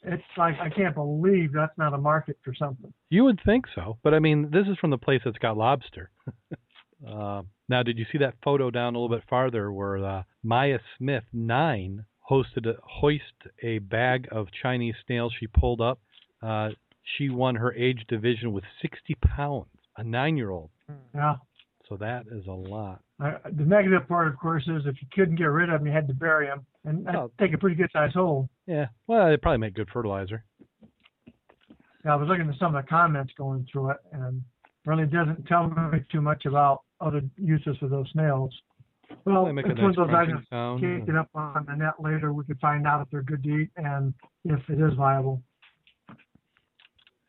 it's 0.08 0.24
like, 0.38 0.56
I 0.60 0.70
can't 0.70 0.96
believe 0.96 1.52
that's 1.54 1.78
not 1.78 1.93
a 1.93 1.98
market 1.98 2.38
for 2.43 2.54
something. 2.54 2.93
You 3.10 3.24
would 3.26 3.39
think 3.46 3.65
so, 3.76 3.98
but 4.04 4.13
I 4.13 4.20
mean, 4.20 4.50
this 4.52 4.67
is 4.67 4.78
from 4.80 4.89
the 4.91 4.98
place 4.98 5.22
that's 5.26 5.38
got 5.38 5.58
lobster. 5.58 6.10
uh, 7.08 7.41
now, 7.70 7.84
did 7.84 7.98
you 7.98 8.06
see 8.12 8.17
that 8.20 8.36
photo 8.43 8.72
down 8.72 8.96
a 8.96 9.00
little 9.00 9.15
bit 9.15 9.26
farther 9.30 9.72
where 9.72 10.04
uh, 10.04 10.24
Maya 10.43 10.80
Smith 10.98 11.24
nine 11.34 12.06
hosted 12.30 12.65
a, 12.67 12.76
hoist 12.84 13.24
a 13.62 13.80
bag 13.80 14.28
of 14.32 14.48
Chinese 14.62 14.96
snails 15.06 15.34
she 15.39 15.48
pulled 15.48 15.82
up? 15.82 16.00
Uh, 16.41 16.70
she 17.17 17.30
won 17.30 17.56
her 17.56 17.74
age 17.74 18.04
division 18.08 18.52
with 18.54 18.63
60 18.82 19.15
pounds, 19.22 19.67
a 19.98 20.04
nine-year-old. 20.04 20.70
Yeah. 21.15 21.36
So 21.89 21.96
that 21.98 22.26
is 22.32 22.46
a 22.48 22.52
lot. 22.52 23.02
Uh, 23.24 23.38
the 23.46 23.63
negative 23.63 24.08
part, 24.08 24.28
of 24.28 24.38
course, 24.38 24.63
is 24.67 24.84
if 24.86 25.02
you 25.02 25.08
couldn't 25.13 25.36
get 25.38 25.46
rid 25.46 25.70
of 25.70 25.80
them, 25.80 25.88
you 25.88 25.93
had 25.93 26.08
to 26.10 26.13
bury 26.13 26.48
them, 26.48 26.65
and 26.86 27.06
that'd 27.06 27.20
Oh. 27.20 27.32
take 27.39 27.54
a 27.54 27.58
pretty 27.58 27.76
good 27.78 27.89
sized 27.93 28.13
hole. 28.13 28.50
Yeah, 28.67 28.88
well, 29.08 29.30
they 29.30 29.38
probably 29.38 29.60
make 29.60 29.73
good 29.75 29.89
fertilizer. 29.91 30.43
Yeah, 32.06 32.13
I 32.13 32.15
was 32.15 32.27
looking 32.27 32.49
at 32.49 32.60
some 32.60 32.75
of 32.75 32.84
the 32.84 32.88
comments 32.89 33.34
going 33.38 33.65
through 33.71 33.91
it, 33.91 33.97
and 34.12 34.41
really 34.86 35.06
doesn't 35.06 35.45
tell 35.47 35.67
me 35.69 35.99
too 36.12 36.21
much 36.21 36.45
about 36.45 36.82
other 37.01 37.21
uses 37.38 37.77
for 37.77 37.88
those 37.88 38.10
snails. 38.12 38.53
Well, 39.25 39.45
They 39.45 39.51
make 39.53 39.65
a 39.65 39.71
it's 39.71 39.80
one 39.80 39.91
nice 39.91 39.97
of 39.97 40.08
those 40.08 40.13
crunching 40.13 40.34
items. 40.36 40.47
sound. 40.49 40.82
Kick 40.82 41.10
it 41.10 41.15
up 41.17 41.30
on 41.34 41.65
the 41.67 41.75
net 41.75 41.93
later. 41.99 42.34
We 42.34 42.43
could 42.43 42.60
find 42.60 42.86
out 42.86 43.01
if 43.01 43.10
they're 43.10 43.21
good 43.23 43.43
to 43.43 43.49
eat 43.49 43.69
and 43.77 44.13
if 44.45 44.60
it 44.69 44.80
is 44.82 44.93
viable. 44.97 45.41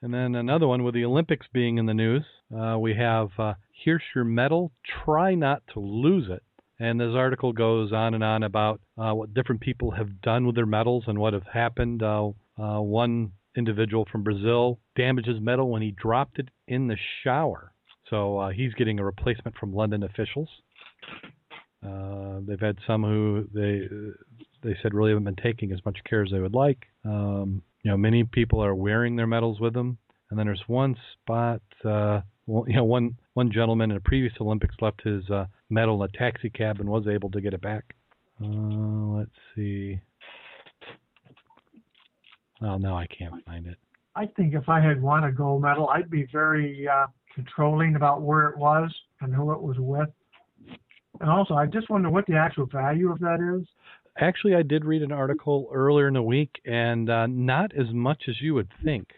And 0.03 0.15
then 0.15 0.35
another 0.37 0.67
one 0.69 0.85
with 0.85 0.95
the 0.95 1.05
Olympics 1.05 1.47
being 1.53 1.79
in 1.79 1.87
the 1.87 1.95
news. 1.95 2.25
Uh, 2.57 2.79
we 2.79 2.95
have 2.95 3.31
uh, 3.39 3.55
here's 3.85 4.03
your 4.15 4.25
medal. 4.25 4.71
Try 5.05 5.35
not 5.35 5.63
to 5.75 5.81
lose 5.81 6.29
it. 6.31 6.43
And 6.81 7.01
this 7.01 7.15
article 7.15 7.53
goes 7.53 7.93
on 7.93 8.15
and 8.15 8.23
on 8.23 8.45
about 8.45 8.81
uh, 8.97 9.13
what 9.13 9.35
different 9.35 9.61
people 9.61 9.91
have 9.91 10.21
done 10.23 10.47
with 10.47 10.55
their 10.55 10.67
medals 10.67 11.05
and 11.07 11.19
what 11.19 11.33
have 11.33 11.47
happened. 11.53 12.03
Uh, 12.03 12.31
uh, 12.59 12.81
one 12.81 13.33
individual 13.57 14.07
from 14.11 14.23
Brazil 14.23 14.79
damaged 14.97 15.29
his 15.29 15.41
medal 15.41 15.71
when 15.71 15.83
he 15.83 15.91
dropped 15.91 16.39
it 16.39 16.49
in 16.69 16.87
the 16.87 16.97
shower. 17.25 17.73
So 18.11 18.39
uh, 18.39 18.51
he's 18.51 18.73
getting 18.75 18.99
a 18.99 19.05
replacement 19.05 19.57
from 19.59 19.75
London 19.75 20.03
officials. 20.05 20.49
Uh, 21.85 22.41
they've 22.47 22.61
had 22.61 22.79
some 22.87 23.03
who 23.03 23.47
they 23.53 23.89
they 24.63 24.77
said 24.83 24.95
really 24.95 25.11
haven't 25.11 25.25
been 25.25 25.37
taking 25.37 25.73
as 25.73 25.85
much 25.85 25.99
care 26.09 26.23
as 26.23 26.31
they 26.31 26.41
would 26.41 26.55
like. 26.55 26.87
Um, 27.05 27.63
you 27.85 27.91
know, 27.91 27.97
many 27.97 28.25
people 28.25 28.63
are 28.63 28.75
wearing 28.75 29.17
their 29.17 29.27
medals 29.27 29.61
with 29.61 29.75
them. 29.75 29.99
And 30.31 30.39
then 30.39 30.47
there's 30.47 30.65
one 30.67 30.97
spot, 31.15 31.63
uh, 31.85 32.21
well, 32.49 32.65
you 32.67 32.77
know, 32.77 32.85
one 32.85 33.17
one 33.35 33.53
gentleman 33.53 33.91
in 33.91 33.99
a 33.99 34.01
previous 34.01 34.33
Olympics 34.41 34.75
left 34.81 35.03
his 35.03 35.29
uh, 35.31 35.47
medal 35.69 36.03
in 36.03 36.11
a 36.13 36.19
taxi 36.19 36.49
cab 36.49 36.81
and 36.81 36.89
was 36.89 37.07
able 37.07 37.31
to 37.31 37.41
get 37.41 37.53
it 37.53 37.61
back. 37.61 37.95
Uh, 38.43 38.47
let's 38.47 39.31
see. 39.55 40.01
Oh 42.63 42.79
no, 42.79 42.97
I 42.97 43.07
can't 43.07 43.45
find 43.45 43.67
it. 43.67 43.77
I 44.17 44.27
think 44.27 44.55
if 44.55 44.69
I 44.69 44.81
had 44.81 45.01
won 45.01 45.25
a 45.25 45.33
gold 45.33 45.63
medal, 45.63 45.91
I'd 45.91 46.11
be 46.11 46.27
very 46.33 46.89
uh, 46.89 47.07
controlling 47.35 47.95
about 47.95 48.23
where 48.23 48.49
it 48.49 48.57
was 48.57 48.93
and 49.21 49.35
who 49.35 49.53
it 49.53 49.61
was 49.61 49.77
with. 49.79 50.09
And 51.21 51.31
also, 51.31 51.55
I 51.55 51.67
just 51.67 51.91
wonder 51.91 52.11
what 52.11 52.27
the 52.27 52.37
actual 52.37 52.67
value 52.67 53.13
of 53.13 53.19
that 53.21 53.41
is. 53.41 53.69
Actually, 54.19 54.55
I 54.55 54.63
did 54.63 54.85
read 54.85 55.03
an 55.03 55.13
article 55.13 55.71
earlier 55.73 56.09
in 56.09 56.15
the 56.15 56.23
week, 56.23 56.61
and 56.65 57.09
uh, 57.11 57.27
not 57.27 57.73
as 57.75 57.93
much 57.93 58.25
as 58.29 58.41
you 58.41 58.55
would 58.55 58.69
think. 58.85 59.09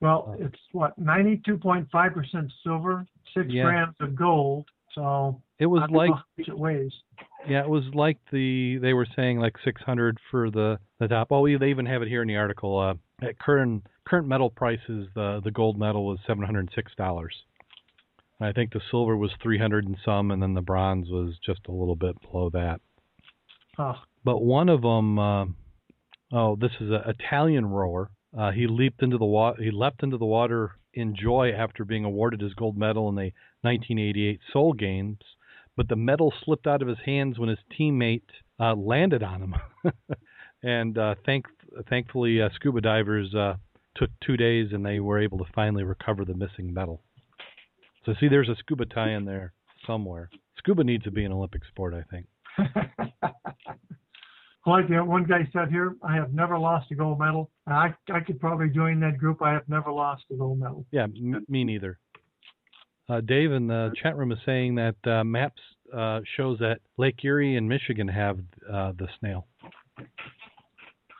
Well, 0.00 0.34
it's 0.38 0.58
what, 0.72 0.98
92.5% 0.98 2.50
silver, 2.64 3.06
six 3.34 3.48
Yeah. 3.50 3.64
grams 3.64 3.94
of 4.00 4.16
gold. 4.16 4.66
So 4.94 5.40
It 5.58 5.66
was 5.66 5.82
I 5.82 5.86
don't 5.86 5.92
know 5.92 5.98
like 5.98 6.10
how 6.10 6.22
much 6.38 6.48
it 6.48 6.58
weighs. 6.58 6.92
Yeah, 7.46 7.60
it 7.62 7.68
was 7.68 7.84
like 7.94 8.18
the 8.32 8.78
they 8.78 8.92
were 8.92 9.06
saying 9.14 9.38
like 9.38 9.56
600 9.64 10.18
for 10.30 10.50
the 10.50 10.78
the 10.98 11.08
top. 11.08 11.28
Oh, 11.30 11.46
they 11.58 11.70
even 11.70 11.86
have 11.86 12.02
it 12.02 12.08
here 12.08 12.22
in 12.22 12.28
the 12.28 12.36
article. 12.36 12.78
Uh, 12.78 12.94
at 13.22 13.38
current 13.38 13.86
current 14.04 14.26
metal 14.26 14.50
prices, 14.50 15.08
the 15.14 15.40
the 15.44 15.50
gold 15.50 15.78
medal 15.78 16.06
was 16.06 16.18
706 16.26 16.92
dollars. 16.96 17.34
I 18.40 18.52
think 18.52 18.72
the 18.72 18.80
silver 18.90 19.16
was 19.16 19.30
300 19.42 19.86
and 19.86 19.96
some, 20.04 20.30
and 20.30 20.42
then 20.42 20.54
the 20.54 20.62
bronze 20.62 21.08
was 21.10 21.38
just 21.44 21.60
a 21.68 21.72
little 21.72 21.94
bit 21.96 22.16
below 22.22 22.48
that. 22.50 22.80
Oh, 23.78 23.96
But 24.24 24.42
one 24.42 24.68
of 24.70 24.80
them, 24.80 25.18
uh, 25.18 25.44
oh, 26.32 26.56
this 26.56 26.72
is 26.80 26.90
an 26.90 27.02
Italian 27.06 27.66
rower. 27.66 28.10
Uh, 28.36 28.50
he 28.50 28.66
leaped 28.66 29.02
into 29.02 29.18
the 29.18 29.24
water. 29.24 29.62
He 29.62 29.70
leapt 29.70 30.02
into 30.02 30.16
the 30.16 30.26
water 30.26 30.72
in 30.94 31.14
joy 31.16 31.52
after 31.52 31.84
being 31.84 32.04
awarded 32.04 32.40
his 32.40 32.54
gold 32.54 32.76
medal 32.76 33.08
in 33.08 33.14
the 33.14 33.32
1988 33.62 34.40
Seoul 34.52 34.72
Games. 34.72 35.18
But 35.76 35.88
the 35.88 35.96
medal 35.96 36.32
slipped 36.44 36.66
out 36.66 36.82
of 36.82 36.88
his 36.88 36.98
hands 37.04 37.38
when 37.38 37.48
his 37.48 37.58
teammate 37.78 38.22
uh, 38.58 38.74
landed 38.74 39.22
on 39.22 39.42
him. 39.42 39.54
and 40.62 40.98
uh, 40.98 41.14
thank, 41.24 41.46
thankfully, 41.88 42.40
uh, 42.42 42.50
scuba 42.54 42.80
divers 42.80 43.34
uh, 43.34 43.54
took 43.96 44.10
two 44.24 44.36
days 44.36 44.68
and 44.72 44.84
they 44.84 45.00
were 45.00 45.20
able 45.20 45.38
to 45.38 45.44
finally 45.54 45.84
recover 45.84 46.24
the 46.24 46.34
missing 46.34 46.72
medal. 46.72 47.02
So 48.04 48.14
see, 48.20 48.28
there's 48.28 48.48
a 48.48 48.56
scuba 48.56 48.86
tie-in 48.86 49.24
there 49.24 49.52
somewhere. 49.86 50.30
Scuba 50.58 50.84
needs 50.84 51.04
to 51.04 51.10
be 51.10 51.24
an 51.24 51.32
Olympic 51.32 51.62
sport, 51.66 51.94
I 51.94 52.02
think. 52.10 52.26
like 54.66 54.88
the 54.88 55.02
one 55.04 55.24
guy 55.24 55.48
said 55.52 55.70
here, 55.70 55.96
I 56.02 56.14
have 56.14 56.32
never 56.34 56.58
lost 56.58 56.90
a 56.90 56.94
gold 56.94 57.18
medal. 57.18 57.50
And 57.66 57.74
I 57.74 57.94
I 58.12 58.20
could 58.20 58.40
probably 58.40 58.68
join 58.68 59.00
that 59.00 59.18
group. 59.18 59.42
I 59.42 59.52
have 59.52 59.68
never 59.68 59.90
lost 59.90 60.24
a 60.30 60.34
gold 60.34 60.58
medal. 60.58 60.84
Yeah, 60.90 61.04
m- 61.04 61.44
me 61.48 61.64
neither. 61.64 61.98
Uh, 63.08 63.20
Dave 63.20 63.52
in 63.52 63.66
the 63.66 63.92
chat 64.00 64.16
room 64.16 64.30
is 64.30 64.38
saying 64.46 64.76
that 64.76 64.94
uh, 65.04 65.24
maps 65.24 65.60
uh, 65.92 66.20
shows 66.36 66.58
that 66.60 66.78
Lake 66.96 67.24
Erie 67.24 67.56
and 67.56 67.68
Michigan 67.68 68.06
have 68.06 68.38
uh, 68.72 68.92
the 68.98 69.08
snail. 69.18 69.46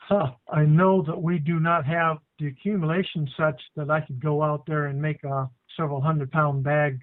Huh. 0.08 0.32
I 0.52 0.64
know 0.64 1.02
that 1.02 1.20
we 1.20 1.38
do 1.38 1.60
not 1.60 1.84
have 1.86 2.18
the 2.38 2.48
accumulation 2.48 3.28
such 3.36 3.60
that 3.76 3.90
I 3.90 4.00
could 4.00 4.20
go 4.22 4.42
out 4.42 4.64
there 4.66 4.86
and 4.86 5.00
make 5.00 5.22
a 5.24 5.48
several 5.76 6.00
hundred 6.00 6.30
pound 6.30 6.62
bag 6.62 7.00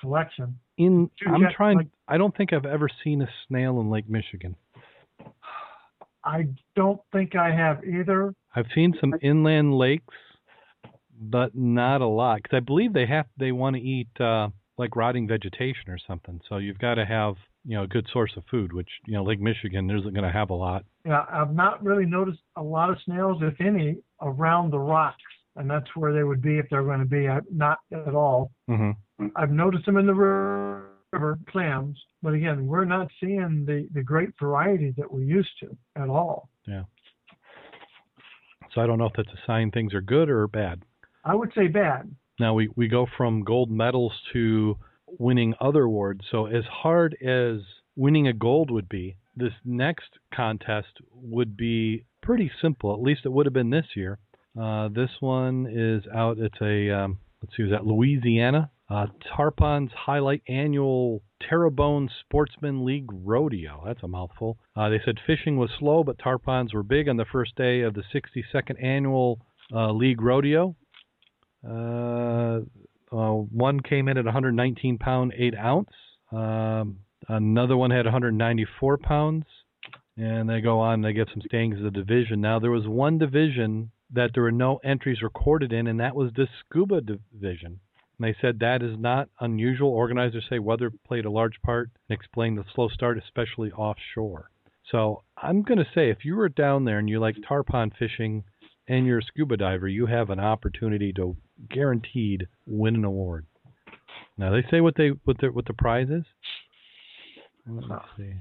collection. 0.00 0.58
In 0.78 1.10
I'm 1.26 1.46
trying. 1.54 1.78
like- 1.78 1.88
I 2.08 2.18
don't 2.18 2.36
think 2.36 2.52
I've 2.52 2.66
ever 2.66 2.88
seen 3.02 3.22
a 3.22 3.28
snail 3.48 3.80
in 3.80 3.90
Lake 3.90 4.08
Michigan. 4.08 4.54
I 6.26 6.48
don't 6.74 7.00
think 7.12 7.36
I 7.36 7.54
have 7.54 7.84
either. 7.84 8.34
I've 8.54 8.66
seen 8.74 8.94
some 9.00 9.14
inland 9.22 9.78
lakes, 9.78 10.14
but 11.18 11.54
not 11.54 12.00
a 12.00 12.06
lot. 12.06 12.42
Because 12.42 12.56
I 12.56 12.60
believe 12.60 12.92
they 12.92 13.06
have 13.06 13.26
they 13.38 13.52
want 13.52 13.76
to 13.76 13.82
eat 13.82 14.08
uh, 14.20 14.48
like 14.76 14.96
rotting 14.96 15.28
vegetation 15.28 15.88
or 15.88 15.98
something. 16.06 16.40
So 16.48 16.58
you've 16.58 16.78
got 16.78 16.94
to 16.94 17.06
have 17.06 17.36
you 17.64 17.76
know 17.76 17.84
a 17.84 17.86
good 17.86 18.06
source 18.12 18.32
of 18.36 18.42
food, 18.50 18.72
which 18.72 18.88
you 19.06 19.14
know 19.14 19.22
Lake 19.22 19.40
Michigan 19.40 19.88
isn't 19.90 20.12
going 20.12 20.24
to 20.24 20.32
have 20.32 20.50
a 20.50 20.54
lot. 20.54 20.84
Yeah, 21.04 21.24
I've 21.30 21.54
not 21.54 21.82
really 21.84 22.06
noticed 22.06 22.40
a 22.56 22.62
lot 22.62 22.90
of 22.90 22.98
snails, 23.04 23.38
if 23.42 23.60
any, 23.60 23.96
around 24.20 24.72
the 24.72 24.78
rocks, 24.78 25.22
and 25.54 25.70
that's 25.70 25.88
where 25.94 26.12
they 26.12 26.24
would 26.24 26.42
be 26.42 26.58
if 26.58 26.66
they're 26.70 26.82
going 26.82 27.00
to 27.00 27.06
be. 27.06 27.28
I, 27.28 27.40
not 27.52 27.78
at 27.92 28.14
all. 28.14 28.50
hmm 28.68 28.90
I've 29.34 29.50
noticed 29.50 29.86
them 29.86 29.96
in 29.96 30.06
the 30.06 30.14
river, 30.14 30.90
clams, 31.50 31.98
but 32.22 32.34
again, 32.34 32.66
we're 32.66 32.84
not 32.84 33.08
seeing 33.20 33.64
the 33.66 33.88
the 33.92 34.02
great 34.02 34.30
variety 34.40 34.94
that 34.96 35.12
we 35.12 35.24
used 35.24 35.58
to 35.60 35.76
at 35.96 36.08
all. 36.08 36.48
Yeah. 36.66 36.84
So 38.74 38.80
I 38.82 38.86
don't 38.86 38.98
know 38.98 39.06
if 39.06 39.14
that's 39.16 39.28
a 39.28 39.46
sign 39.46 39.70
things 39.70 39.94
are 39.94 40.02
good 40.02 40.28
or 40.28 40.46
bad. 40.46 40.82
I 41.24 41.34
would 41.34 41.52
say 41.54 41.66
bad. 41.66 42.14
Now 42.38 42.54
we, 42.54 42.68
we 42.76 42.88
go 42.88 43.06
from 43.16 43.42
gold 43.42 43.70
medals 43.70 44.12
to 44.32 44.76
winning 45.18 45.54
other 45.60 45.84
awards. 45.84 46.20
So 46.30 46.46
as 46.46 46.64
hard 46.64 47.16
as 47.22 47.60
winning 47.96 48.28
a 48.28 48.32
gold 48.34 48.70
would 48.70 48.88
be, 48.88 49.16
this 49.34 49.52
next 49.64 50.10
contest 50.34 50.88
would 51.14 51.56
be 51.56 52.04
pretty 52.22 52.50
simple. 52.60 52.92
At 52.92 53.00
least 53.00 53.22
it 53.24 53.32
would 53.32 53.46
have 53.46 53.54
been 53.54 53.70
this 53.70 53.86
year. 53.94 54.18
Uh, 54.60 54.88
this 54.88 55.10
one 55.20 55.66
is 55.70 56.04
out. 56.14 56.38
It's 56.38 56.60
a 56.60 56.90
um, 56.90 57.18
let's 57.42 57.56
see, 57.56 57.62
was 57.62 57.72
that 57.72 57.86
Louisiana? 57.86 58.70
Uh, 58.88 59.06
Tarpon's 59.36 59.90
highlight 59.92 60.42
annual 60.48 61.22
Terrebonne 61.40 62.08
Sportsman 62.20 62.84
League 62.84 63.08
Rodeo. 63.10 63.82
That's 63.84 64.02
a 64.02 64.08
mouthful. 64.08 64.58
Uh, 64.76 64.88
they 64.88 65.00
said 65.04 65.16
fishing 65.26 65.56
was 65.56 65.70
slow, 65.78 66.04
but 66.04 66.18
tarpons 66.18 66.72
were 66.72 66.84
big 66.84 67.08
on 67.08 67.16
the 67.16 67.24
first 67.24 67.56
day 67.56 67.80
of 67.80 67.94
the 67.94 68.04
62nd 68.14 68.82
annual 68.82 69.40
uh, 69.74 69.90
league 69.90 70.22
rodeo. 70.22 70.76
Uh, 71.68 72.60
uh, 73.12 73.32
one 73.32 73.80
came 73.80 74.08
in 74.08 74.18
at 74.18 74.24
119 74.24 74.98
pound 74.98 75.32
8 75.36 75.54
ounce. 75.56 75.90
Um, 76.30 76.98
another 77.28 77.76
one 77.76 77.90
had 77.90 78.06
194 78.06 78.98
pounds. 78.98 79.44
And 80.16 80.48
they 80.48 80.60
go 80.60 80.80
on. 80.80 81.02
They 81.02 81.12
get 81.12 81.28
some 81.32 81.42
standings 81.42 81.78
of 81.78 81.84
the 81.84 81.90
division. 81.90 82.40
Now 82.40 82.58
there 82.58 82.70
was 82.70 82.86
one 82.86 83.18
division 83.18 83.90
that 84.12 84.30
there 84.32 84.44
were 84.44 84.52
no 84.52 84.78
entries 84.84 85.20
recorded 85.20 85.72
in, 85.72 85.86
and 85.86 86.00
that 86.00 86.14
was 86.14 86.30
the 86.34 86.46
scuba 86.60 87.00
division. 87.00 87.80
And 88.18 88.28
they 88.28 88.36
said 88.40 88.60
that 88.60 88.82
is 88.82 88.98
not 88.98 89.28
unusual. 89.40 89.90
Organizers 89.90 90.46
say 90.48 90.58
weather 90.58 90.90
played 91.06 91.26
a 91.26 91.30
large 91.30 91.60
part 91.62 91.90
and 92.08 92.16
explained 92.16 92.58
the 92.58 92.64
slow 92.74 92.88
start, 92.88 93.18
especially 93.18 93.70
offshore. 93.72 94.50
So 94.90 95.22
I'm 95.36 95.62
going 95.62 95.78
to 95.78 95.90
say 95.94 96.10
if 96.10 96.24
you 96.24 96.36
were 96.36 96.48
down 96.48 96.84
there 96.84 96.98
and 96.98 97.08
you 97.08 97.20
like 97.20 97.36
tarpon 97.46 97.90
fishing 97.98 98.44
and 98.88 99.04
you're 99.06 99.18
a 99.18 99.22
scuba 99.22 99.56
diver, 99.56 99.88
you 99.88 100.06
have 100.06 100.30
an 100.30 100.40
opportunity 100.40 101.12
to 101.14 101.36
guaranteed 101.68 102.46
win 102.66 102.94
an 102.94 103.04
award. 103.04 103.46
Now 104.38 104.52
they 104.52 104.64
say 104.70 104.80
what 104.80 104.94
they 104.96 105.10
what 105.24 105.38
the 105.38 105.48
what 105.48 105.66
the 105.66 105.74
prize 105.74 106.08
is. 106.08 106.24
Let 107.66 107.88
me 107.88 107.96
see. 108.16 108.32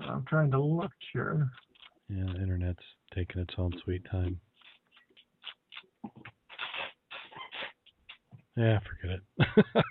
I'm 0.00 0.24
trying 0.28 0.50
to 0.52 0.60
look 0.60 0.92
here. 1.12 1.48
Yeah, 2.08 2.24
the 2.32 2.42
internet's 2.42 2.82
taking 3.14 3.42
its 3.42 3.54
own 3.58 3.72
sweet 3.84 4.02
time. 4.10 4.40
Yeah, 8.58 8.78
forget 8.80 9.18
it. 9.18 9.84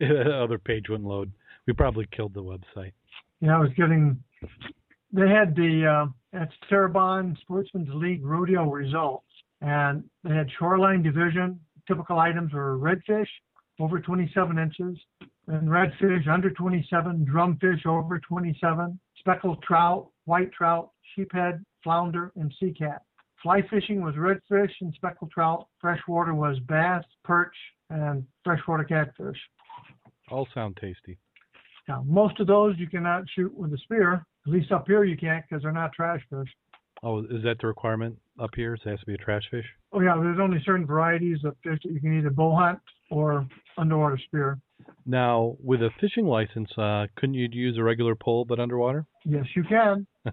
the 0.00 0.42
other 0.42 0.58
page 0.58 0.88
wouldn't 0.88 1.08
load. 1.08 1.32
We 1.66 1.72
probably 1.72 2.06
killed 2.14 2.34
the 2.34 2.42
website. 2.42 2.92
Yeah, 3.40 3.56
I 3.56 3.58
was 3.58 3.70
getting. 3.76 4.22
They 5.12 5.28
had 5.28 5.56
the 5.56 6.06
uh, 6.32 6.38
at 6.38 6.48
Terrebonne 6.68 7.36
Sportsman's 7.42 7.88
League 7.92 8.24
rodeo 8.24 8.70
results, 8.70 9.26
and 9.60 10.04
they 10.22 10.34
had 10.34 10.48
shoreline 10.58 11.02
division. 11.02 11.58
Typical 11.88 12.18
items 12.18 12.52
were 12.52 12.78
redfish 12.78 13.26
over 13.80 13.98
27 13.98 14.58
inches, 14.58 14.96
and 15.48 15.68
redfish 15.68 16.28
under 16.28 16.50
27, 16.50 17.26
drumfish 17.28 17.84
over 17.86 18.20
27, 18.20 18.98
speckled 19.18 19.60
trout, 19.62 20.08
white 20.24 20.52
trout, 20.52 20.90
sheephead, 21.16 21.60
flounder, 21.82 22.30
and 22.36 22.54
sea 22.60 22.72
cat. 22.72 23.02
Fly 23.42 23.60
fishing 23.68 24.02
was 24.02 24.14
redfish 24.14 24.70
and 24.80 24.94
speckled 24.94 25.32
trout. 25.32 25.66
Freshwater 25.80 26.32
was 26.34 26.58
bass, 26.68 27.02
perch, 27.24 27.56
and 27.90 28.24
freshwater 28.44 28.84
catfish. 28.84 29.38
All 30.30 30.48
sound 30.54 30.78
tasty. 30.80 31.18
Now, 31.88 32.04
most 32.06 32.38
of 32.40 32.46
those 32.46 32.78
you 32.78 32.88
cannot 32.88 33.24
shoot 33.34 33.52
with 33.54 33.72
a 33.72 33.78
spear. 33.78 34.24
At 34.46 34.52
least 34.52 34.72
up 34.72 34.86
here 34.86 35.04
you 35.04 35.16
can't 35.16 35.44
because 35.48 35.62
they're 35.62 35.72
not 35.72 35.92
trash 35.92 36.20
fish. 36.30 36.48
Oh, 37.02 37.20
is 37.24 37.42
that 37.42 37.56
the 37.60 37.66
requirement 37.66 38.16
up 38.40 38.50
here? 38.54 38.76
So 38.76 38.88
it 38.88 38.92
has 38.92 39.00
to 39.00 39.06
be 39.06 39.14
a 39.14 39.18
trash 39.18 39.42
fish? 39.50 39.64
Oh 39.92 40.00
yeah, 40.00 40.14
there's 40.16 40.38
only 40.40 40.62
certain 40.64 40.86
varieties 40.86 41.38
of 41.44 41.56
fish 41.62 41.78
that 41.84 41.92
you 41.92 42.00
can 42.00 42.16
either 42.16 42.30
bow 42.30 42.54
hunt 42.54 42.78
or 43.10 43.46
underwater 43.76 44.18
spear. 44.26 44.58
Now, 45.04 45.56
with 45.62 45.82
a 45.82 45.90
fishing 46.00 46.26
license, 46.26 46.70
uh, 46.78 47.06
couldn't 47.16 47.34
you 47.34 47.48
use 47.50 47.76
a 47.76 47.82
regular 47.82 48.14
pole 48.14 48.44
but 48.44 48.60
underwater? 48.60 49.04
Yes, 49.24 49.44
you 49.56 49.64
can. 49.64 50.06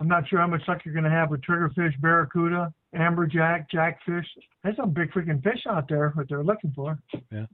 I'm 0.00 0.08
not 0.08 0.28
sure 0.28 0.38
how 0.40 0.46
much 0.46 0.62
luck 0.68 0.78
you're 0.84 0.94
going 0.94 1.04
to 1.04 1.10
have 1.10 1.30
with 1.30 1.40
triggerfish, 1.42 2.00
barracuda, 2.00 2.72
amberjack, 2.94 3.66
jackfish. 3.70 4.26
There's 4.62 4.76
some 4.76 4.90
big 4.92 5.10
freaking 5.12 5.42
fish 5.42 5.60
out 5.68 5.88
there 5.88 6.10
what 6.14 6.28
they're 6.28 6.44
looking 6.44 6.72
for. 6.74 6.98
Yeah. 7.32 7.46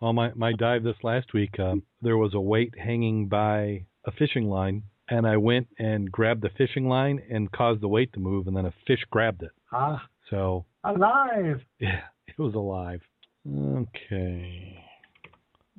Well, 0.00 0.12
my 0.12 0.32
my 0.34 0.52
dive 0.52 0.82
this 0.82 0.96
last 1.02 1.32
week, 1.32 1.58
um, 1.58 1.82
there 2.00 2.16
was 2.16 2.34
a 2.34 2.40
weight 2.40 2.74
hanging 2.78 3.28
by 3.28 3.84
a 4.06 4.12
fishing 4.18 4.48
line, 4.48 4.82
and 5.08 5.26
I 5.26 5.36
went 5.36 5.68
and 5.78 6.10
grabbed 6.10 6.42
the 6.42 6.50
fishing 6.58 6.88
line 6.88 7.20
and 7.30 7.50
caused 7.52 7.80
the 7.80 7.88
weight 7.88 8.12
to 8.14 8.20
move, 8.20 8.46
and 8.46 8.56
then 8.56 8.66
a 8.66 8.74
fish 8.86 9.00
grabbed 9.10 9.42
it. 9.42 9.50
Ah, 9.72 10.02
So 10.30 10.66
alive. 10.84 11.60
yeah, 11.78 12.00
it 12.26 12.38
was 12.38 12.54
alive. 12.54 13.00
Okay. 13.48 14.78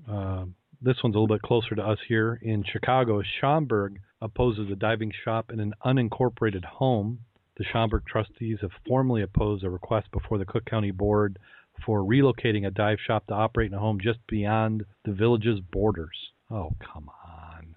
Um, 0.10 0.56
this 0.82 0.98
one's 1.04 1.16
a 1.16 1.20
little 1.20 1.34
bit 1.34 1.42
closer 1.42 1.76
to 1.76 1.82
us 1.82 1.98
here 2.08 2.40
in 2.42 2.64
Chicago. 2.64 3.22
Schaumburg 3.40 4.00
opposes 4.22 4.70
a 4.72 4.76
diving 4.76 5.12
shop 5.24 5.52
in 5.52 5.60
an 5.60 5.74
unincorporated 5.86 6.66
home. 6.66 7.20
The 7.58 7.66
Schaumburg 7.72 8.04
trustees 8.06 8.60
have 8.62 8.72
formally 8.88 9.22
opposed 9.22 9.64
a 9.64 9.70
request 9.70 10.12
before 10.12 10.38
the 10.38 10.46
Cook 10.46 10.66
County 10.66 10.92
Board 10.92 11.38
for 11.86 12.02
relocating 12.02 12.66
a 12.66 12.72
dive 12.72 12.98
shop 13.06 13.28
to 13.28 13.34
operate 13.34 13.72
in 13.72 13.78
a 13.78 13.80
home 13.80 14.00
just 14.02 14.20
beyond 14.28 14.86
the 15.06 15.12
village's 15.12 15.60
borders. 15.72 16.18
Oh, 16.50 16.74
come 16.94 17.10
on. 17.10 17.76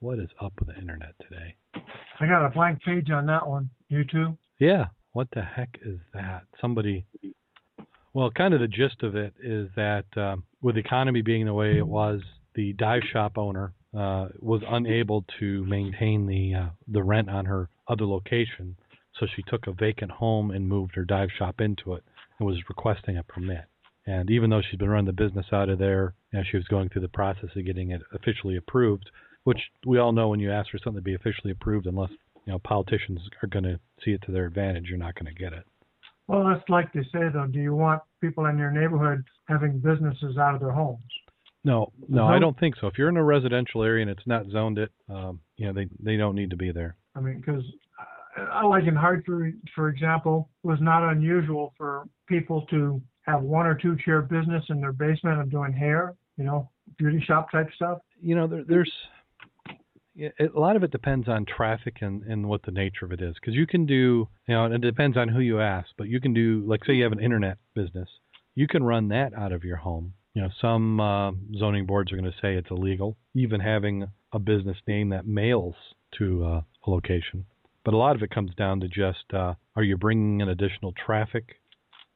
What 0.00 0.18
is 0.18 0.28
up 0.40 0.52
with 0.58 0.68
the 0.68 0.80
internet 0.80 1.14
today? 1.20 1.54
I 2.20 2.26
got 2.26 2.46
a 2.46 2.50
blank 2.50 2.82
page 2.82 3.10
on 3.10 3.26
that 3.26 3.46
one. 3.46 3.70
You 3.88 4.04
too? 4.04 4.36
Yeah, 4.58 4.86
what 5.12 5.28
the 5.32 5.42
heck 5.42 5.78
is 5.84 5.98
that? 6.14 6.42
Somebody. 6.60 7.06
Well, 8.12 8.30
kind 8.30 8.54
of 8.54 8.60
the 8.60 8.68
gist 8.68 9.02
of 9.02 9.16
it 9.16 9.34
is 9.42 9.68
that 9.76 10.06
um, 10.16 10.44
with 10.62 10.76
the 10.76 10.80
economy 10.80 11.22
being 11.22 11.46
the 11.46 11.54
way 11.54 11.76
it 11.76 11.86
was, 11.86 12.20
the 12.54 12.72
dive 12.74 13.02
shop 13.12 13.36
owner 13.36 13.72
uh, 13.96 14.28
was 14.40 14.62
unable 14.68 15.24
to 15.38 15.64
maintain 15.66 16.26
the 16.26 16.54
uh, 16.54 16.68
the 16.88 17.02
rent 17.02 17.30
on 17.30 17.44
her 17.44 17.68
other 17.88 18.04
location, 18.04 18.76
so 19.18 19.26
she 19.34 19.42
took 19.42 19.66
a 19.66 19.72
vacant 19.72 20.12
home 20.12 20.50
and 20.50 20.68
moved 20.68 20.94
her 20.94 21.04
dive 21.04 21.30
shop 21.36 21.60
into 21.60 21.94
it 21.94 22.04
and 22.38 22.46
was 22.46 22.68
requesting 22.68 23.16
a 23.16 23.22
permit. 23.22 23.64
And 24.06 24.30
even 24.30 24.50
though 24.50 24.62
she's 24.62 24.78
been 24.78 24.88
running 24.88 25.06
the 25.06 25.12
business 25.12 25.46
out 25.52 25.68
of 25.68 25.78
there, 25.78 26.14
you 26.32 26.38
know, 26.38 26.44
she 26.48 26.56
was 26.56 26.66
going 26.66 26.88
through 26.88 27.02
the 27.02 27.08
process 27.08 27.50
of 27.56 27.66
getting 27.66 27.90
it 27.90 28.02
officially 28.12 28.56
approved, 28.56 29.10
which 29.44 29.58
we 29.84 29.98
all 29.98 30.12
know 30.12 30.28
when 30.28 30.40
you 30.40 30.52
ask 30.52 30.70
for 30.70 30.78
something 30.78 31.00
to 31.00 31.04
be 31.04 31.14
officially 31.14 31.50
approved, 31.50 31.86
unless 31.86 32.10
you 32.44 32.52
know 32.52 32.58
politicians 32.60 33.20
are 33.42 33.48
going 33.48 33.64
to 33.64 33.80
see 34.04 34.12
it 34.12 34.22
to 34.22 34.32
their 34.32 34.46
advantage, 34.46 34.86
you're 34.88 34.98
not 34.98 35.14
going 35.14 35.26
to 35.26 35.40
get 35.40 35.52
it. 35.52 35.64
Well, 36.28 36.44
that's 36.44 36.68
like 36.68 36.92
they 36.92 37.02
say 37.02 37.28
though. 37.32 37.46
Do 37.46 37.58
you 37.58 37.74
want 37.74 38.02
people 38.20 38.46
in 38.46 38.58
your 38.58 38.70
neighborhood 38.70 39.24
having 39.48 39.78
businesses 39.78 40.36
out 40.38 40.54
of 40.54 40.60
their 40.60 40.72
homes? 40.72 41.00
No, 41.64 41.92
no, 42.08 42.26
I 42.26 42.38
don't 42.38 42.58
think 42.60 42.76
so. 42.80 42.86
If 42.86 42.96
you're 42.96 43.08
in 43.08 43.16
a 43.16 43.24
residential 43.24 43.82
area 43.82 44.02
and 44.02 44.10
it's 44.10 44.26
not 44.26 44.46
zoned 44.52 44.78
it, 44.78 44.92
um, 45.08 45.40
you 45.56 45.66
know, 45.66 45.72
they 45.72 45.88
they 45.98 46.16
don't 46.16 46.36
need 46.36 46.50
to 46.50 46.56
be 46.56 46.70
there. 46.70 46.94
I 47.16 47.20
mean, 47.20 47.42
because 47.44 47.64
like 48.64 48.84
in 48.86 48.94
Hartford, 48.94 49.54
for 49.74 49.88
example, 49.88 50.48
was 50.62 50.78
not 50.80 51.08
unusual 51.10 51.72
for 51.76 52.04
people 52.28 52.66
to 52.70 53.00
have 53.22 53.42
one 53.42 53.66
or 53.66 53.74
two 53.74 53.96
chair 54.04 54.22
business 54.22 54.64
in 54.68 54.80
their 54.80 54.92
basement 54.92 55.40
of 55.40 55.50
doing 55.50 55.72
hair, 55.72 56.14
you 56.36 56.44
know, 56.44 56.70
beauty 56.98 57.22
shop 57.26 57.50
type 57.50 57.68
stuff. 57.74 57.98
You 58.20 58.36
know, 58.36 58.46
there, 58.46 58.64
there's 58.66 58.92
a 60.18 60.58
lot 60.58 60.76
of 60.76 60.82
it 60.82 60.90
depends 60.90 61.28
on 61.28 61.44
traffic 61.44 61.96
and 62.00 62.22
and 62.22 62.48
what 62.48 62.62
the 62.64 62.72
nature 62.72 63.04
of 63.04 63.12
it 63.12 63.20
is. 63.20 63.34
Because 63.34 63.54
you 63.54 63.66
can 63.66 63.86
do, 63.86 64.28
you 64.46 64.54
know, 64.54 64.66
it 64.66 64.80
depends 64.80 65.16
on 65.16 65.28
who 65.28 65.40
you 65.40 65.60
ask. 65.60 65.88
But 65.98 66.08
you 66.08 66.20
can 66.20 66.32
do, 66.32 66.64
like, 66.66 66.84
say 66.84 66.94
you 66.94 67.04
have 67.04 67.12
an 67.12 67.20
internet 67.22 67.58
business, 67.74 68.08
you 68.54 68.66
can 68.66 68.82
run 68.82 69.08
that 69.08 69.34
out 69.34 69.52
of 69.52 69.64
your 69.64 69.76
home. 69.76 70.14
You 70.34 70.42
know, 70.42 70.48
some 70.60 71.00
uh, 71.00 71.32
zoning 71.58 71.86
boards 71.86 72.12
are 72.12 72.16
going 72.16 72.30
to 72.30 72.38
say 72.42 72.54
it's 72.56 72.70
illegal, 72.70 73.16
even 73.34 73.60
having 73.60 74.06
a 74.32 74.38
business 74.38 74.76
name 74.86 75.08
that 75.08 75.26
mails 75.26 75.74
to 76.18 76.44
uh, 76.44 76.60
a 76.86 76.90
location. 76.90 77.46
But 77.86 77.94
a 77.94 77.98
lot 77.98 78.16
of 78.16 78.22
it 78.24 78.30
comes 78.30 78.52
down 78.56 78.80
to 78.80 78.88
just 78.88 79.32
uh, 79.32 79.54
are 79.76 79.82
you 79.84 79.96
bringing 79.96 80.40
in 80.40 80.48
additional 80.48 80.92
traffic, 80.92 81.60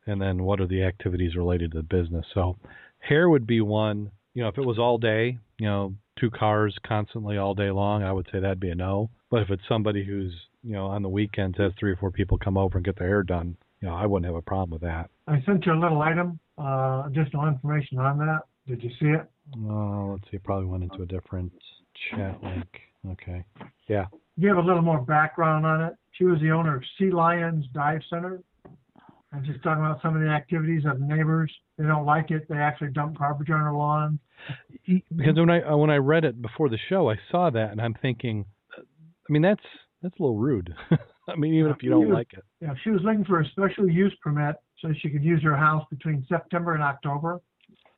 and 0.05 0.21
then 0.21 0.43
what 0.43 0.61
are 0.61 0.67
the 0.67 0.83
activities 0.83 1.37
related 1.37 1.71
to 1.71 1.77
the 1.79 1.85
business. 1.85 2.27
So, 2.35 2.57
hair 2.99 3.31
would 3.31 3.47
be 3.47 3.61
one. 3.61 4.11
You 4.35 4.43
know, 4.43 4.49
if 4.49 4.59
it 4.59 4.67
was 4.67 4.81
all 4.81 4.99
day, 4.99 5.39
you 5.61 5.67
know, 5.67 5.95
two 6.19 6.29
cars 6.29 6.77
constantly 6.85 7.39
all 7.39 7.55
day 7.55 7.71
long, 7.71 8.03
I 8.03 8.11
would 8.11 8.27
say 8.33 8.41
that'd 8.41 8.59
be 8.59 8.71
a 8.71 8.75
no. 8.75 9.11
But 9.31 9.43
if 9.43 9.51
it's 9.51 9.63
somebody 9.69 10.05
who's 10.05 10.35
you 10.65 10.73
know 10.73 10.87
on 10.87 11.03
the 11.05 11.09
weekends 11.09 11.57
has 11.59 11.71
three 11.79 11.93
or 11.93 11.97
four 11.97 12.11
people 12.11 12.37
come 12.37 12.59
over 12.59 12.79
and 12.79 12.85
get 12.85 12.99
their 12.99 13.07
hair 13.07 13.23
done, 13.23 13.57
you 13.81 13.87
know, 13.87 13.95
I 13.95 14.07
wouldn't 14.07 14.27
have 14.27 14.35
a 14.35 14.43
problem 14.43 14.71
with 14.71 14.83
that. 14.83 15.09
I 15.29 15.41
sent 15.47 15.67
you 15.67 15.73
a 15.73 15.79
little 15.79 16.03
item, 16.03 16.41
uh, 16.59 17.05
additional 17.07 17.47
information 17.47 17.99
on 17.99 18.19
that. 18.19 18.41
Did 18.67 18.83
you 18.83 18.91
see 18.99 19.07
it? 19.07 19.25
Oh, 19.57 20.17
let's 20.19 20.29
see, 20.33 20.39
probably 20.39 20.67
went 20.67 20.83
into 20.83 21.03
a 21.03 21.07
different 21.07 21.53
chat 22.11 22.43
link. 22.43 22.67
Okay. 23.13 23.45
Yeah. 23.87 24.07
Give 24.41 24.57
a 24.57 24.61
little 24.61 24.83
more 24.83 25.01
background 25.01 25.67
on 25.67 25.83
it. 25.83 25.95
She 26.13 26.25
was 26.25 26.41
the 26.41 26.51
owner 26.51 26.77
of 26.77 26.83
Sea 26.99 27.11
Lions 27.11 27.67
Dive 27.75 28.01
Center. 28.09 28.43
And 29.33 29.47
she's 29.47 29.57
talking 29.63 29.85
about 29.85 30.03
some 30.03 30.17
of 30.17 30.23
the 30.23 30.29
activities 30.29 30.83
of 30.87 31.01
neighbors. 31.01 31.53
They 31.79 31.85
don't 31.85 32.05
like 32.05 32.31
it. 32.31 32.49
They 32.49 32.57
actually 32.57 32.91
dump 32.91 33.19
garbage 33.19 33.51
on 33.51 33.61
her 33.61 33.73
lawn. 33.73 34.19
Because 34.87 35.37
when 35.37 35.51
I 35.51 35.63
uh, 35.63 35.77
when 35.77 35.91
I 35.91 35.97
read 35.97 36.25
it 36.25 36.41
before 36.41 36.69
the 36.69 36.79
show, 36.89 37.11
I 37.11 37.17
saw 37.31 37.51
that 37.51 37.71
and 37.71 37.81
I'm 37.81 37.95
thinking, 37.95 38.47
uh, 38.77 38.83
I 38.83 39.33
mean 39.33 39.43
that's 39.43 39.63
that's 40.03 40.19
a 40.19 40.23
little 40.23 40.39
rude. 40.39 40.75
I 41.29 41.37
mean 41.37 41.55
even 41.55 41.71
if 41.71 41.83
you 41.83 41.91
don't 41.91 42.11
like 42.11 42.33
it. 42.33 42.43
Yeah, 42.61 42.75
she 42.83 42.91
was 42.91 43.03
looking 43.05 43.25
for 43.25 43.41
a 43.41 43.49
special 43.51 43.89
use 43.89 44.15
permit 44.23 44.57
so 44.81 44.89
she 45.01 45.11
could 45.11 45.23
use 45.23 45.43
her 45.43 45.57
house 45.57 45.85
between 45.91 46.27
September 46.29 46.75
and 46.75 46.83
October. 46.83 47.41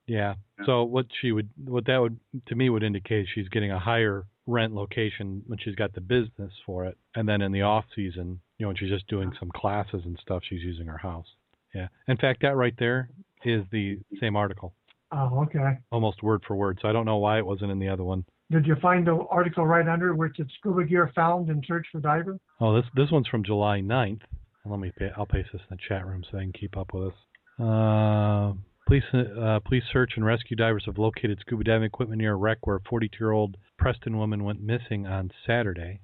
Yeah. 0.06 0.34
So 0.66 0.82
what 0.82 1.06
she 1.20 1.32
would 1.32 1.48
what 1.64 1.86
that 1.86 1.98
would 1.98 2.18
to 2.48 2.54
me 2.54 2.68
would 2.68 2.82
indicate 2.82 3.26
she's 3.34 3.48
getting 3.48 3.70
a 3.70 3.78
higher 3.78 4.26
rent 4.46 4.74
location 4.74 5.42
when 5.46 5.58
she's 5.58 5.74
got 5.74 5.92
the 5.94 6.00
business 6.00 6.52
for 6.66 6.84
it, 6.86 6.96
and 7.14 7.28
then 7.28 7.42
in 7.42 7.52
the 7.52 7.62
off 7.62 7.84
season, 7.94 8.40
you 8.58 8.64
know, 8.64 8.68
when 8.68 8.76
she's 8.76 8.90
just 8.90 9.06
doing 9.08 9.32
some 9.38 9.50
classes 9.54 10.02
and 10.04 10.18
stuff, 10.20 10.42
she's 10.48 10.62
using 10.62 10.86
her 10.86 10.98
house. 10.98 11.26
Yeah. 11.74 11.88
In 12.08 12.16
fact, 12.16 12.42
that 12.42 12.56
right 12.56 12.74
there, 12.78 13.08
is 13.44 13.64
the 13.72 13.98
same 14.20 14.36
article, 14.36 14.72
Oh, 15.10 15.42
okay. 15.42 15.78
almost 15.90 16.22
word 16.22 16.42
for 16.46 16.54
word. 16.54 16.78
So 16.80 16.88
I 16.88 16.92
don't 16.92 17.06
know 17.06 17.16
why 17.18 17.38
it 17.38 17.46
wasn't 17.46 17.72
in 17.72 17.78
the 17.80 17.88
other 17.88 18.04
one. 18.04 18.24
Did 18.50 18.66
you 18.66 18.76
find 18.80 19.06
the 19.06 19.26
article 19.30 19.66
right 19.66 19.88
under 19.88 20.14
which 20.14 20.38
it's 20.38 20.52
scuba 20.58 20.84
gear 20.84 21.10
found 21.14 21.48
in 21.50 21.62
search 21.66 21.86
for 21.90 22.00
diver? 22.00 22.38
Oh, 22.60 22.74
this 22.76 22.84
this 22.94 23.10
one's 23.10 23.26
from 23.26 23.42
July 23.42 23.80
9th. 23.80 24.20
Let 24.64 24.78
me 24.78 24.92
pa- 24.96 25.06
I'll 25.16 25.26
paste 25.26 25.48
this 25.52 25.62
in 25.70 25.76
the 25.76 25.82
chat 25.88 26.06
room 26.06 26.22
so 26.30 26.36
they 26.36 26.44
can 26.44 26.52
keep 26.52 26.76
up 26.76 26.92
with 26.94 27.08
us. 27.08 27.14
Uh, 27.58 28.52
police 28.86 29.04
uh, 29.14 29.60
police 29.60 29.84
search 29.92 30.12
and 30.16 30.24
rescue 30.24 30.56
divers 30.56 30.84
have 30.86 30.98
located 30.98 31.38
scuba 31.40 31.64
diving 31.64 31.84
equipment 31.84 32.20
near 32.20 32.32
a 32.32 32.36
wreck 32.36 32.66
where 32.66 32.76
a 32.76 32.80
42-year-old 32.80 33.56
Preston 33.78 34.16
woman 34.16 34.44
went 34.44 34.60
missing 34.60 35.06
on 35.06 35.30
Saturday. 35.46 36.00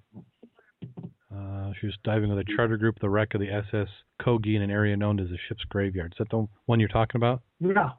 Uh, 1.34 1.72
she 1.80 1.86
was 1.86 1.96
diving 2.04 2.30
with 2.30 2.38
a 2.38 2.56
charter 2.56 2.76
group 2.76 2.96
the 3.00 3.10
wreck 3.10 3.34
of 3.34 3.40
the 3.40 3.50
SS 3.50 3.88
Coogee 4.20 4.56
in 4.56 4.62
an 4.62 4.70
area 4.70 4.96
known 4.96 5.20
as 5.20 5.28
the 5.28 5.38
ship's 5.48 5.64
graveyard. 5.68 6.12
Is 6.14 6.18
that 6.18 6.30
the 6.30 6.46
one 6.66 6.80
you're 6.80 6.88
talking 6.88 7.18
about? 7.18 7.42
Yeah. 7.60 7.90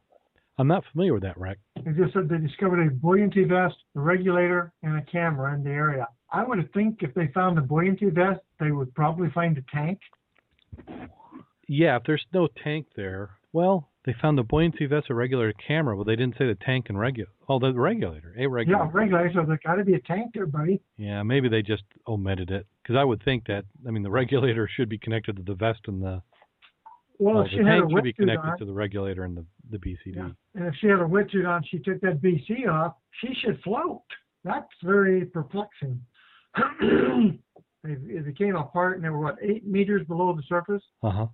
I'm 0.58 0.68
not 0.68 0.84
familiar 0.92 1.14
with 1.14 1.24
that 1.24 1.38
wreck. 1.38 1.58
They 1.78 1.92
just 1.92 2.14
said 2.14 2.28
they 2.28 2.38
discovered 2.38 2.86
a 2.86 2.92
buoyancy 2.92 3.46
vest, 3.46 3.76
a 3.96 4.00
regulator, 4.02 4.74
and 4.84 4.98
a 4.98 5.02
camera 5.04 5.54
in 5.56 5.64
the 5.64 5.70
area. 5.70 6.06
I 6.32 6.44
would 6.44 6.72
think 6.74 6.98
if 7.02 7.14
they 7.14 7.28
found 7.34 7.58
the 7.58 7.62
buoyancy 7.62 8.10
vest, 8.10 8.42
they 8.60 8.72
would 8.72 8.94
probably 8.94 9.30
find 9.30 9.58
a 9.58 9.64
tank. 9.74 10.00
Yeah, 11.68 11.96
if 11.96 12.04
there's 12.06 12.26
no 12.34 12.50
tank 12.62 12.88
there, 12.96 13.30
well, 13.54 13.90
they 14.06 14.14
found 14.22 14.38
the 14.38 14.44
buoyancy 14.44 14.86
vest, 14.86 15.08
a 15.10 15.14
regulator 15.14 15.54
camera, 15.68 15.96
but 15.98 16.06
they 16.06 16.16
didn't 16.16 16.38
say 16.38 16.48
the 16.48 16.56
tank 16.56 16.86
and 16.90 17.00
regulator. 17.00 17.32
Oh, 17.48 17.60
the 17.60 17.74
regulator, 17.74 18.34
a 18.38 18.48
regulator. 18.48 18.84
Yeah, 18.86 18.90
regulator. 18.94 19.32
So 19.34 19.46
there 19.46 19.60
got 19.66 19.76
to 19.76 19.84
be 19.84 19.94
a 19.96 20.00
tank 20.02 20.32
there, 20.34 20.46
buddy. 20.46 20.80
Yeah, 20.98 21.22
maybe 21.24 21.50
they 21.50 21.62
just 21.62 21.84
omitted 22.08 22.50
it 22.52 22.66
because 22.82 22.96
I 22.96 23.04
would 23.04 23.22
think 23.24 23.46
that 23.48 23.66
I 23.88 23.92
mean 23.92 24.04
the 24.04 24.12
regulator 24.22 24.70
should 24.74 24.90
be 24.90 24.98
connected 24.98 25.36
to 25.38 25.44
the 25.44 25.56
vest 25.56 25.82
and 25.88 26.02
the 26.02 26.22
Well, 27.20 27.36
well, 27.36 27.42
if 27.42 27.52
the 27.52 27.58
she 27.58 27.64
had 27.64 27.66
tank 27.80 27.92
a 27.92 27.96
should 27.96 28.04
be 28.04 28.14
connected 28.14 28.50
on, 28.50 28.58
to 28.60 28.66
the 28.66 28.74
regulator 28.74 29.24
and 29.26 29.36
the 29.38 29.46
the 29.72 29.78
BCD. 29.78 30.16
yeah, 30.16 30.30
and 30.56 30.66
if 30.66 30.74
she 30.80 30.88
had 30.88 31.00
a 31.00 31.04
wetsuit 31.06 31.48
on, 31.48 31.64
she 31.70 31.78
took 31.80 32.00
that 32.02 32.22
BC 32.22 32.68
off, 32.68 32.96
she 33.22 33.34
should 33.42 33.60
float. 33.64 34.02
That's 34.44 34.68
very 34.84 35.26
perplexing. 35.26 36.02
it 37.84 38.38
came 38.38 38.56
apart 38.56 38.96
and 38.96 39.04
they 39.04 39.10
were 39.10 39.20
what 39.20 39.38
eight 39.42 39.66
meters 39.68 40.06
below 40.08 40.34
the 40.36 40.44
surface, 40.48 40.82
Uh 41.04 41.12
huh. 41.12 41.28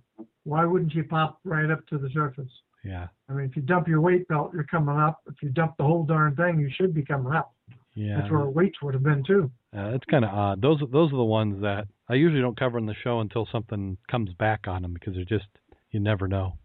Why 0.44 0.64
wouldn't 0.64 0.94
you 0.94 1.04
pop 1.04 1.40
right 1.44 1.70
up 1.70 1.86
to 1.88 1.98
the 1.98 2.08
surface? 2.10 2.50
Yeah. 2.84 3.08
I 3.28 3.32
mean, 3.32 3.46
if 3.46 3.56
you 3.56 3.62
dump 3.62 3.88
your 3.88 4.00
weight 4.00 4.28
belt, 4.28 4.52
you're 4.54 4.64
coming 4.64 4.96
up. 4.96 5.20
If 5.26 5.42
you 5.42 5.48
dump 5.48 5.74
the 5.76 5.84
whole 5.84 6.04
darn 6.04 6.36
thing, 6.36 6.60
you 6.60 6.70
should 6.74 6.94
be 6.94 7.04
coming 7.04 7.32
up. 7.32 7.52
Yeah. 7.94 8.18
That's 8.18 8.30
where 8.30 8.40
her 8.40 8.50
weights 8.50 8.80
would 8.82 8.94
have 8.94 9.02
been 9.02 9.24
too. 9.26 9.50
Uh, 9.76 9.88
it's 9.94 10.04
kind 10.04 10.24
of 10.24 10.30
odd. 10.30 10.62
Those 10.62 10.80
those 10.92 11.12
are 11.12 11.16
the 11.16 11.24
ones 11.24 11.62
that 11.62 11.88
I 12.08 12.14
usually 12.14 12.42
don't 12.42 12.58
cover 12.58 12.78
in 12.78 12.86
the 12.86 12.94
show 13.02 13.20
until 13.20 13.48
something 13.50 13.96
comes 14.10 14.32
back 14.34 14.68
on 14.68 14.82
them 14.82 14.92
because 14.94 15.14
they're 15.14 15.24
just 15.24 15.48
you 15.90 16.00
never 16.00 16.28
know. 16.28 16.58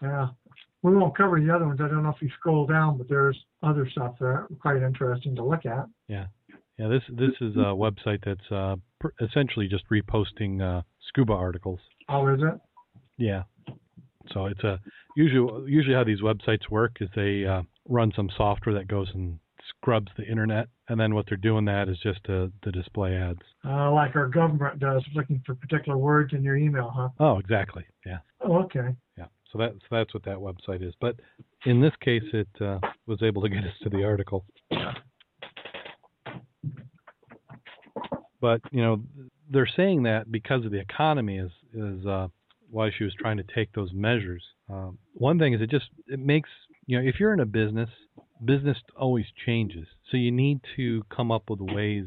Yeah. 0.00 0.28
We 0.82 0.96
won't 0.96 1.16
cover 1.16 1.40
the 1.40 1.54
other 1.54 1.66
ones. 1.66 1.80
I 1.80 1.88
don't 1.88 2.02
know 2.02 2.08
if 2.08 2.20
you 2.20 2.30
scroll 2.40 2.66
down, 2.66 2.98
but 2.98 3.08
there's 3.08 3.38
other 3.62 3.88
stuff 3.92 4.16
that 4.18 4.24
are 4.24 4.48
quite 4.60 4.82
interesting 4.82 5.36
to 5.36 5.44
look 5.44 5.64
at. 5.64 5.86
Yeah. 6.08 6.26
Yeah. 6.78 6.88
This 6.88 7.02
this 7.10 7.34
is 7.40 7.54
a 7.56 7.72
website 7.76 8.24
that's 8.24 8.50
uh, 8.50 8.76
pr- 8.98 9.08
essentially 9.20 9.68
just 9.68 9.84
reposting 9.90 10.60
uh, 10.60 10.82
scuba 11.08 11.34
articles. 11.34 11.78
Oh, 12.08 12.26
is 12.34 12.40
it? 12.42 12.60
Yeah. 13.22 13.44
So 14.32 14.46
it's 14.46 14.64
a 14.64 14.80
usually 15.16 15.70
usually 15.70 15.94
how 15.94 16.02
these 16.02 16.20
websites 16.20 16.68
work 16.70 16.96
is 17.00 17.08
they 17.14 17.44
uh, 17.44 17.62
run 17.88 18.12
some 18.16 18.28
software 18.36 18.74
that 18.74 18.88
goes 18.88 19.08
and 19.14 19.38
scrubs 19.68 20.10
the 20.16 20.24
internet, 20.24 20.66
and 20.88 20.98
then 20.98 21.14
what 21.14 21.26
they're 21.28 21.36
doing 21.36 21.64
that 21.66 21.88
is 21.88 21.96
just 22.02 22.22
to, 22.24 22.50
to 22.62 22.72
display 22.72 23.14
ads. 23.14 23.38
Uh, 23.64 23.92
like 23.92 24.16
our 24.16 24.26
government 24.26 24.80
does, 24.80 25.04
looking 25.14 25.40
for 25.46 25.54
particular 25.54 25.96
words 25.96 26.32
in 26.32 26.42
your 26.42 26.56
email, 26.56 26.92
huh? 26.92 27.10
Oh, 27.20 27.38
exactly. 27.38 27.84
Yeah. 28.04 28.18
Oh, 28.40 28.64
okay. 28.64 28.88
Yeah. 29.16 29.26
So 29.52 29.58
that's 29.58 29.78
that's 29.88 30.12
what 30.14 30.24
that 30.24 30.38
website 30.38 30.82
is. 30.86 30.94
But 31.00 31.16
in 31.64 31.80
this 31.80 31.92
case, 32.00 32.24
it 32.32 32.48
uh, 32.60 32.80
was 33.06 33.22
able 33.22 33.42
to 33.42 33.48
get 33.48 33.62
us 33.62 33.74
to 33.84 33.88
the 33.88 34.02
article. 34.02 34.44
But 38.40 38.60
you 38.72 38.82
know, 38.82 39.00
they're 39.48 39.70
saying 39.76 40.02
that 40.04 40.32
because 40.32 40.64
of 40.64 40.72
the 40.72 40.80
economy 40.80 41.38
is 41.38 41.52
is 41.72 42.04
uh, 42.04 42.26
why 42.72 42.90
she 42.96 43.04
was 43.04 43.14
trying 43.18 43.36
to 43.36 43.44
take 43.54 43.72
those 43.72 43.92
measures. 43.92 44.42
Um, 44.68 44.98
one 45.14 45.38
thing 45.38 45.52
is 45.52 45.60
it 45.60 45.70
just 45.70 45.86
it 46.08 46.18
makes 46.18 46.50
you 46.86 46.98
know 46.98 47.06
if 47.06 47.20
you're 47.20 47.34
in 47.34 47.40
a 47.40 47.46
business, 47.46 47.90
business 48.44 48.78
always 48.96 49.26
changes. 49.46 49.86
So 50.10 50.16
you 50.16 50.32
need 50.32 50.60
to 50.76 51.02
come 51.14 51.30
up 51.30 51.48
with 51.48 51.60
ways 51.60 52.06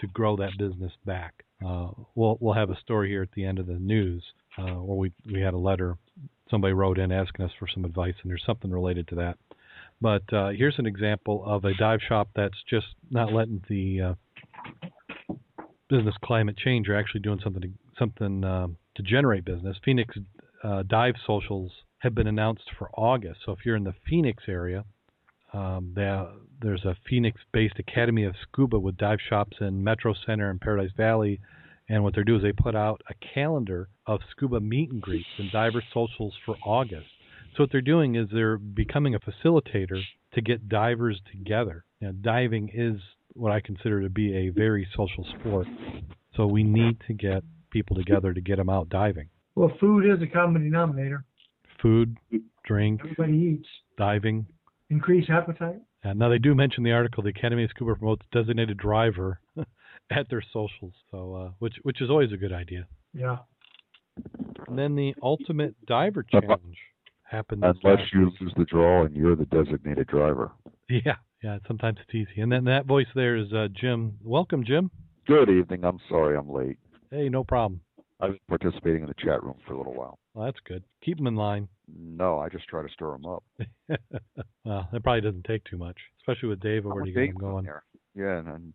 to 0.00 0.06
grow 0.08 0.36
that 0.36 0.52
business 0.58 0.92
back. 1.04 1.44
Uh, 1.64 1.88
we'll 2.14 2.38
we'll 2.40 2.54
have 2.54 2.70
a 2.70 2.80
story 2.80 3.08
here 3.08 3.22
at 3.22 3.32
the 3.32 3.44
end 3.44 3.58
of 3.58 3.66
the 3.66 3.78
news 3.78 4.24
uh, 4.58 4.74
where 4.74 4.96
we 4.96 5.12
we 5.32 5.40
had 5.40 5.54
a 5.54 5.58
letter 5.58 5.96
somebody 6.50 6.72
wrote 6.72 6.98
in 6.98 7.10
asking 7.12 7.44
us 7.44 7.52
for 7.58 7.66
some 7.72 7.84
advice, 7.84 8.14
and 8.22 8.30
there's 8.30 8.44
something 8.46 8.70
related 8.70 9.08
to 9.08 9.14
that. 9.16 9.38
But 10.00 10.32
uh, 10.32 10.50
here's 10.50 10.78
an 10.78 10.86
example 10.86 11.42
of 11.46 11.64
a 11.64 11.74
dive 11.74 12.00
shop 12.06 12.28
that's 12.34 12.62
just 12.68 12.86
not 13.10 13.32
letting 13.32 13.62
the 13.68 14.00
uh, 14.00 15.34
business 15.88 16.14
climate 16.22 16.56
change. 16.56 16.86
They're 16.86 16.98
actually 16.98 17.20
doing 17.20 17.40
something 17.42 17.62
to, 17.62 17.70
something 17.98 18.44
um, 18.44 18.76
to 18.96 19.02
generate 19.02 19.44
business. 19.44 19.76
Phoenix 19.84 20.14
uh, 20.62 20.82
Dive 20.86 21.14
Socials 21.26 21.72
have 21.98 22.14
been 22.14 22.26
announced 22.26 22.70
for 22.78 22.90
August. 22.94 23.40
So 23.44 23.52
if 23.52 23.60
you're 23.64 23.76
in 23.76 23.84
the 23.84 23.94
Phoenix 24.08 24.44
area, 24.48 24.84
um, 25.52 25.92
there, 25.94 26.26
there's 26.60 26.84
a 26.84 26.96
Phoenix-based 27.08 27.78
Academy 27.78 28.24
of 28.24 28.34
Scuba 28.42 28.78
with 28.78 28.96
dive 28.96 29.20
shops 29.28 29.56
in 29.60 29.84
Metro 29.84 30.14
Center 30.26 30.50
and 30.50 30.60
Paradise 30.60 30.90
Valley. 30.96 31.40
And 31.88 32.02
what 32.02 32.14
they 32.16 32.22
do 32.22 32.36
is 32.36 32.42
they 32.42 32.52
put 32.52 32.74
out 32.74 33.02
a 33.08 33.14
calendar 33.34 33.88
of 34.06 34.20
scuba 34.30 34.60
meet 34.60 34.90
and 34.90 35.00
greets 35.00 35.28
and 35.38 35.50
diver 35.52 35.82
socials 35.92 36.34
for 36.44 36.56
August. 36.64 37.06
So 37.56 37.62
what 37.62 37.72
they're 37.72 37.80
doing 37.80 38.16
is 38.16 38.28
they're 38.32 38.56
becoming 38.56 39.14
a 39.14 39.20
facilitator 39.20 40.00
to 40.32 40.40
get 40.40 40.68
divers 40.68 41.20
together. 41.30 41.84
Know, 42.00 42.12
diving 42.12 42.70
is 42.74 43.00
what 43.34 43.52
I 43.52 43.60
consider 43.60 44.02
to 44.02 44.10
be 44.10 44.34
a 44.36 44.48
very 44.50 44.86
social 44.96 45.26
sport. 45.38 45.66
So 46.36 46.46
we 46.46 46.64
need 46.64 46.98
to 47.06 47.14
get 47.14 47.44
people 47.74 47.96
together 47.96 48.32
to 48.32 48.40
get 48.40 48.56
them 48.56 48.70
out 48.70 48.88
diving. 48.88 49.28
Well, 49.56 49.72
food 49.80 50.06
is 50.06 50.22
a 50.22 50.26
common 50.32 50.62
denominator. 50.62 51.24
Food, 51.82 52.16
drink, 52.64 53.00
Everybody 53.02 53.58
eats. 53.58 53.68
diving. 53.98 54.46
Increase 54.90 55.28
appetite. 55.28 55.80
And 56.04 56.18
now 56.20 56.28
they 56.28 56.38
do 56.38 56.54
mention 56.54 56.78
in 56.80 56.84
the 56.84 56.92
article 56.92 57.22
the 57.24 57.30
Academy 57.30 57.64
of 57.64 57.70
Scuba 57.70 57.96
promotes 57.96 58.24
designated 58.32 58.76
driver 58.78 59.40
at 60.10 60.28
their 60.30 60.42
socials, 60.52 60.92
so 61.10 61.34
uh, 61.34 61.50
which 61.58 61.74
which 61.82 62.00
is 62.00 62.10
always 62.10 62.30
a 62.32 62.36
good 62.36 62.52
idea. 62.52 62.86
Yeah. 63.12 63.38
And 64.68 64.78
then 64.78 64.94
the 64.94 65.14
Ultimate 65.22 65.74
Diver 65.86 66.22
Challenge 66.22 66.76
happens. 67.24 67.62
Unless 67.64 67.82
last 67.82 68.12
you 68.12 68.26
week. 68.26 68.34
lose 68.40 68.52
the 68.56 68.64
draw 68.66 69.04
and 69.04 69.16
you're 69.16 69.34
the 69.34 69.46
designated 69.46 70.06
driver. 70.06 70.52
Yeah, 70.88 71.16
yeah. 71.42 71.58
Sometimes 71.66 71.98
it's 72.02 72.14
easy. 72.14 72.40
And 72.40 72.52
then 72.52 72.64
that 72.64 72.86
voice 72.86 73.06
there 73.14 73.36
is 73.36 73.52
uh, 73.52 73.68
Jim. 73.72 74.14
Welcome, 74.22 74.64
Jim. 74.64 74.90
Good 75.26 75.48
evening. 75.50 75.84
I'm 75.84 75.98
sorry 76.08 76.36
I'm 76.36 76.48
late. 76.50 76.78
Hey, 77.14 77.28
no 77.28 77.44
problem. 77.44 77.80
I've 78.20 78.30
been 78.30 78.40
participating 78.48 79.02
in 79.02 79.06
the 79.06 79.14
chat 79.14 79.40
room 79.44 79.54
for 79.64 79.74
a 79.74 79.78
little 79.78 79.94
while. 79.94 80.18
Well, 80.34 80.46
that's 80.46 80.58
good. 80.66 80.82
Keep 81.04 81.18
them 81.18 81.28
in 81.28 81.36
line. 81.36 81.68
No, 81.96 82.40
I 82.40 82.48
just 82.48 82.66
try 82.66 82.82
to 82.82 82.92
stir 82.92 83.12
them 83.12 83.24
up. 83.24 83.44
well, 84.64 84.88
that 84.92 85.02
probably 85.04 85.20
doesn't 85.20 85.44
take 85.44 85.62
too 85.62 85.78
much, 85.78 85.96
especially 86.18 86.48
with 86.48 86.58
Dave 86.58 86.86
already 86.86 87.12
getting 87.12 87.34
going. 87.34 87.66
there. 87.66 87.84
Yeah, 88.16 88.38
and, 88.38 88.48
and 88.48 88.74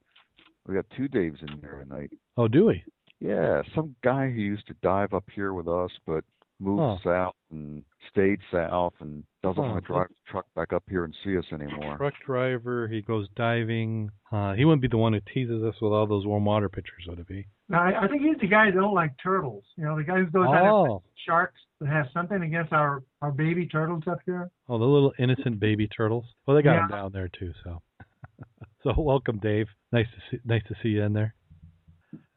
we 0.66 0.74
got 0.74 0.86
two 0.96 1.10
Daves 1.10 1.42
in 1.42 1.60
there 1.62 1.84
tonight. 1.84 2.12
Oh, 2.38 2.48
do 2.48 2.68
we? 2.68 2.82
Yeah, 3.20 3.62
some 3.76 3.94
guy 4.06 4.30
who 4.30 4.40
used 4.40 4.68
to 4.68 4.76
dive 4.82 5.14
up 5.14 5.26
here 5.36 5.54
with 5.54 5.68
us, 5.68 5.92
but 6.08 6.24
moved 6.60 7.02
Huh. 7.04 7.10
south 7.10 7.36
and 7.52 7.84
stayed 8.10 8.40
south 8.52 8.94
and 9.00 9.24
doesn't 9.44 9.62
Huh. 9.64 9.70
want 9.72 9.84
to 9.86 9.88
drive 9.88 10.08
the 10.10 10.16
truck 10.32 10.46
back 10.56 10.74
up 10.74 10.84
here 10.90 11.04
and 11.06 11.16
see 11.24 11.38
us 11.38 11.46
anymore. 11.54 11.98
Truck 11.98 12.14
driver. 12.26 12.88
He 12.88 13.02
goes 13.02 13.28
diving. 13.36 14.12
Uh, 14.32 14.54
he 14.54 14.66
wouldn't 14.66 14.82
be 14.82 14.88
the 14.90 14.98
one 14.98 15.14
who 15.14 15.22
teases 15.34 15.64
us 15.64 15.76
with 15.82 15.92
all 15.94 16.06
those 16.06 16.26
warm 16.26 16.46
water 16.46 16.68
pictures, 16.70 17.06
would 17.08 17.20
it 17.20 17.28
be? 17.28 17.46
Now, 17.70 17.84
I, 17.84 18.04
I 18.04 18.08
think 18.08 18.24
he's 18.24 18.38
the 18.42 18.48
guy 18.48 18.66
that 18.72 18.76
don't 18.76 18.94
like 18.94 19.12
turtles. 19.22 19.64
You 19.78 19.86
know, 19.86 19.96
the 19.96 20.04
guy 20.04 20.18
who 20.18 20.26
goes 20.26 20.48
out 20.48 20.66
Oh, 20.74 21.04
sharks 21.26 21.60
that 21.80 21.88
has 21.90 22.08
something 22.14 22.42
against 22.42 22.74
our 22.74 23.04
our 23.22 23.32
baby 23.32 23.68
turtles 23.68 24.04
up 24.08 24.20
here. 24.26 24.50
oh, 24.68 24.78
the 24.78 24.86
little 24.86 25.14
innocent 25.20 25.60
baby 25.60 25.88
turtles. 25.88 26.26
Well, 26.46 26.56
they 26.58 26.64
got 26.64 26.74
Yeah. 26.74 26.80
them 26.88 26.90
down 26.90 27.12
there 27.14 27.28
too. 27.30 27.54
So, 27.64 27.82
so 28.84 28.94
welcome, 28.98 29.38
Dave. 29.40 29.68
Nice 29.92 30.08
to 30.08 30.22
see. 30.38 30.42
Nice 30.46 30.64
to 30.68 30.76
see 30.82 30.90
you 30.90 31.04
in 31.04 31.14
there. 31.14 31.36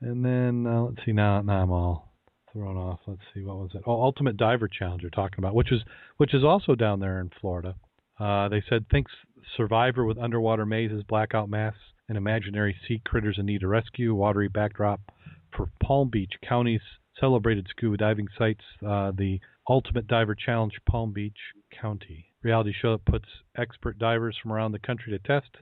And 0.00 0.24
then 0.24 0.66
uh, 0.66 0.82
let's 0.82 1.04
see. 1.04 1.12
Now, 1.12 1.40
now 1.40 1.62
I'm 1.62 1.70
all 1.72 2.11
thrown 2.52 2.76
off. 2.76 3.00
Let's 3.06 3.22
see. 3.34 3.42
What 3.42 3.58
was 3.58 3.70
it? 3.74 3.82
Oh, 3.86 4.02
Ultimate 4.02 4.36
Diver 4.36 4.68
Challenge. 4.68 5.02
You're 5.02 5.10
talking 5.10 5.38
about, 5.38 5.54
which 5.54 5.72
is 5.72 5.80
which 6.16 6.34
is 6.34 6.44
also 6.44 6.74
down 6.74 7.00
there 7.00 7.20
in 7.20 7.30
Florida. 7.40 7.74
Uh, 8.18 8.48
they 8.48 8.62
said 8.68 8.86
thinks 8.90 9.12
survivor 9.56 10.04
with 10.04 10.18
underwater 10.18 10.66
mazes, 10.66 11.02
blackout 11.02 11.48
masks, 11.48 11.80
and 12.08 12.16
imaginary 12.16 12.76
sea 12.86 13.00
critters 13.04 13.38
in 13.38 13.46
need 13.46 13.62
of 13.62 13.70
rescue. 13.70 14.14
Watery 14.14 14.48
backdrop 14.48 15.00
for 15.56 15.70
Palm 15.82 16.08
Beach 16.10 16.32
County's 16.46 16.82
celebrated 17.18 17.66
scuba 17.70 17.96
diving 17.96 18.28
sites. 18.38 18.64
Uh, 18.86 19.12
the 19.16 19.40
Ultimate 19.68 20.06
Diver 20.06 20.34
Challenge, 20.34 20.74
Palm 20.86 21.12
Beach 21.12 21.38
County 21.80 22.32
reality 22.42 22.72
show 22.72 22.92
that 22.92 23.04
puts 23.04 23.26
expert 23.56 23.98
divers 23.98 24.36
from 24.40 24.52
around 24.52 24.72
the 24.72 24.78
country 24.78 25.12
to 25.12 25.18
test, 25.18 25.56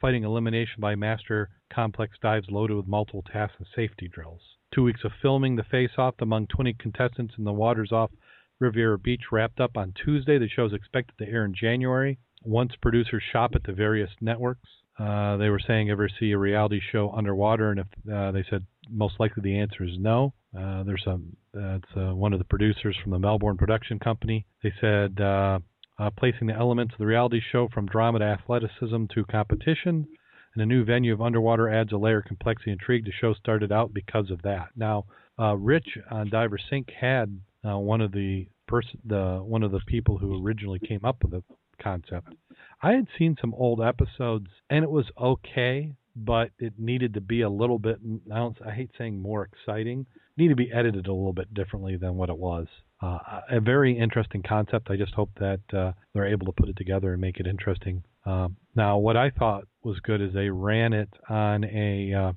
fighting 0.00 0.24
elimination 0.24 0.80
by 0.80 0.94
master 0.94 1.48
complex 1.72 2.16
dives 2.20 2.48
loaded 2.50 2.76
with 2.76 2.86
multiple 2.86 3.22
tasks 3.22 3.56
and 3.58 3.66
safety 3.74 4.08
drills. 4.08 4.53
Two 4.74 4.82
weeks 4.82 5.04
of 5.04 5.12
filming 5.22 5.54
the 5.54 5.62
face-off 5.62 6.16
among 6.20 6.48
20 6.48 6.74
contestants 6.74 7.34
in 7.38 7.44
the 7.44 7.52
waters 7.52 7.92
off 7.92 8.10
Riviera 8.58 8.98
Beach 8.98 9.22
wrapped 9.30 9.60
up 9.60 9.76
on 9.76 9.92
Tuesday. 10.04 10.36
The 10.38 10.48
show 10.48 10.66
is 10.66 10.72
expected 10.72 11.16
to 11.18 11.30
air 11.30 11.44
in 11.44 11.54
January. 11.54 12.18
Once 12.42 12.72
producers 12.82 13.22
shop 13.32 13.52
at 13.54 13.62
the 13.62 13.72
various 13.72 14.10
networks, 14.20 14.68
uh, 14.98 15.36
they 15.36 15.48
were 15.48 15.60
saying 15.64 15.90
ever 15.90 16.08
see 16.08 16.32
a 16.32 16.38
reality 16.38 16.80
show 16.92 17.12
underwater, 17.12 17.70
and 17.70 17.80
if 17.80 17.86
uh, 18.12 18.32
they 18.32 18.44
said 18.50 18.66
most 18.90 19.14
likely 19.20 19.42
the 19.42 19.58
answer 19.58 19.84
is 19.84 19.96
no. 19.98 20.34
Uh, 20.56 20.82
there's 20.82 21.04
a 21.06 21.18
that's 21.52 21.96
uh, 21.96 22.14
one 22.14 22.32
of 22.32 22.38
the 22.38 22.44
producers 22.44 22.96
from 23.02 23.12
the 23.12 23.18
Melbourne 23.18 23.56
production 23.56 23.98
company. 23.98 24.44
They 24.62 24.72
said 24.80 25.20
uh, 25.20 25.58
uh, 25.98 26.10
placing 26.18 26.48
the 26.48 26.54
elements 26.54 26.94
of 26.94 26.98
the 26.98 27.06
reality 27.06 27.40
show 27.52 27.68
from 27.72 27.86
drama 27.86 28.20
to 28.20 28.24
athleticism 28.24 29.04
to 29.14 29.24
competition. 29.24 30.06
And 30.54 30.62
a 30.62 30.66
new 30.66 30.84
venue 30.84 31.12
of 31.12 31.20
underwater 31.20 31.68
adds 31.68 31.92
a 31.92 31.96
layer 31.96 32.18
of 32.18 32.26
complexity 32.26 32.70
and 32.70 32.80
intrigue. 32.80 33.04
The 33.04 33.12
show 33.12 33.34
started 33.34 33.72
out 33.72 33.92
because 33.92 34.30
of 34.30 34.42
that. 34.42 34.68
Now, 34.76 35.06
uh, 35.38 35.56
Rich 35.56 35.98
on 36.10 36.30
Diver 36.30 36.58
Sync 36.70 36.90
had 36.90 37.40
uh, 37.64 37.78
one 37.78 38.00
of 38.00 38.12
the 38.12 38.46
person, 38.68 39.00
the 39.04 39.40
one 39.42 39.62
of 39.62 39.72
the 39.72 39.80
people 39.86 40.18
who 40.18 40.44
originally 40.44 40.78
came 40.78 41.04
up 41.04 41.22
with 41.22 41.32
the 41.32 41.42
concept. 41.82 42.34
I 42.82 42.92
had 42.92 43.08
seen 43.18 43.36
some 43.40 43.54
old 43.54 43.80
episodes, 43.80 44.46
and 44.70 44.84
it 44.84 44.90
was 44.90 45.06
okay, 45.20 45.92
but 46.14 46.50
it 46.58 46.74
needed 46.78 47.14
to 47.14 47.20
be 47.20 47.40
a 47.40 47.50
little 47.50 47.78
bit. 47.78 47.98
I, 48.32 48.36
don't, 48.36 48.56
I 48.64 48.70
hate 48.70 48.90
saying 48.96 49.20
more 49.20 49.44
exciting. 49.44 50.06
Need 50.36 50.48
to 50.48 50.56
be 50.56 50.72
edited 50.72 51.06
a 51.06 51.12
little 51.12 51.32
bit 51.32 51.52
differently 51.52 51.96
than 51.96 52.16
what 52.16 52.28
it 52.28 52.38
was. 52.38 52.66
Uh, 53.04 53.40
a 53.50 53.60
very 53.60 53.98
interesting 53.98 54.42
concept. 54.42 54.88
I 54.90 54.96
just 54.96 55.12
hope 55.12 55.28
that 55.38 55.60
uh, 55.76 55.92
they're 56.14 56.26
able 56.26 56.46
to 56.46 56.52
put 56.52 56.70
it 56.70 56.76
together 56.78 57.12
and 57.12 57.20
make 57.20 57.38
it 57.38 57.46
interesting. 57.46 58.02
Um, 58.24 58.56
now, 58.74 58.96
what 58.96 59.14
I 59.14 59.28
thought 59.28 59.66
was 59.82 60.00
good 60.00 60.22
is 60.22 60.32
they 60.32 60.48
ran 60.48 60.94
it 60.94 61.10
on 61.28 61.64
a 61.64 62.14
uh, 62.14 62.32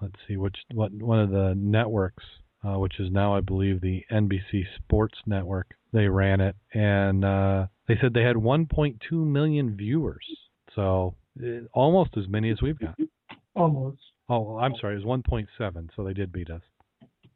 let's 0.00 0.14
see 0.28 0.36
which 0.36 0.56
what 0.72 0.92
one 0.92 1.18
of 1.18 1.30
the 1.30 1.54
networks, 1.56 2.22
uh, 2.62 2.78
which 2.78 3.00
is 3.00 3.10
now 3.10 3.34
I 3.34 3.40
believe 3.40 3.80
the 3.80 4.04
NBC 4.12 4.62
Sports 4.78 5.18
Network. 5.26 5.74
They 5.92 6.06
ran 6.06 6.40
it, 6.40 6.54
and 6.72 7.24
uh, 7.24 7.66
they 7.88 7.96
said 8.00 8.14
they 8.14 8.22
had 8.22 8.36
1.2 8.36 8.98
million 9.12 9.76
viewers, 9.76 10.24
so 10.76 11.16
it, 11.40 11.68
almost 11.72 12.10
as 12.16 12.28
many 12.28 12.50
as 12.50 12.62
we've 12.62 12.78
got. 12.78 12.96
Almost. 13.56 13.98
Oh, 14.28 14.58
I'm 14.58 14.74
sorry, 14.80 14.94
it 14.94 15.04
was 15.04 15.20
1.7, 15.22 15.88
so 15.96 16.04
they 16.04 16.14
did 16.14 16.32
beat 16.32 16.50
us. 16.50 16.62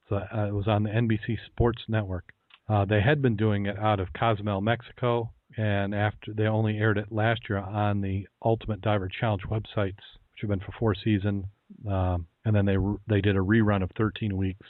So 0.09 0.17
uh, 0.17 0.47
it 0.47 0.55
was 0.55 0.69
on 0.69 0.85
the 0.85 0.91
NBC 0.91 1.39
Sports 1.47 1.83
Network. 1.89 2.33
Uh, 2.69 2.85
they 2.85 3.01
had 3.01 3.23
been 3.23 3.37
doing 3.37 3.67
it 3.67 3.79
out 3.79 4.01
of 4.01 4.13
Cozumel, 4.13 4.61
Mexico, 4.61 5.31
and 5.57 5.95
after 5.95 6.33
they 6.33 6.45
only 6.45 6.79
aired 6.79 6.99
it 6.99 7.11
last 7.11 7.41
year 7.49 7.59
on 7.59 8.01
the 8.01 8.27
Ultimate 8.45 8.81
Diver 8.81 9.09
Challenge 9.09 9.43
websites, 9.51 9.97
which 9.97 10.43
have 10.43 10.51
been 10.51 10.61
for 10.61 10.73
four 10.79 10.95
seasons. 10.95 11.45
Um, 11.89 12.27
and 12.45 12.55
then 12.55 12.65
they 12.65 12.77
they 13.09 13.21
did 13.21 13.37
a 13.37 13.41
rerun 13.41 13.83
of 13.83 13.91
13 13.97 14.37
weeks 14.37 14.67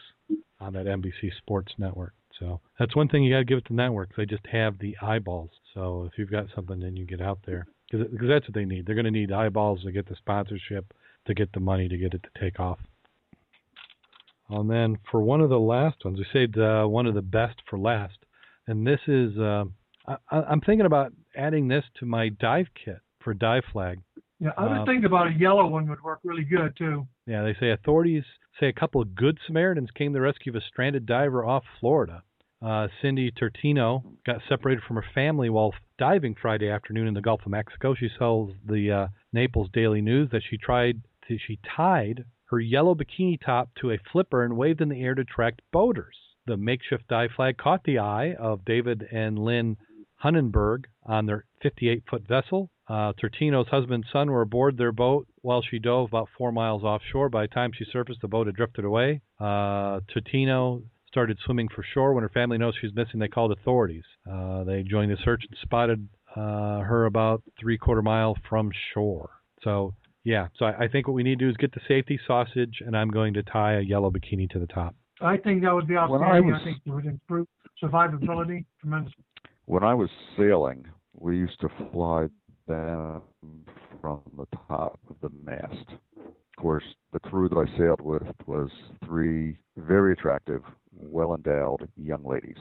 on 0.60 0.72
that 0.72 0.86
NBC 0.86 1.30
Sports 1.38 1.72
Network. 1.78 2.12
So 2.38 2.60
that's 2.78 2.94
one 2.96 3.08
thing 3.08 3.22
you 3.22 3.34
got 3.34 3.38
to 3.38 3.44
give 3.44 3.58
it 3.58 3.66
to 3.66 3.74
networks. 3.74 4.14
They 4.16 4.26
just 4.26 4.46
have 4.46 4.78
the 4.78 4.96
eyeballs. 5.02 5.50
So 5.74 6.08
if 6.10 6.18
you've 6.18 6.30
got 6.30 6.46
something, 6.54 6.80
then 6.80 6.96
you 6.96 7.04
get 7.04 7.20
out 7.20 7.40
there 7.46 7.66
because 7.90 8.28
that's 8.28 8.46
what 8.46 8.54
they 8.54 8.64
need. 8.64 8.86
They're 8.86 8.94
going 8.94 9.04
to 9.04 9.10
need 9.10 9.32
eyeballs 9.32 9.82
to 9.82 9.92
get 9.92 10.08
the 10.08 10.16
sponsorship, 10.16 10.92
to 11.26 11.34
get 11.34 11.52
the 11.52 11.60
money, 11.60 11.88
to 11.88 11.96
get 11.96 12.14
it 12.14 12.22
to 12.22 12.40
take 12.40 12.60
off. 12.60 12.78
And 14.50 14.70
then 14.70 14.98
for 15.10 15.20
one 15.20 15.40
of 15.40 15.50
the 15.50 15.58
last 15.58 16.04
ones, 16.04 16.18
we 16.18 16.26
saved 16.32 16.58
uh, 16.58 16.84
one 16.84 17.06
of 17.06 17.14
the 17.14 17.22
best 17.22 17.56
for 17.68 17.78
last, 17.78 18.16
and 18.66 18.86
this 18.86 19.00
is 19.06 19.36
uh, 19.38 19.64
I, 20.30 20.52
am 20.52 20.60
thinking 20.60 20.86
about 20.86 21.12
adding 21.36 21.68
this 21.68 21.84
to 22.00 22.06
my 22.06 22.30
dive 22.30 22.68
kit 22.82 23.00
for 23.20 23.34
dive 23.34 23.64
flag. 23.72 24.00
Yeah, 24.40 24.50
I 24.56 24.62
was 24.62 24.78
uh, 24.82 24.84
thinking 24.86 25.04
about 25.04 25.28
a 25.28 25.32
yellow 25.32 25.66
one 25.66 25.88
would 25.88 26.02
work 26.02 26.20
really 26.24 26.44
good 26.44 26.76
too. 26.76 27.06
Yeah, 27.26 27.42
they 27.42 27.56
say 27.60 27.70
authorities 27.72 28.24
say 28.60 28.68
a 28.68 28.72
couple 28.72 29.02
of 29.02 29.14
good 29.14 29.38
Samaritans 29.46 29.90
came 29.94 30.12
to 30.12 30.16
the 30.16 30.22
rescue 30.22 30.52
of 30.52 30.56
a 30.56 30.60
stranded 30.66 31.06
diver 31.06 31.44
off 31.44 31.64
Florida. 31.80 32.22
Uh, 32.60 32.88
Cindy 33.00 33.30
Tertino 33.30 34.02
got 34.26 34.40
separated 34.48 34.82
from 34.82 34.96
her 34.96 35.04
family 35.14 35.48
while 35.48 35.72
diving 35.98 36.34
Friday 36.40 36.68
afternoon 36.68 37.06
in 37.06 37.14
the 37.14 37.20
Gulf 37.20 37.42
of 37.44 37.52
Mexico. 37.52 37.94
She 37.94 38.08
tells 38.18 38.52
the 38.66 38.90
uh, 38.90 39.06
Naples 39.32 39.68
Daily 39.72 40.00
News 40.00 40.30
that 40.32 40.42
she 40.48 40.56
tried 40.56 41.02
to, 41.28 41.38
she 41.38 41.58
tied 41.76 42.24
her 42.48 42.60
yellow 42.60 42.94
bikini 42.94 43.38
top 43.40 43.70
to 43.80 43.90
a 43.90 43.98
flipper 44.12 44.44
and 44.44 44.56
waved 44.56 44.80
in 44.80 44.88
the 44.88 45.02
air 45.02 45.14
to 45.14 45.22
attract 45.22 45.62
boaters. 45.72 46.16
The 46.46 46.56
makeshift 46.56 47.08
dive 47.08 47.30
flag 47.36 47.58
caught 47.58 47.84
the 47.84 47.98
eye 47.98 48.34
of 48.34 48.64
David 48.64 49.06
and 49.12 49.38
Lynn 49.38 49.76
Hunnenberg 50.24 50.84
on 51.04 51.26
their 51.26 51.44
58 51.62 52.04
foot 52.08 52.26
vessel. 52.26 52.70
Uh, 52.88 53.12
Tertino's 53.12 53.68
husband 53.68 54.04
and 54.04 54.12
son 54.12 54.30
were 54.30 54.40
aboard 54.40 54.78
their 54.78 54.92
boat 54.92 55.28
while 55.42 55.62
she 55.62 55.78
dove 55.78 56.08
about 56.08 56.30
four 56.36 56.50
miles 56.50 56.82
offshore. 56.82 57.28
By 57.28 57.42
the 57.42 57.54
time 57.54 57.72
she 57.72 57.84
surfaced, 57.92 58.22
the 58.22 58.28
boat 58.28 58.46
had 58.46 58.56
drifted 58.56 58.84
away. 58.84 59.20
Uh, 59.38 60.00
Tertino 60.14 60.82
started 61.06 61.38
swimming 61.44 61.68
for 61.68 61.82
shore. 61.82 62.14
When 62.14 62.22
her 62.22 62.30
family 62.30 62.56
noticed 62.56 62.80
she 62.80 62.86
was 62.86 62.96
missing, 62.96 63.20
they 63.20 63.28
called 63.28 63.52
authorities. 63.52 64.04
Uh, 64.30 64.64
they 64.64 64.82
joined 64.82 65.10
the 65.10 65.18
search 65.22 65.44
and 65.48 65.58
spotted 65.60 66.08
uh, 66.34 66.80
her 66.80 67.04
about 67.04 67.42
three 67.60 67.76
quarter 67.76 68.02
mile 68.02 68.36
from 68.48 68.70
shore. 68.94 69.30
So 69.62 69.94
yeah, 70.28 70.48
so 70.58 70.66
I, 70.66 70.84
I 70.84 70.88
think 70.88 71.08
what 71.08 71.14
we 71.14 71.22
need 71.22 71.38
to 71.38 71.46
do 71.46 71.48
is 71.48 71.56
get 71.56 71.72
the 71.72 71.80
safety 71.88 72.20
sausage, 72.26 72.82
and 72.84 72.94
I'm 72.94 73.08
going 73.08 73.32
to 73.32 73.42
tie 73.42 73.78
a 73.78 73.80
yellow 73.80 74.10
bikini 74.10 74.50
to 74.50 74.58
the 74.58 74.66
top. 74.66 74.94
I 75.22 75.38
think 75.38 75.62
that 75.62 75.72
would 75.72 75.88
be 75.88 75.96
outstanding. 75.96 76.28
I, 76.28 76.40
was, 76.40 76.60
I 76.60 76.64
think 76.64 76.78
it 76.84 76.90
would 76.90 77.06
improve 77.06 77.46
survivability 77.82 78.66
tremendously. 78.78 79.24
When 79.64 79.82
I 79.82 79.94
was 79.94 80.10
sailing, 80.36 80.84
we 81.18 81.38
used 81.38 81.58
to 81.62 81.68
fly 81.90 82.26
them 82.66 83.22
from 84.02 84.20
the 84.36 84.44
top 84.68 85.00
of 85.08 85.16
the 85.22 85.30
mast. 85.42 85.88
Of 86.18 86.60
course, 86.62 86.84
the 87.14 87.20
crew 87.20 87.48
that 87.48 87.56
I 87.56 87.78
sailed 87.78 88.02
with 88.02 88.24
was 88.46 88.68
three 89.06 89.56
very 89.78 90.12
attractive, 90.12 90.60
well 90.92 91.34
endowed 91.34 91.88
young 91.96 92.22
ladies. 92.22 92.58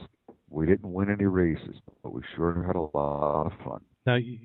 We 0.48 0.64
didn't 0.64 0.90
win 0.90 1.10
any 1.10 1.26
races, 1.26 1.76
but 2.02 2.14
we 2.14 2.22
sure 2.34 2.64
had 2.66 2.76
a 2.76 2.96
lot 2.96 3.46
of 3.46 3.52
fun. 3.62 3.80
Now, 4.06 4.14
you, 4.14 4.38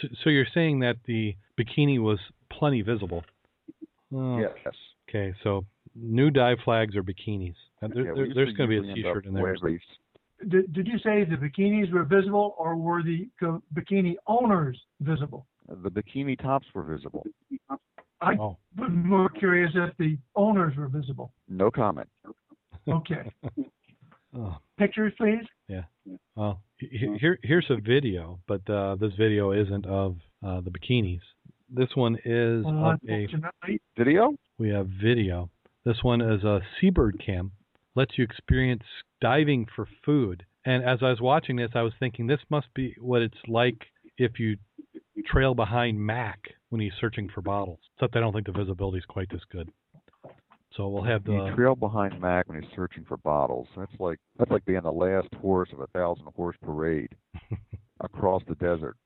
so, 0.00 0.08
so 0.24 0.30
you're 0.30 0.46
saying 0.54 0.80
that 0.80 0.96
the 1.06 1.34
bikini 1.58 2.00
was 2.00 2.18
plenty 2.50 2.82
visible? 2.82 3.24
Oh, 4.14 4.38
yes. 4.38 4.74
Okay, 5.08 5.34
so 5.42 5.64
new 5.94 6.30
dive 6.30 6.58
flags 6.64 6.96
or 6.96 7.02
bikinis? 7.02 7.54
Uh, 7.82 7.88
there, 7.94 8.04
yeah, 8.06 8.12
there, 8.14 8.26
there's 8.34 8.52
going 8.54 8.70
to 8.70 8.82
be 8.82 8.90
a 8.90 8.94
T-shirt 8.94 9.26
in 9.26 9.34
there. 9.34 9.56
Did, 10.48 10.72
did 10.72 10.86
you 10.86 10.98
say 10.98 11.24
the 11.24 11.36
bikinis 11.36 11.92
were 11.92 12.04
visible, 12.04 12.54
or 12.58 12.76
were 12.76 13.02
the 13.02 13.28
bikini 13.74 14.14
owners 14.26 14.80
visible? 15.00 15.46
Uh, 15.70 15.74
the 15.82 15.90
bikini 15.90 16.40
tops 16.40 16.66
were 16.74 16.84
visible. 16.84 17.26
I 18.20 18.34
oh. 18.34 18.56
was 18.76 18.90
more 18.92 19.28
curious 19.28 19.70
if 19.74 19.96
the 19.96 20.18
owners 20.36 20.76
were 20.76 20.88
visible. 20.88 21.32
No 21.48 21.70
comment. 21.70 22.08
Okay. 22.88 23.32
oh. 24.36 24.56
Pictures, 24.78 25.12
please. 25.18 25.44
Yeah. 25.68 25.82
Well, 26.34 26.62
here 26.78 27.38
here's 27.42 27.66
a 27.70 27.76
video, 27.76 28.38
but 28.46 28.68
uh, 28.70 28.96
this 28.96 29.12
video 29.18 29.52
isn't 29.52 29.86
of 29.86 30.16
uh, 30.44 30.60
the 30.60 30.70
bikinis. 30.70 31.20
This 31.70 31.88
one 31.94 32.16
is 32.24 32.64
uh, 32.64 32.68
of 32.68 33.00
a 33.08 33.28
video. 33.96 34.34
We 34.58 34.70
have 34.70 34.88
video. 34.88 35.50
This 35.84 36.02
one 36.02 36.20
is 36.20 36.44
a 36.44 36.60
Seabird 36.80 37.22
cam. 37.24 37.52
Lets 37.94 38.16
you 38.16 38.24
experience 38.24 38.84
diving 39.20 39.66
for 39.74 39.88
food. 40.04 40.44
And 40.64 40.84
as 40.84 40.98
I 41.02 41.10
was 41.10 41.20
watching 41.20 41.56
this, 41.56 41.70
I 41.74 41.82
was 41.82 41.92
thinking 41.98 42.26
this 42.26 42.40
must 42.50 42.66
be 42.74 42.94
what 43.00 43.22
it's 43.22 43.38
like 43.48 43.86
if 44.18 44.38
you 44.38 44.56
trail 45.26 45.54
behind 45.54 45.98
Mac 45.98 46.38
when 46.68 46.80
he's 46.80 46.92
searching 47.00 47.28
for 47.34 47.40
bottles. 47.40 47.80
Except 47.96 48.16
I 48.16 48.20
don't 48.20 48.32
think 48.32 48.46
the 48.46 48.52
visibility 48.52 48.98
is 48.98 49.04
quite 49.04 49.30
this 49.30 49.42
good. 49.50 49.70
So 50.78 50.86
we'll 50.86 51.02
have 51.02 51.24
the 51.24 51.32
you 51.32 51.54
trail 51.56 51.74
behind 51.74 52.20
Mac 52.20 52.48
when 52.48 52.62
he's 52.62 52.70
searching 52.76 53.04
for 53.08 53.16
bottles. 53.16 53.66
That's 53.76 53.90
like 53.98 54.20
that's 54.38 54.50
like 54.52 54.64
being 54.64 54.82
the 54.84 54.92
last 54.92 55.26
horse 55.42 55.68
of 55.72 55.80
a 55.80 55.88
thousand 55.88 56.26
horse 56.36 56.56
parade 56.64 57.10
across 58.00 58.42
the 58.48 58.54
desert. 58.54 58.96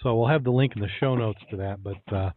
So 0.00 0.14
we'll 0.14 0.28
have 0.28 0.44
the 0.44 0.52
link 0.52 0.74
in 0.76 0.80
the 0.80 0.88
show 1.00 1.16
notes 1.16 1.40
to 1.50 1.56
that. 1.56 1.82
But 1.82 2.14
uh, 2.14 2.30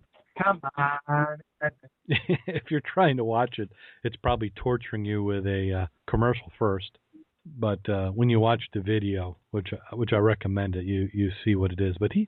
come 0.43 0.61
on, 0.79 1.37
if 2.47 2.71
you're 2.71 2.81
trying 2.91 3.17
to 3.17 3.23
watch 3.23 3.59
it, 3.59 3.69
it's 4.03 4.15
probably 4.15 4.51
torturing 4.55 5.05
you 5.05 5.23
with 5.23 5.45
a 5.45 5.83
uh, 5.83 5.87
commercial 6.09 6.51
first. 6.57 6.97
But 7.45 7.87
uh, 7.87 8.09
when 8.09 8.31
you 8.31 8.39
watch 8.39 8.63
the 8.73 8.81
video, 8.81 9.37
which 9.51 9.67
which 9.93 10.11
I 10.11 10.17
recommend 10.17 10.75
it, 10.75 10.85
you 10.85 11.07
you 11.13 11.29
see 11.45 11.53
what 11.53 11.71
it 11.71 11.79
is. 11.79 11.97
But 11.99 12.13
he, 12.13 12.27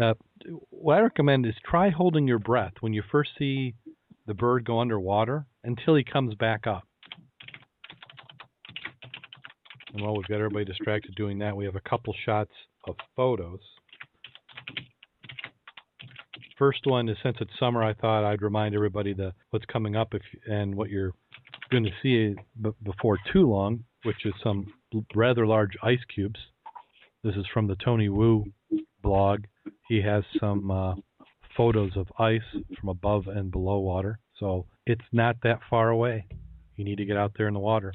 uh, 0.00 0.14
what 0.70 0.98
I 0.98 1.00
recommend 1.00 1.44
is 1.44 1.54
try 1.68 1.90
holding 1.90 2.28
your 2.28 2.38
breath 2.38 2.74
when 2.78 2.92
you 2.92 3.02
first 3.10 3.30
see 3.36 3.74
the 4.28 4.34
bird 4.34 4.64
go 4.64 4.78
underwater 4.78 5.46
until 5.64 5.94
he 5.94 6.04
comes 6.04 6.34
back 6.34 6.66
up. 6.66 6.84
And 9.92 10.02
while 10.02 10.14
we've 10.14 10.26
got 10.26 10.36
everybody 10.36 10.64
distracted 10.64 11.14
doing 11.14 11.38
that, 11.38 11.56
we 11.56 11.64
have 11.64 11.76
a 11.76 11.88
couple 11.88 12.14
shots 12.24 12.52
of 12.86 12.96
photos. 13.16 13.60
First 16.58 16.80
one 16.84 17.08
is 17.08 17.16
since 17.22 17.36
it's 17.40 17.52
summer, 17.58 17.82
I 17.84 17.94
thought 17.94 18.24
I'd 18.24 18.42
remind 18.42 18.74
everybody 18.74 19.14
the 19.14 19.32
what's 19.50 19.64
coming 19.66 19.94
up 19.94 20.12
if 20.12 20.22
and 20.46 20.74
what 20.74 20.90
you're 20.90 21.12
going 21.70 21.84
to 21.84 21.90
see 22.02 22.34
before 22.82 23.18
too 23.32 23.48
long, 23.48 23.84
which 24.02 24.24
is 24.24 24.34
some 24.42 24.72
rather 25.14 25.46
large 25.46 25.72
ice 25.82 26.00
cubes. 26.14 26.40
This 27.22 27.36
is 27.36 27.44
from 27.52 27.66
the 27.66 27.76
Tony 27.76 28.08
Wu 28.08 28.44
blog. 29.02 29.44
He 29.88 30.02
has 30.02 30.24
some 30.40 30.70
uh, 30.70 30.94
photos 31.56 31.96
of 31.96 32.08
ice 32.18 32.40
from 32.78 32.88
above 32.88 33.28
and 33.28 33.50
below 33.50 33.78
water. 33.78 34.18
So 34.38 34.66
it's 34.86 35.04
not 35.12 35.36
that 35.42 35.60
far 35.68 35.90
away. 35.90 36.26
You 36.76 36.84
need 36.84 36.98
to 36.98 37.04
get 37.04 37.16
out 37.16 37.32
there 37.36 37.48
in 37.48 37.54
the 37.54 37.60
water. 37.60 37.92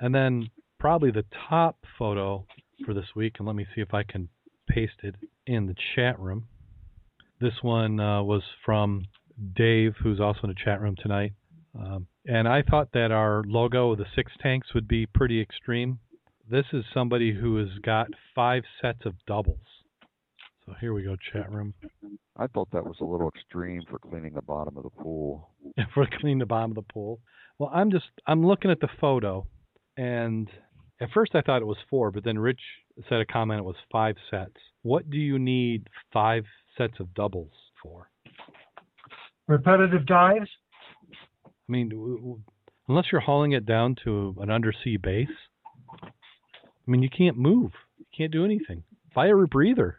And 0.00 0.14
then 0.14 0.50
probably 0.80 1.10
the 1.10 1.24
top 1.48 1.76
photo 1.98 2.46
for 2.84 2.94
this 2.94 3.06
week, 3.14 3.36
and 3.38 3.46
let 3.46 3.56
me 3.56 3.66
see 3.74 3.80
if 3.80 3.94
I 3.94 4.02
can 4.02 4.28
paste 4.68 5.00
it 5.02 5.14
in 5.46 5.66
the 5.66 5.74
chat 5.94 6.18
room. 6.18 6.46
This 7.40 7.54
one 7.62 8.00
uh, 8.00 8.22
was 8.22 8.42
from 8.64 9.04
Dave, 9.56 9.94
who's 10.02 10.20
also 10.20 10.40
in 10.44 10.48
the 10.48 10.64
chat 10.64 10.80
room 10.80 10.96
tonight. 11.00 11.32
Um, 11.78 12.06
and 12.26 12.48
I 12.48 12.62
thought 12.62 12.92
that 12.92 13.10
our 13.10 13.42
logo, 13.46 13.92
of 13.92 13.98
the 13.98 14.06
six 14.14 14.32
tanks, 14.40 14.68
would 14.74 14.88
be 14.88 15.06
pretty 15.06 15.40
extreme. 15.40 15.98
This 16.50 16.66
is 16.72 16.84
somebody 16.92 17.32
who 17.32 17.56
has 17.56 17.78
got 17.82 18.08
five 18.34 18.64
sets 18.80 19.04
of 19.04 19.14
doubles. 19.26 19.58
So 20.66 20.74
here 20.80 20.94
we 20.94 21.02
go, 21.02 21.16
chat 21.32 21.52
room. 21.52 21.74
I 22.36 22.46
thought 22.46 22.68
that 22.72 22.84
was 22.84 22.96
a 23.00 23.04
little 23.04 23.28
extreme 23.28 23.82
for 23.88 23.98
cleaning 23.98 24.34
the 24.34 24.42
bottom 24.42 24.76
of 24.76 24.82
the 24.82 24.90
pool. 24.90 25.50
for 25.94 26.06
cleaning 26.20 26.38
the 26.38 26.46
bottom 26.46 26.70
of 26.70 26.76
the 26.76 26.92
pool. 26.92 27.20
Well, 27.58 27.70
I'm 27.72 27.90
just 27.90 28.06
I'm 28.26 28.46
looking 28.46 28.70
at 28.70 28.80
the 28.80 28.88
photo, 29.00 29.46
and 29.96 30.48
at 31.00 31.10
first 31.12 31.34
I 31.34 31.42
thought 31.42 31.62
it 31.62 31.66
was 31.66 31.76
four, 31.90 32.10
but 32.10 32.24
then 32.24 32.38
Rich 32.38 32.60
said 33.08 33.20
a 33.20 33.26
comment 33.26 33.60
it 33.60 33.64
was 33.64 33.76
five 33.92 34.16
sets. 34.30 34.56
What 34.82 35.10
do 35.10 35.18
you 35.18 35.38
need 35.38 35.88
five 36.12 36.44
sets 36.78 36.94
of 36.98 37.12
doubles 37.14 37.52
for? 37.82 38.08
Repetitive 39.46 40.06
dives. 40.06 40.48
I 41.46 41.72
mean, 41.72 41.90
w- 41.90 42.16
w- 42.16 42.40
unless 42.88 43.06
you're 43.12 43.20
hauling 43.20 43.52
it 43.52 43.66
down 43.66 43.96
to 44.04 44.34
an 44.40 44.50
undersea 44.50 44.96
base, 44.96 45.28
I 46.02 46.90
mean, 46.90 47.02
you 47.02 47.10
can't 47.10 47.36
move. 47.36 47.72
You 47.98 48.06
can't 48.16 48.32
do 48.32 48.44
anything. 48.44 48.82
Buy 49.14 49.28
a 49.28 49.32
rebreather. 49.32 49.94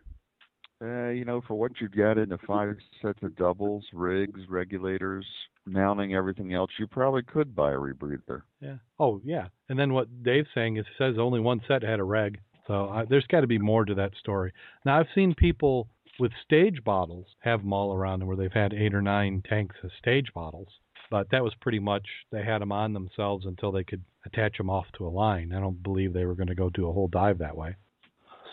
Uh, 0.82 1.10
you 1.10 1.24
know, 1.24 1.42
for 1.48 1.56
what 1.56 1.80
you 1.80 1.88
get 1.88 2.18
in 2.18 2.30
the 2.30 2.38
five 2.46 2.76
sets 3.02 3.20
of 3.24 3.36
doubles, 3.38 3.86
rigs, 3.94 4.42
regulators, 4.50 5.26
mounting, 5.66 6.14
everything 6.14 6.54
else, 6.54 6.70
you 6.78 6.86
probably 6.86 7.24
could 7.24 7.56
buy 7.56 7.72
a 7.72 7.78
rebreather. 7.78 8.42
Yeah. 8.60 8.76
Oh, 9.00 9.22
yeah. 9.24 9.48
And 9.70 9.80
then 9.80 9.94
what 9.94 10.24
Dave's 10.24 10.50
saying 10.54 10.78
is 10.78 10.86
it 10.86 10.98
says 10.98 11.16
only 11.18 11.40
one 11.40 11.62
set 11.68 11.82
had 11.82 12.00
a 12.00 12.04
reg. 12.04 12.40
So 12.68 12.88
uh, 12.88 13.06
there's 13.10 13.28
got 13.28 13.42
to 13.42 13.48
be 13.48 13.58
more 13.58 13.86
to 13.86 13.96
that 13.96 14.16
story. 14.20 14.52
Now 14.86 15.00
I've 15.00 15.08
seen 15.16 15.34
people 15.34 15.88
with 16.20 16.32
stage 16.44 16.84
bottles 16.84 17.28
have 17.40 17.62
them 17.62 17.74
all 17.74 17.94
around 17.94 18.20
them 18.20 18.28
where 18.28 18.38
they've 18.38 18.52
had 18.52 18.74
eight 18.74 18.94
or 18.94 19.02
nine 19.02 19.44
tanks 19.48 19.76
as 19.84 19.92
stage 19.98 20.28
bottles. 20.34 20.68
But 21.12 21.30
that 21.32 21.44
was 21.44 21.54
pretty 21.62 21.80
much 21.80 22.06
they 22.32 22.44
had 22.44 22.62
them 22.62 22.72
on 22.72 22.94
themselves 22.94 23.46
until 23.46 23.72
they 23.72 23.84
could 23.84 24.04
attach 24.26 24.58
them 24.58 24.70
off 24.70 24.88
to 24.98 25.08
a 25.08 25.10
line. 25.10 25.54
I 25.54 25.60
don't 25.60 25.84
believe 25.84 26.14
they 26.14 26.26
were 26.26 26.36
going 26.36 26.48
to 26.48 26.56
go 26.56 26.70
do 26.70 26.90
a 26.90 26.94
whole 26.94 27.08
dive 27.08 27.38
that 27.38 27.56
way. 27.56 27.76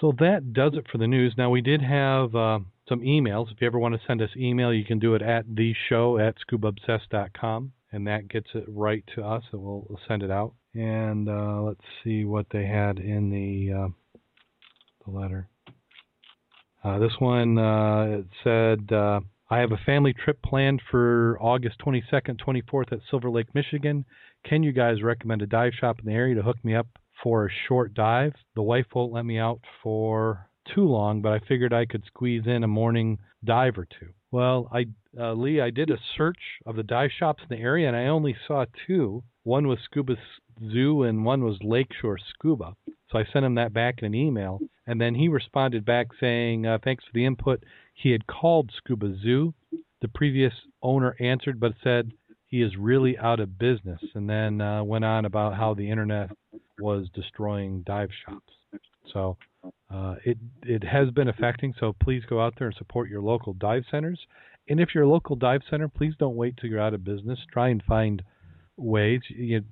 So 0.02 0.12
that 0.18 0.52
does 0.52 0.72
it 0.74 0.86
for 0.90 0.98
the 0.98 1.06
news. 1.06 1.34
Now 1.38 1.48
we 1.48 1.60
did 1.60 1.80
have 1.80 2.34
uh, 2.34 2.58
some 2.88 3.02
emails. 3.02 3.52
If 3.52 3.60
you 3.60 3.68
ever 3.68 3.78
want 3.78 3.94
to 3.94 4.00
send 4.04 4.20
us 4.20 4.30
email, 4.36 4.74
you 4.74 4.84
can 4.84 4.98
do 4.98 5.14
it 5.14 5.22
at 5.22 5.44
the 5.48 5.74
show 5.88 6.18
at 6.18 6.34
scubaobsessed.com, 6.44 7.72
and 7.92 8.06
that 8.08 8.26
gets 8.26 8.48
it 8.52 8.64
right 8.66 9.04
to 9.14 9.22
us, 9.22 9.44
and 9.52 9.62
we'll, 9.62 9.86
we'll 9.88 10.00
send 10.08 10.24
it 10.24 10.30
out. 10.32 10.54
And 10.74 11.28
uh, 11.28 11.62
let's 11.62 11.84
see 12.02 12.24
what 12.24 12.46
they 12.50 12.64
had 12.64 12.98
in 12.98 13.30
the 13.30 13.72
uh, 13.72 13.88
the 15.06 15.16
letter. 15.16 15.48
Uh, 16.82 16.98
this 16.98 17.12
one 17.20 17.56
uh, 17.56 18.22
it 18.22 18.26
said, 18.42 18.92
uh, 18.92 19.20
"I 19.50 19.58
have 19.58 19.70
a 19.70 19.80
family 19.86 20.14
trip 20.14 20.42
planned 20.42 20.82
for 20.90 21.38
August 21.40 21.76
22nd, 21.78 22.40
24th 22.44 22.90
at 22.90 22.98
Silver 23.08 23.30
Lake, 23.30 23.54
Michigan. 23.54 24.04
Can 24.44 24.64
you 24.64 24.72
guys 24.72 25.00
recommend 25.00 25.42
a 25.42 25.46
dive 25.46 25.74
shop 25.78 26.00
in 26.00 26.06
the 26.06 26.12
area 26.12 26.34
to 26.34 26.42
hook 26.42 26.56
me 26.64 26.74
up 26.74 26.88
for 27.22 27.46
a 27.46 27.50
short 27.68 27.94
dive? 27.94 28.34
The 28.54 28.62
wife 28.62 28.86
won't 28.94 29.12
let 29.12 29.24
me 29.24 29.38
out 29.38 29.60
for 29.82 30.48
too 30.74 30.86
long, 30.86 31.22
but 31.22 31.32
I 31.32 31.40
figured 31.40 31.72
I 31.72 31.86
could 31.86 32.04
squeeze 32.06 32.46
in 32.46 32.64
a 32.64 32.68
morning 32.68 33.18
dive 33.44 33.78
or 33.78 33.86
two. 33.86 34.10
Well, 34.30 34.68
I 34.72 34.86
uh, 35.18 35.34
Lee, 35.34 35.60
I 35.60 35.70
did 35.70 35.90
a 35.90 35.98
search 36.16 36.38
of 36.64 36.76
the 36.76 36.82
dive 36.82 37.10
shops 37.18 37.42
in 37.42 37.54
the 37.54 37.62
area, 37.62 37.86
and 37.86 37.96
I 37.96 38.06
only 38.06 38.34
saw 38.46 38.64
two. 38.86 39.22
One 39.42 39.66
was 39.66 39.78
Scuba 39.84 40.16
Zoo, 40.70 41.02
and 41.02 41.24
one 41.24 41.44
was 41.44 41.58
Lakeshore 41.62 42.18
Scuba. 42.18 42.74
So 43.10 43.18
I 43.18 43.24
sent 43.30 43.44
him 43.44 43.56
that 43.56 43.74
back 43.74 43.98
in 43.98 44.06
an 44.06 44.14
email, 44.14 44.60
and 44.86 45.00
then 45.00 45.14
he 45.14 45.28
responded 45.28 45.84
back 45.84 46.08
saying, 46.18 46.64
uh, 46.66 46.78
"Thanks 46.82 47.04
for 47.04 47.12
the 47.12 47.26
input." 47.26 47.62
He 47.94 48.10
had 48.10 48.26
called 48.26 48.72
Scuba 48.74 49.14
Zoo. 49.22 49.52
The 50.00 50.08
previous 50.08 50.54
owner 50.82 51.14
answered, 51.20 51.60
but 51.60 51.74
said 51.84 52.12
he 52.52 52.60
is 52.60 52.76
really 52.78 53.16
out 53.16 53.40
of 53.40 53.58
business, 53.58 54.00
and 54.14 54.28
then 54.28 54.60
uh, 54.60 54.84
went 54.84 55.06
on 55.06 55.24
about 55.24 55.56
how 55.56 55.72
the 55.72 55.90
internet 55.90 56.30
was 56.78 57.08
destroying 57.14 57.82
dive 57.86 58.10
shops. 58.26 58.52
So 59.10 59.38
uh, 59.90 60.16
it 60.22 60.36
it 60.62 60.84
has 60.84 61.08
been 61.10 61.28
affecting. 61.28 61.72
So 61.80 61.96
please 62.00 62.22
go 62.28 62.42
out 62.42 62.52
there 62.58 62.68
and 62.68 62.76
support 62.76 63.08
your 63.08 63.22
local 63.22 63.54
dive 63.54 63.84
centers. 63.90 64.20
And 64.68 64.78
if 64.78 64.90
you're 64.94 65.04
a 65.04 65.08
local 65.08 65.34
dive 65.34 65.62
center, 65.70 65.88
please 65.88 66.12
don't 66.18 66.36
wait 66.36 66.58
till 66.58 66.68
you're 66.68 66.78
out 66.78 66.92
of 66.92 67.02
business. 67.02 67.38
Try 67.50 67.70
and 67.70 67.82
find 67.88 68.22
ways. 68.76 69.22
You, 69.30 69.62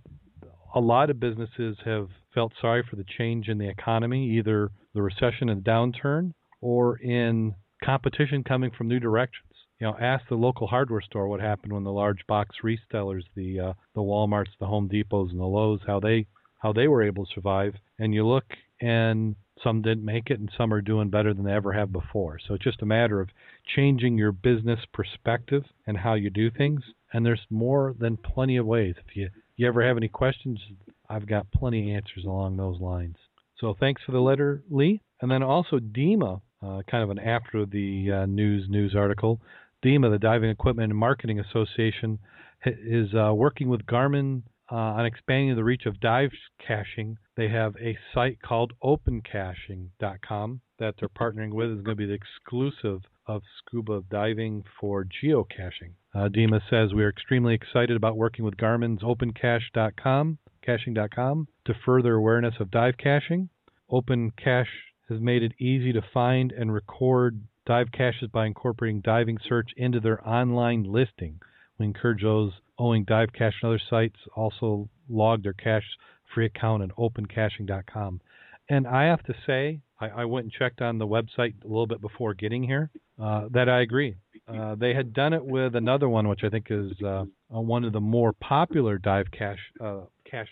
a 0.74 0.81
lot 0.81 1.11
of 1.11 1.20
businesses 1.20 1.76
have 1.85 2.09
felt 2.35 2.55
sorry 2.62 2.83
for 2.89 2.97
the 2.97 3.05
change 3.18 3.49
in 3.49 3.59
the 3.59 3.68
economy, 3.68 4.39
either 4.39 4.70
the 4.95 5.03
recession 5.03 5.51
and 5.51 5.62
downturn, 5.62 6.33
or 6.62 6.97
in 6.97 7.55
competition 7.85 8.43
coming 8.43 8.70
from 8.76 8.89
new 8.89 9.01
directions. 9.01 9.50
You 9.81 9.87
know, 9.87 9.97
ask 9.99 10.28
the 10.28 10.35
local 10.35 10.66
hardware 10.66 11.01
store 11.01 11.26
what 11.26 11.41
happened 11.41 11.72
when 11.72 11.85
the 11.85 11.93
large 11.93 12.26
box 12.26 12.57
resellers, 12.62 13.22
the 13.35 13.61
uh, 13.61 13.72
the 13.95 14.03
WalMarts, 14.03 14.51
the 14.59 14.66
Home 14.66 14.89
Depots, 14.89 15.31
and 15.31 15.41
the 15.41 15.45
Lowe's, 15.45 15.81
how 15.87 16.01
they 16.01 16.26
how 16.59 16.72
they 16.72 16.87
were 16.87 17.03
able 17.03 17.24
to 17.24 17.33
survive. 17.35 17.74
And 17.99 18.12
you 18.12 18.26
look, 18.26 18.45
and 18.81 19.37
some 19.64 19.83
didn't 19.83 20.05
make 20.05 20.31
it, 20.31 20.39
and 20.39 20.51
some 20.57 20.72
are 20.72 20.83
doing 20.83 21.09
better 21.09 21.33
than 21.33 21.45
they 21.45 21.53
ever 21.53 21.72
have 21.72 21.93
before. 21.93 22.39
So 22.47 22.55
it's 22.55 22.64
just 22.64 22.83
a 22.83 22.87
matter 22.87 23.20
of 23.20 23.31
changing 23.74 24.18
your 24.18 24.33
business 24.33 24.81
perspective 24.93 25.64
and 25.87 25.97
how 25.97 26.14
you 26.14 26.31
do 26.31 26.51
things. 26.51 26.83
And 27.12 27.24
there's 27.24 27.47
more 27.51 27.95
than 27.99 28.16
plenty 28.18 28.59
of 28.59 28.66
ways. 28.66 28.95
If 28.99 29.16
you 29.16 29.31
you 29.57 29.66
ever 29.66 29.87
have 29.87 29.97
any 29.97 30.09
questions, 30.09 30.61
I've 31.09 31.26
got 31.26 31.51
plenty 31.53 31.91
of 31.91 31.97
answers 31.97 32.24
along 32.24 32.57
those 32.57 32.81
lines. 32.81 33.16
So 33.59 33.74
thanks 33.78 34.03
for 34.05 34.12
the 34.12 34.20
letter, 34.20 34.62
Lee. 34.70 35.03
And 35.20 35.31
then 35.31 35.43
also 35.43 35.78
DEMA, 35.78 36.41
uh, 36.62 36.83
kind 36.91 37.03
of 37.03 37.11
an 37.11 37.18
after 37.18 37.66
the 37.66 38.11
uh, 38.11 38.26
news 38.26 38.66
news 38.68 38.95
article. 38.95 39.41
DEMA, 39.83 40.11
the 40.11 40.18
Diving 40.18 40.51
Equipment 40.51 40.91
and 40.91 40.99
Marketing 40.99 41.41
Association, 41.41 42.18
is 42.64 43.14
uh, 43.14 43.33
working 43.35 43.68
with 43.68 43.87
Garmin 43.87 44.43
uh, 44.70 44.76
on 44.76 45.07
expanding 45.07 45.57
the 45.57 45.64
reach 45.64 45.87
of 45.87 46.01
dive 46.01 46.31
caching. 46.66 47.16
They 47.37 47.49
have 47.49 47.74
a 47.76 47.99
site 48.14 48.41
called 48.43 48.72
OpenCaching.com 48.85 50.61
that 50.78 50.95
they're 50.99 51.09
partnering 51.09 51.53
with. 51.53 51.70
is 51.70 51.83
going 51.83 51.97
to 51.97 52.07
be 52.07 52.07
the 52.07 52.12
exclusive 52.12 53.01
of 53.26 53.43
scuba 53.59 54.03
diving 54.11 54.64
for 54.81 55.05
geocaching. 55.05 55.93
Uh, 56.14 56.28
DEMA 56.28 56.61
says 56.68 56.93
we 56.93 57.05
are 57.05 57.09
extremely 57.09 57.55
excited 57.55 57.97
about 57.97 58.16
working 58.16 58.45
with 58.45 58.57
Garmin's 58.57 59.03
OpenCache.com, 59.03 60.39
caching.com, 60.64 61.49
to 61.64 61.74
further 61.85 62.14
awareness 62.14 62.55
of 62.61 62.70
dive 62.70 62.97
caching. 62.99 63.49
OpenCache 63.91 64.66
has 65.09 65.20
made 65.20 65.43
it 65.43 65.53
easy 65.59 65.93
to 65.93 66.03
find 66.12 66.53
and 66.53 66.72
record 66.72 67.41
dive 67.71 67.93
caches 67.93 68.29
by 68.33 68.47
incorporating 68.47 69.01
diving 69.01 69.39
search 69.49 69.71
into 69.77 70.01
their 70.01 70.29
online 70.29 70.83
listing. 70.83 71.39
We 71.79 71.87
encourage 71.87 72.21
those 72.21 72.51
owning 72.77 73.05
dive 73.05 73.29
cache 73.33 73.55
and 73.62 73.68
other 73.68 73.81
sites 73.89 74.16
also 74.35 74.89
log 75.09 75.45
their 75.45 75.53
cache 75.53 75.87
free 76.35 76.47
account 76.47 76.83
at 76.83 76.91
opencaching.com. 76.97 78.23
And 78.68 78.89
I 78.89 79.05
have 79.05 79.23
to 79.23 79.35
say, 79.47 79.83
I, 80.01 80.09
I, 80.09 80.25
went 80.25 80.47
and 80.47 80.53
checked 80.53 80.83
on 80.83 80.99
the 80.99 81.07
website 81.07 81.55
a 81.62 81.68
little 81.68 81.87
bit 81.87 82.01
before 82.01 82.35
getting 82.35 82.64
here. 82.64 82.91
Uh, 83.23 83.45
that 83.53 83.68
I 83.68 83.83
agree. 83.83 84.16
Uh, 84.49 84.75
they 84.75 84.93
had 84.93 85.12
done 85.12 85.33
it 85.33 85.45
with 85.45 85.77
another 85.77 86.09
one, 86.09 86.27
which 86.27 86.43
I 86.43 86.49
think 86.49 86.66
is 86.71 86.91
uh, 87.03 87.25
one 87.51 87.85
of 87.85 87.93
the 87.93 88.01
more 88.01 88.33
popular 88.33 88.99
dive 88.99 89.27
cache 89.31 89.61
uh, 89.81 90.01
cache 90.29 90.49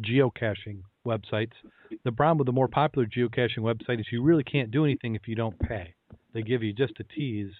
geocaching 0.00 0.82
websites. 1.04 1.54
The 2.04 2.12
problem 2.12 2.38
with 2.38 2.46
the 2.46 2.52
more 2.52 2.68
popular 2.68 3.08
geocaching 3.08 3.58
website 3.58 3.98
is 3.98 4.06
you 4.12 4.22
really 4.22 4.44
can't 4.44 4.70
do 4.70 4.84
anything 4.84 5.16
if 5.16 5.26
you 5.26 5.34
don't 5.34 5.58
pay. 5.58 5.94
They 6.34 6.42
give 6.42 6.62
you 6.62 6.72
just 6.72 6.98
a 7.00 7.04
tease, 7.04 7.52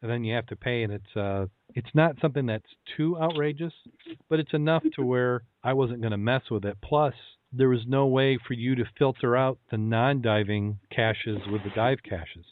and 0.00 0.10
then 0.10 0.24
you 0.24 0.34
have 0.34 0.46
to 0.46 0.56
pay, 0.56 0.82
and 0.82 0.92
it's 0.92 1.16
uh, 1.16 1.46
it's 1.74 1.94
not 1.94 2.16
something 2.20 2.46
that's 2.46 2.64
too 2.96 3.16
outrageous, 3.18 3.74
but 4.28 4.40
it's 4.40 4.54
enough 4.54 4.82
to 4.96 5.02
where 5.04 5.42
I 5.62 5.74
wasn't 5.74 6.00
going 6.00 6.12
to 6.12 6.16
mess 6.18 6.42
with 6.50 6.64
it. 6.64 6.78
Plus, 6.82 7.14
there 7.52 7.68
was 7.68 7.84
no 7.86 8.06
way 8.06 8.38
for 8.46 8.54
you 8.54 8.74
to 8.76 8.84
filter 8.98 9.36
out 9.36 9.58
the 9.70 9.76
non-diving 9.76 10.78
caches 10.90 11.38
with 11.50 11.62
the 11.62 11.70
dive 11.74 11.98
caches. 12.02 12.46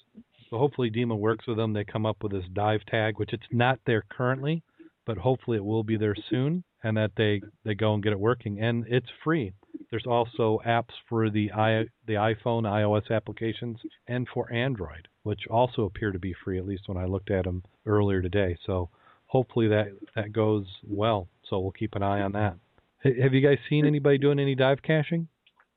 So 0.51 0.59
hopefully 0.59 0.91
DEMA 0.91 1.17
works 1.17 1.47
with 1.47 1.57
them. 1.57 1.73
They 1.73 1.85
come 1.85 2.05
up 2.05 2.23
with 2.23 2.33
this 2.33 2.45
dive 2.53 2.85
tag, 2.87 3.19
which 3.19 3.33
it's 3.33 3.43
not 3.51 3.79
there 3.87 4.05
currently, 4.11 4.63
but 5.07 5.19
hopefully 5.19 5.57
it 5.57 5.65
will 5.65 5.85
be 5.85 5.97
there 5.97 6.17
soon, 6.29 6.65
and 6.83 6.97
that 6.97 7.13
they 7.17 7.41
they 7.65 7.75
go 7.75 7.95
and 7.95 8.03
get 8.03 8.13
it 8.13 8.21
working. 8.21 8.61
And 8.61 8.85
it's 8.89 9.09
free. 9.25 9.53
There's 9.91 10.07
also 10.07 10.61
apps 10.67 10.95
for 11.09 11.31
the 11.31 11.51
i 11.53 11.85
the 12.07 12.15
iPhone, 12.15 12.63
iOS 12.63 13.11
applications, 13.11 13.79
and 14.07 14.27
for 14.33 14.53
Android, 14.53 15.09
which 15.23 15.47
also 15.51 15.85
appear 15.85 16.13
to 16.13 16.19
be 16.19 16.35
free. 16.45 16.59
At 16.59 16.67
least 16.67 16.85
when 16.87 16.99
I 16.99 17.07
looked 17.07 17.31
at 17.31 17.45
them 17.45 17.63
earlier 17.87 18.23
today. 18.23 18.57
So 18.67 18.91
hopefully 19.27 19.69
that 19.69 19.89
that 20.15 20.33
goes 20.33 20.67
well. 20.87 21.29
So 21.49 21.59
we'll 21.59 21.73
keep 21.73 21.95
an 21.95 22.03
eye 22.03 22.21
on 22.21 22.33
that. 22.33 22.57
Have 23.03 23.33
you 23.33 23.41
guys 23.41 23.59
seen 23.69 23.87
anybody 23.87 24.19
doing 24.19 24.39
any 24.39 24.55
dive 24.55 24.83
caching? 24.83 25.27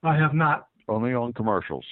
I 0.04 0.16
have 0.18 0.34
not. 0.34 0.68
Only 0.90 1.14
on 1.14 1.32
commercials. 1.32 1.86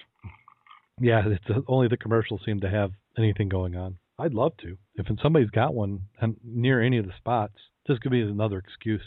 Yeah, 0.99 1.23
it's 1.25 1.59
only 1.67 1.87
the 1.87 1.97
commercials 1.97 2.41
seem 2.45 2.59
to 2.59 2.69
have 2.69 2.91
anything 3.17 3.47
going 3.47 3.75
on. 3.75 3.97
I'd 4.21 4.35
love 4.35 4.55
to. 4.57 4.77
If 4.95 5.07
somebody's 5.21 5.49
got 5.49 5.73
one 5.73 6.01
near 6.43 6.79
any 6.79 6.97
of 6.97 7.07
the 7.07 7.13
spots, 7.17 7.55
this 7.87 7.97
could 7.99 8.11
be 8.11 8.21
another 8.21 8.59
excuse. 8.59 9.01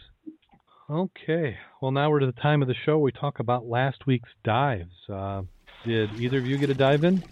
Okay. 0.90 1.56
Well, 1.80 1.92
now 1.92 2.10
we're 2.10 2.18
to 2.18 2.26
the 2.26 2.32
time 2.32 2.62
of 2.62 2.68
the 2.68 2.74
show 2.84 2.98
we 2.98 3.12
talk 3.12 3.38
about 3.38 3.64
last 3.64 4.06
week's 4.08 4.28
dives. 4.42 4.92
Uh, 5.08 5.42
did 5.86 6.10
either 6.18 6.38
of 6.38 6.46
you 6.46 6.58
get 6.58 6.68
a 6.68 6.74
dive 6.74 7.04
in? 7.04 7.22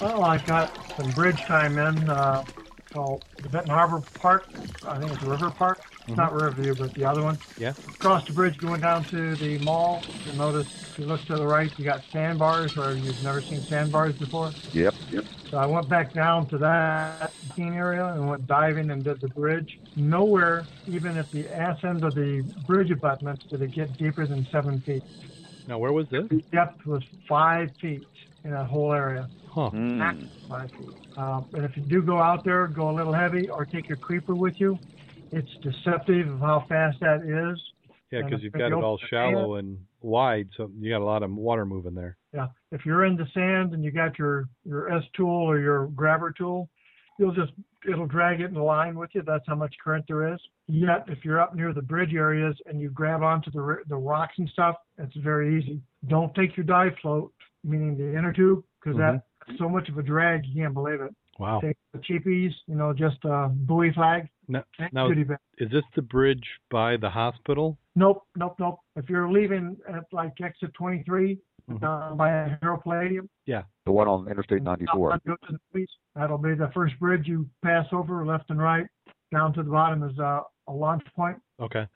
Well, 0.00 0.22
I 0.22 0.38
got 0.38 0.70
some 0.96 1.10
bridge 1.10 1.40
time 1.42 1.78
in 1.78 2.08
uh, 2.08 2.44
called 2.92 3.24
the 3.42 3.48
Benton 3.48 3.72
Harbor 3.72 4.00
Park. 4.14 4.46
I 4.86 4.98
think 5.00 5.10
it's 5.12 5.22
River 5.24 5.50
Park. 5.50 5.80
It's 6.06 6.16
not 6.16 6.34
Riverview, 6.34 6.74
but 6.74 6.94
the 6.94 7.04
other 7.04 7.22
one. 7.22 7.38
Yeah. 7.58 7.72
Across 7.88 8.26
the 8.26 8.34
bridge 8.34 8.58
going 8.58 8.80
down 8.80 9.06
to 9.06 9.36
the 9.36 9.58
mall, 9.58 10.04
you'll 10.24 10.36
notice 10.36 10.66
if 10.92 10.98
you 10.98 11.06
look 11.06 11.24
to 11.26 11.36
the 11.36 11.46
right, 11.46 11.70
you 11.78 11.84
got 11.84 12.02
sandbars 12.12 12.76
where 12.76 12.94
you've 12.94 13.22
never 13.22 13.42
seen 13.42 13.66
sandbars 13.68 14.14
before. 14.14 14.52
Yep, 14.72 14.94
yep. 15.10 15.24
So 15.50 15.56
I 15.56 15.66
went 15.66 15.88
back 15.88 16.12
down 16.14 16.46
to 16.50 16.58
that 16.58 17.32
bikini 17.46 17.76
area 17.76 18.06
and 18.06 18.28
went 18.28 18.46
diving 18.46 18.90
and 18.90 19.02
did 19.02 19.20
the 19.20 19.28
bridge. 19.28 19.78
Nowhere, 19.96 20.66
even 20.86 21.16
at 21.16 21.30
the 21.32 21.48
ass 21.48 21.78
end 21.84 22.04
of 22.04 22.14
the 22.14 22.44
bridge 22.66 22.90
abutments, 22.90 23.44
did 23.50 23.62
it 23.62 23.74
get 23.74 23.96
deeper 23.96 24.26
than 24.26 24.46
seven 24.52 24.80
feet. 24.82 25.02
Now, 25.66 25.78
where 25.78 25.92
was 25.92 26.06
this? 26.10 26.24
Depth 26.52 26.84
was 26.84 27.02
five 27.26 27.70
feet 27.80 28.06
in 28.44 28.50
that 28.50 28.66
whole 28.66 28.92
area. 28.92 29.28
Huh. 29.48 29.70
Mm. 29.72 30.28
Five 30.48 30.70
feet. 30.72 30.90
Um, 31.16 31.46
and 31.54 31.64
if 31.64 31.76
you 31.76 31.82
do 31.82 32.02
go 32.02 32.18
out 32.18 32.44
there, 32.44 32.66
go 32.66 32.90
a 32.90 32.94
little 32.94 33.12
heavy 33.12 33.48
or 33.48 33.64
take 33.64 33.88
your 33.88 33.96
creeper 33.96 34.34
with 34.34 34.60
you. 34.60 34.78
It's 35.34 35.50
deceptive 35.62 36.28
of 36.28 36.40
how 36.40 36.64
fast 36.68 36.98
that 37.00 37.22
is. 37.22 37.60
Yeah, 38.10 38.22
because 38.24 38.42
you've 38.42 38.52
got 38.52 38.66
it 38.66 38.74
all 38.74 38.98
shallow 39.10 39.56
and 39.56 39.78
wide, 40.00 40.48
so 40.56 40.70
you 40.78 40.90
got 40.92 41.00
a 41.00 41.04
lot 41.04 41.22
of 41.24 41.34
water 41.34 41.66
moving 41.66 41.94
there. 41.94 42.16
Yeah. 42.32 42.46
If 42.70 42.86
you're 42.86 43.04
in 43.06 43.16
the 43.16 43.26
sand 43.34 43.74
and 43.74 43.82
you 43.82 43.90
got 43.90 44.18
your, 44.18 44.48
your 44.64 44.92
S 44.96 45.02
tool 45.16 45.50
or 45.50 45.58
your 45.58 45.86
grabber 45.88 46.30
tool, 46.30 46.68
you'll 47.18 47.34
just, 47.34 47.52
it'll 47.88 48.06
drag 48.06 48.40
it 48.40 48.50
in 48.50 48.54
line 48.54 48.96
with 48.96 49.10
you. 49.14 49.22
That's 49.26 49.44
how 49.48 49.56
much 49.56 49.74
current 49.82 50.04
there 50.06 50.32
is. 50.32 50.40
Yet, 50.68 51.04
if 51.08 51.24
you're 51.24 51.40
up 51.40 51.56
near 51.56 51.72
the 51.72 51.82
bridge 51.82 52.14
areas 52.14 52.56
and 52.66 52.80
you 52.80 52.90
grab 52.90 53.22
onto 53.22 53.50
the, 53.50 53.78
the 53.88 53.96
rocks 53.96 54.34
and 54.38 54.48
stuff, 54.50 54.76
it's 54.98 55.16
very 55.16 55.58
easy. 55.58 55.80
Don't 56.06 56.32
take 56.34 56.56
your 56.56 56.64
dive 56.64 56.92
float, 57.02 57.32
meaning 57.64 57.96
the 57.96 58.16
inner 58.16 58.32
tube, 58.32 58.62
because 58.80 58.96
that's 58.98 59.16
mm-hmm. 59.16 59.56
so 59.58 59.68
much 59.68 59.88
of 59.88 59.98
a 59.98 60.02
drag, 60.02 60.46
you 60.46 60.62
can't 60.62 60.74
believe 60.74 61.00
it. 61.00 61.14
Wow. 61.38 61.60
Take 61.60 61.76
the 61.92 61.98
cheapies, 61.98 62.52
you 62.66 62.76
know, 62.76 62.92
just 62.92 63.16
a 63.24 63.48
buoy 63.48 63.92
flag. 63.92 64.28
Now, 64.48 64.64
now 64.92 65.10
is 65.10 65.70
this 65.70 65.84
the 65.96 66.02
bridge 66.02 66.44
by 66.70 66.96
the 66.96 67.08
hospital? 67.10 67.78
Nope, 67.96 68.22
nope, 68.36 68.56
nope. 68.58 68.78
If 68.96 69.08
you're 69.08 69.30
leaving 69.30 69.76
at 69.88 70.04
like 70.12 70.32
exit 70.42 70.72
23 70.74 71.38
Mhm. 71.70 71.82
uh, 71.82 72.14
by 72.14 72.58
Hero 72.60 72.76
Palladium, 72.76 73.28
yeah, 73.46 73.62
The 73.86 73.92
one 73.92 74.06
on 74.06 74.28
Interstate 74.28 74.62
94. 74.62 75.18
Go 75.26 75.36
to. 75.48 75.86
That'll 76.14 76.36
be 76.36 76.54
the 76.54 76.70
first 76.74 76.98
bridge 77.00 77.26
you 77.26 77.48
pass 77.62 77.86
over, 77.92 78.24
left 78.26 78.50
and 78.50 78.60
right. 78.60 78.86
Down 79.32 79.52
to 79.54 79.62
the 79.62 79.70
bottom 79.70 80.02
is 80.02 80.18
uh, 80.18 80.40
a 80.68 80.72
launch 80.72 81.02
point, 81.16 81.40
Okay. 81.60 81.86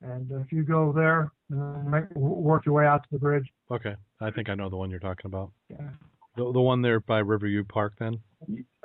and 0.00 0.30
if 0.30 0.52
you 0.52 0.62
go 0.62 0.92
there, 0.92 1.32
then 1.50 1.90
make, 1.90 2.08
work 2.14 2.64
your 2.66 2.74
way 2.76 2.86
out 2.86 3.02
to 3.02 3.08
the 3.10 3.18
bridge. 3.18 3.50
Okay. 3.70 3.96
I 4.20 4.30
think 4.30 4.48
I 4.48 4.54
know 4.54 4.68
the 4.70 4.76
one 4.76 4.90
you're 4.90 5.00
talking 5.00 5.26
about. 5.26 5.50
Yeah. 5.68 5.90
The, 6.36 6.52
the 6.52 6.60
one 6.60 6.82
there 6.82 7.00
by 7.00 7.18
Riverview 7.18 7.64
Park, 7.64 7.94
then? 7.98 8.20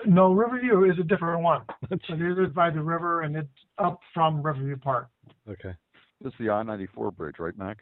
No, 0.06 0.34
Riverview 0.34 0.90
is 0.92 0.98
a 1.00 1.04
different 1.04 1.44
one. 1.44 1.62
So 2.08 2.14
it 2.14 2.40
is 2.40 2.54
by 2.54 2.70
the 2.70 2.82
river, 2.82 3.22
and 3.22 3.36
it's 3.36 3.50
up 3.78 4.00
from 4.14 4.42
Riverview 4.42 4.78
Park. 4.78 5.08
okay. 5.50 5.74
This 6.22 6.32
is 6.34 6.40
the 6.40 6.50
I-94 6.52 7.16
bridge, 7.16 7.36
right, 7.40 7.58
Mac? 7.58 7.80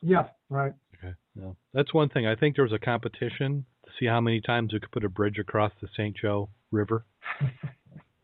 Yeah, 0.00 0.28
right. 0.48 0.72
Okay. 0.96 1.12
No. 1.34 1.56
That's 1.72 1.92
one 1.92 2.08
thing. 2.08 2.26
I 2.26 2.36
think 2.36 2.54
there 2.56 2.64
was 2.64 2.72
a 2.72 2.78
competition 2.78 3.64
to 3.84 3.90
see 3.98 4.06
how 4.06 4.20
many 4.20 4.40
times 4.40 4.72
we 4.72 4.80
could 4.80 4.92
put 4.92 5.04
a 5.04 5.08
bridge 5.08 5.38
across 5.38 5.72
the 5.80 5.88
St. 5.96 6.16
Joe 6.16 6.48
River. 6.70 7.04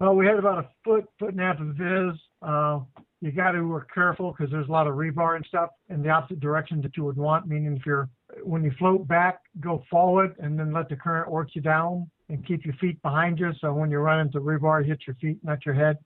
Well, 0.00 0.14
we 0.14 0.24
had 0.24 0.36
about 0.36 0.58
a 0.64 0.68
foot, 0.82 1.04
foot 1.18 1.32
and 1.32 1.40
a 1.40 1.44
half 1.44 1.60
of 1.60 1.66
viz. 1.76 2.18
Uh, 2.40 2.80
you 3.20 3.32
got 3.32 3.50
to 3.50 3.60
work 3.60 3.90
careful 3.92 4.32
because 4.32 4.50
there's 4.50 4.66
a 4.66 4.72
lot 4.72 4.86
of 4.86 4.94
rebar 4.94 5.36
and 5.36 5.44
stuff 5.44 5.68
in 5.90 6.02
the 6.02 6.08
opposite 6.08 6.40
direction 6.40 6.80
that 6.80 6.96
you 6.96 7.04
would 7.04 7.18
want. 7.18 7.46
Meaning, 7.46 7.76
if 7.76 7.84
you're 7.84 8.08
when 8.42 8.64
you 8.64 8.72
float 8.78 9.06
back, 9.06 9.40
go 9.60 9.82
forward 9.90 10.34
and 10.38 10.58
then 10.58 10.72
let 10.72 10.88
the 10.88 10.96
current 10.96 11.30
work 11.30 11.48
you 11.54 11.62
down 11.62 12.10
and 12.28 12.46
keep 12.46 12.64
your 12.64 12.74
feet 12.74 13.00
behind 13.02 13.38
you. 13.38 13.50
So 13.60 13.72
when 13.72 13.90
you 13.90 13.98
run 13.98 14.20
into 14.20 14.40
rebar, 14.40 14.82
you 14.82 14.90
hit 14.90 15.00
your 15.06 15.16
feet, 15.16 15.38
not 15.42 15.64
your 15.66 15.74
head. 15.74 15.98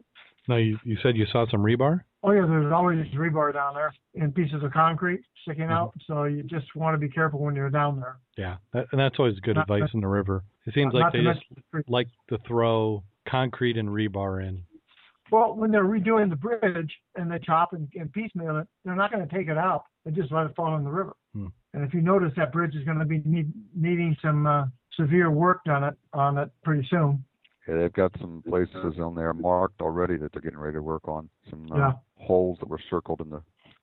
Now, 0.49 0.57
you, 0.57 0.79
you 0.85 0.97
said 1.03 1.17
you 1.17 1.27
saw 1.33 1.47
some 1.51 1.61
rebar? 1.61 2.01
Oh 2.23 2.31
yeah, 2.31 2.47
there's 2.47 2.73
always 2.73 3.07
rebar 3.15 3.53
down 3.53 3.75
there 3.75 3.93
and 4.15 4.35
pieces 4.35 4.63
of 4.63 4.73
concrete 4.73 5.23
sticking 5.43 5.65
out. 5.65 5.89
Mm-hmm. 5.91 6.13
So 6.13 6.25
you 6.25 6.43
just 6.43 6.75
want 6.75 6.95
to 6.95 6.99
be 6.99 7.13
careful 7.13 7.41
when 7.41 7.55
you're 7.55 7.71
down 7.71 8.01
there. 8.01 8.17
Yeah. 8.37 8.57
That, 8.73 8.87
and 8.93 9.01
that's 9.01 9.17
always 9.19 9.39
good 9.41 9.57
Not- 9.57 9.63
advice 9.63 9.91
in 9.93 10.01
the 10.01 10.09
river. 10.09 10.43
It 10.67 10.75
seems 10.75 10.95
like 10.95 11.13
to 11.13 11.19
they 11.19 11.25
just 11.25 11.45
the 11.73 11.85
like 11.87 12.09
to 12.31 12.39
throw 12.49 13.03
concrete 13.29 13.77
and 13.77 13.89
rebar 13.89 14.47
in. 14.47 14.63
Well, 15.31 15.55
when 15.55 15.71
they're 15.71 15.85
redoing 15.85 16.31
the 16.31 16.37
bridge 16.37 16.93
and 17.17 17.31
they 17.31 17.39
chop 17.39 17.73
and, 17.73 17.89
and 17.95 18.13
piecemeal 18.13 18.59
it, 18.59 18.69
they're 18.85 18.95
not 18.95 19.11
going 19.11 19.27
to 19.27 19.35
take 19.35 19.49
it 19.49 19.59
out. 19.59 19.85
They 20.05 20.11
just 20.11 20.31
let 20.33 20.47
it 20.47 20.55
fall 20.55 20.77
in 20.77 20.85
the 20.85 20.91
river. 20.91 21.15
And 21.75 21.85
if 21.85 21.93
you 21.93 22.01
notice, 22.01 22.33
that 22.37 22.53
bridge 22.53 22.75
is 22.77 22.85
going 22.85 23.01
to 23.01 23.05
be 23.05 23.21
need, 23.25 23.53
needing 23.75 24.17
some 24.23 24.47
uh, 24.47 24.67
severe 24.97 25.31
work 25.31 25.65
done 25.65 25.83
it 25.83 25.95
on 26.13 26.39
it 26.39 26.49
pretty 26.63 26.87
soon. 26.89 27.25
Yeah, 27.67 27.77
they've 27.77 27.93
got 27.93 28.13
some 28.21 28.43
places 28.49 28.99
on 29.01 29.15
there 29.17 29.35
marked 29.35 29.81
already 29.81 30.17
that 30.19 30.33
they're 30.33 30.43
getting 30.43 30.59
ready 30.59 30.77
to 30.77 30.83
work 30.83 31.09
on. 31.09 31.29
Some 31.51 31.67
uh, 31.73 31.77
Yeah. 31.77 31.93
holes 32.17 32.59
that 32.61 32.69
were 32.69 32.81
circled 32.89 33.21
in 33.21 33.31
the. 33.31 33.43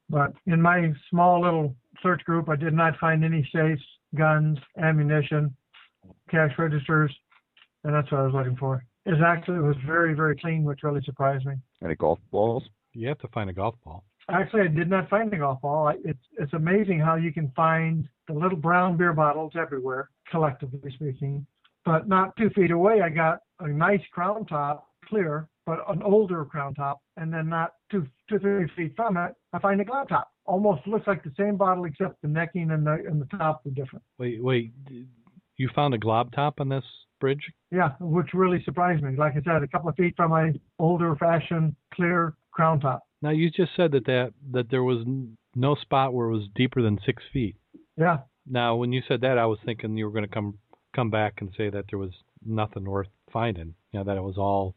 But 0.10 0.34
in 0.46 0.62
my 0.62 0.94
small 1.10 1.42
little 1.42 1.76
search 2.02 2.24
group, 2.24 2.48
I 2.48 2.56
did 2.56 2.74
not 2.74 2.98
find 2.98 3.26
any 3.26 3.48
safes, 3.54 3.84
guns, 4.16 4.58
ammunition, 4.78 5.56
cash 6.30 6.52
registers, 6.58 7.14
and 7.84 7.94
that's 7.94 8.10
what 8.12 8.22
I 8.22 8.26
was 8.26 8.34
looking 8.34 8.56
for. 8.56 8.86
It 9.06 9.16
actually 9.26 9.60
was 9.60 9.76
very, 9.86 10.14
very 10.14 10.36
clean, 10.38 10.64
which 10.64 10.84
really 10.84 11.02
surprised 11.04 11.46
me. 11.46 11.56
Any 11.84 11.96
golf 11.96 12.20
balls? 12.32 12.64
You 12.94 13.08
have 13.08 13.20
to 13.20 13.28
find 13.30 13.50
a 13.50 13.54
golf 13.54 13.76
ball. 13.84 14.04
Actually, 14.30 14.62
I 14.62 14.68
did 14.68 14.90
not 14.90 15.10
find 15.10 15.32
the 15.32 15.38
golf 15.38 15.62
ball. 15.62 15.94
It's 16.04 16.20
it's 16.38 16.54
amazing 16.54 17.00
how 17.00 17.16
you 17.16 17.34
can 17.34 17.52
find 17.56 18.08
the 18.28 18.34
little 18.34 18.58
brown 18.58 18.98
beer 18.98 19.14
bottles 19.14 19.54
everywhere, 19.60 20.10
collectively 20.30 20.92
speaking. 20.94 21.46
But 21.86 22.08
not 22.08 22.36
two 22.38 22.50
feet 22.52 22.72
away, 22.72 23.02
I 23.02 23.10
got 23.10 23.40
a 23.60 23.68
nice 23.68 24.02
crown 24.12 24.46
top, 24.46 24.88
clear, 25.06 25.48
but 25.66 25.80
an 25.90 26.04
older 26.04 26.46
crown 26.46 26.74
top, 26.76 27.02
and 27.18 27.34
then 27.34 27.50
not 27.50 27.74
two 27.90 28.08
two 28.30 28.40
three 28.40 28.68
feet 28.76 28.94
from 28.96 29.18
it, 29.18 29.34
I 29.54 29.60
find 29.60 29.82
a 29.82 29.86
glob 29.86 30.10
top. 30.10 30.30
Almost 30.46 30.86
looks 30.88 31.08
like 31.08 31.24
the 31.24 31.34
same 31.38 31.58
bottle, 31.58 31.86
except 31.86 32.22
the 32.22 32.28
necking 32.28 32.72
and 32.72 32.86
the 32.86 33.04
and 33.08 33.22
the 33.22 33.38
top 33.38 33.62
were 33.66 33.72
different. 33.72 34.04
Wait, 34.18 34.44
wait. 34.44 34.72
You 35.58 35.70
found 35.76 35.94
a 35.94 35.98
glob 35.98 36.32
top 36.32 36.60
on 36.60 36.70
this 36.70 36.84
bridge? 37.20 37.52
Yeah, 37.72 37.92
which 38.00 38.34
really 38.34 38.64
surprised 38.64 39.04
me. 39.04 39.16
Like 39.16 39.34
I 39.34 39.42
said, 39.44 39.64
a 39.64 39.68
couple 39.68 39.90
of 39.90 39.96
feet 39.96 40.16
from 40.16 40.32
my 40.32 40.54
older 40.80 41.16
fashioned 41.16 41.76
clear 41.94 42.34
crown 42.52 42.80
top. 42.80 43.04
Now 43.22 43.30
you 43.30 43.52
just 43.52 43.72
said 43.76 43.92
that 43.92 44.06
that, 44.06 44.34
that 44.52 44.70
there 44.72 44.84
was 44.84 45.06
no 45.56 45.76
spot 45.76 46.14
where 46.14 46.28
it 46.28 46.34
was 46.34 46.48
deeper 46.56 46.82
than 46.82 47.00
six 47.06 47.24
feet. 47.32 47.56
Yeah, 47.98 48.20
Now, 48.50 48.76
when 48.76 48.92
you 48.92 49.02
said 49.08 49.22
that, 49.22 49.38
I 49.38 49.46
was 49.46 49.60
thinking 49.66 49.98
you 49.98 50.06
were 50.06 50.12
going 50.12 50.28
to 50.28 50.34
come 50.34 50.58
come 50.96 51.10
back 51.10 51.36
and 51.40 51.50
say 51.56 51.70
that 51.70 51.86
there 51.90 52.00
was 52.00 52.12
nothing 52.46 52.84
worth 52.84 53.08
finding. 53.32 53.74
You 53.92 54.00
know, 54.00 54.04
that 54.06 54.18
it 54.18 54.24
was 54.24 54.38
all 54.38 54.76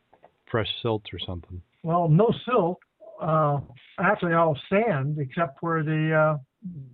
fresh 0.50 0.68
silt 0.82 1.02
or 1.12 1.18
something. 1.18 1.60
Well, 1.82 2.08
no 2.08 2.32
silt. 2.44 2.78
Uh, 3.20 3.60
actually, 3.98 4.34
all 4.34 4.58
sand 4.68 5.18
except 5.18 5.62
where 5.62 5.82
the 5.82 6.14
uh, 6.14 6.38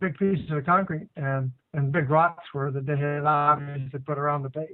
big 0.00 0.16
pieces 0.18 0.50
of 0.50 0.64
concrete 0.66 1.08
and 1.16 1.50
and 1.74 1.92
big 1.92 2.10
rocks 2.10 2.44
were 2.52 2.70
that 2.70 2.86
they 2.86 2.96
had 2.96 3.24
obviously 3.24 3.98
put 4.00 4.18
around 4.18 4.42
the 4.42 4.50
base. 4.50 4.68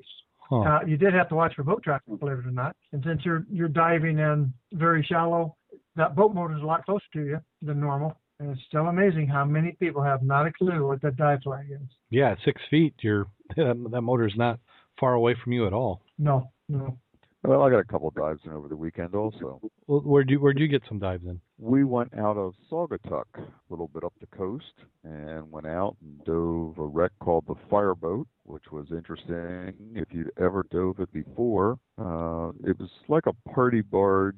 Huh. 0.48 0.60
Uh, 0.60 0.80
you 0.86 0.96
did 0.96 1.12
have 1.12 1.28
to 1.28 1.34
watch 1.34 1.54
for 1.54 1.64
boat 1.64 1.82
traffic, 1.82 2.18
believe 2.18 2.38
it 2.38 2.46
or 2.46 2.52
not. 2.52 2.76
And 2.92 3.02
since 3.06 3.24
you're 3.24 3.44
you're 3.50 3.68
diving 3.68 4.18
in 4.18 4.52
very 4.72 5.04
shallow, 5.04 5.56
that 5.96 6.14
boat 6.14 6.34
motor 6.34 6.56
is 6.56 6.62
a 6.62 6.66
lot 6.66 6.84
closer 6.84 7.04
to 7.14 7.24
you 7.24 7.40
than 7.62 7.80
normal. 7.80 8.16
And 8.38 8.50
it's 8.50 8.60
still 8.68 8.86
amazing 8.86 9.28
how 9.28 9.44
many 9.46 9.72
people 9.72 10.02
have 10.02 10.22
not 10.22 10.46
a 10.46 10.52
clue 10.52 10.86
what 10.86 11.00
that 11.02 11.16
dive 11.16 11.40
flag 11.42 11.66
is. 11.70 11.88
yeah, 12.10 12.34
six 12.44 12.60
feet, 12.70 12.94
you're 13.00 13.26
that, 13.56 14.02
motor 14.02 14.26
is 14.26 14.36
not 14.36 14.60
far 15.00 15.14
away 15.14 15.34
from 15.42 15.52
you 15.52 15.66
at 15.66 15.72
all. 15.72 16.02
No, 16.18 16.50
no. 16.68 16.98
Well, 17.42 17.62
I 17.62 17.70
got 17.70 17.78
a 17.78 17.84
couple 17.84 18.08
of 18.08 18.14
dives 18.14 18.40
in 18.44 18.50
over 18.50 18.66
the 18.66 18.76
weekend 18.76 19.14
also. 19.14 19.60
Well, 19.86 20.00
where'd 20.00 20.28
you 20.28 20.40
where'd 20.40 20.58
you 20.58 20.66
get 20.66 20.82
some 20.88 20.98
dives 20.98 21.24
in? 21.24 21.40
We 21.58 21.84
went 21.84 22.12
out 22.18 22.36
of 22.36 22.54
Saugatuck, 22.70 23.26
a 23.36 23.44
little 23.70 23.88
bit 23.88 24.02
up 24.02 24.12
the 24.20 24.26
coast, 24.36 24.72
and 25.04 25.50
went 25.52 25.66
out 25.66 25.96
and 26.02 26.24
dove 26.24 26.76
a 26.78 26.86
wreck 26.86 27.12
called 27.20 27.44
the 27.46 27.54
Fireboat, 27.70 28.26
which 28.42 28.64
was 28.72 28.86
interesting. 28.90 29.74
If 29.94 30.08
you'd 30.10 30.32
ever 30.38 30.66
dove 30.70 30.98
it 30.98 31.12
before, 31.12 31.78
uh, 31.98 32.50
it 32.68 32.78
was 32.80 32.90
like 33.08 33.26
a 33.26 33.50
party 33.50 33.80
barge, 33.80 34.34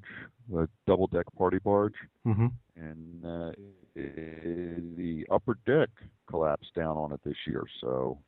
a 0.57 0.69
double 0.87 1.07
deck 1.07 1.27
party 1.37 1.59
barge, 1.59 1.95
Mm-hmm. 2.27 2.47
and 2.77 3.25
uh, 3.25 3.51
i 3.97 4.01
the 4.97 5.27
upper 5.31 5.59
deck 5.67 5.89
collapsed 6.29 6.75
down 6.75 6.97
on 6.97 7.13
it 7.13 7.21
this 7.25 7.37
year, 7.47 7.65
so 7.81 8.19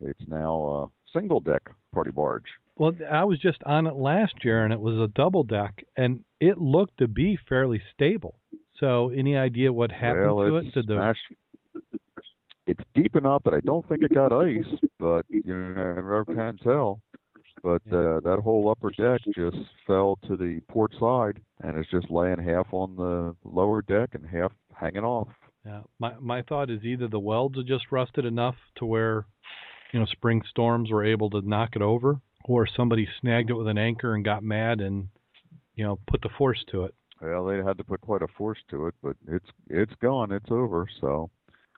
it's 0.00 0.28
now 0.28 0.90
a 1.14 1.18
single 1.18 1.40
deck 1.40 1.62
party 1.92 2.10
barge. 2.10 2.44
Well, 2.76 2.92
I 3.10 3.24
was 3.24 3.38
just 3.40 3.62
on 3.64 3.86
it 3.86 3.96
last 3.96 4.34
year, 4.44 4.64
and 4.64 4.72
it 4.72 4.80
was 4.80 4.96
a 4.96 5.08
double 5.14 5.42
deck, 5.42 5.84
and 5.96 6.24
it 6.40 6.58
looked 6.58 6.98
to 6.98 7.08
be 7.08 7.38
fairly 7.48 7.82
stable. 7.94 8.38
So, 8.78 9.08
any 9.08 9.36
idea 9.36 9.72
what 9.72 9.90
happened 9.90 10.36
well, 10.36 10.46
to 10.46 10.56
it? 10.58 10.74
Did 10.74 10.86
the. 10.86 11.14
It's 12.66 12.80
deep 12.94 13.16
enough 13.16 13.42
that 13.44 13.54
I 13.54 13.60
don't 13.60 13.88
think 13.88 14.02
it 14.02 14.14
got 14.14 14.30
ice, 14.30 14.66
but 15.00 15.24
you 15.30 15.42
never 15.56 16.24
can 16.26 16.58
tell. 16.58 17.00
But 17.62 17.82
uh, 17.92 18.20
that 18.20 18.40
whole 18.42 18.70
upper 18.70 18.90
deck 18.90 19.20
just 19.34 19.56
fell 19.86 20.18
to 20.26 20.36
the 20.36 20.60
port 20.68 20.92
side, 20.98 21.40
and 21.62 21.76
it's 21.76 21.90
just 21.90 22.10
laying 22.10 22.38
half 22.38 22.66
on 22.72 22.96
the 22.96 23.34
lower 23.44 23.82
deck 23.82 24.10
and 24.14 24.24
half 24.26 24.52
hanging 24.74 25.04
off. 25.04 25.28
Yeah. 25.66 25.80
My 25.98 26.14
my 26.20 26.42
thought 26.42 26.70
is 26.70 26.84
either 26.84 27.08
the 27.08 27.18
welds 27.18 27.58
are 27.58 27.62
just 27.64 27.90
rusted 27.90 28.24
enough 28.24 28.54
to 28.76 28.86
where, 28.86 29.26
you 29.92 30.00
know, 30.00 30.06
spring 30.06 30.42
storms 30.48 30.90
were 30.90 31.04
able 31.04 31.30
to 31.30 31.40
knock 31.42 31.70
it 31.76 31.82
over, 31.82 32.20
or 32.44 32.66
somebody 32.66 33.06
snagged 33.20 33.50
it 33.50 33.54
with 33.54 33.68
an 33.68 33.78
anchor 33.78 34.14
and 34.14 34.24
got 34.24 34.42
mad 34.42 34.80
and, 34.80 35.08
you 35.74 35.84
know, 35.84 35.98
put 36.06 36.22
the 36.22 36.30
force 36.38 36.64
to 36.70 36.84
it. 36.84 36.94
Well, 37.20 37.44
they 37.46 37.56
had 37.56 37.76
to 37.78 37.84
put 37.84 38.00
quite 38.00 38.22
a 38.22 38.28
force 38.28 38.58
to 38.70 38.86
it, 38.86 38.94
but 39.02 39.16
it's 39.26 39.48
it's 39.68 39.94
gone, 40.00 40.30
it's 40.32 40.50
over. 40.50 40.86
So 41.00 41.28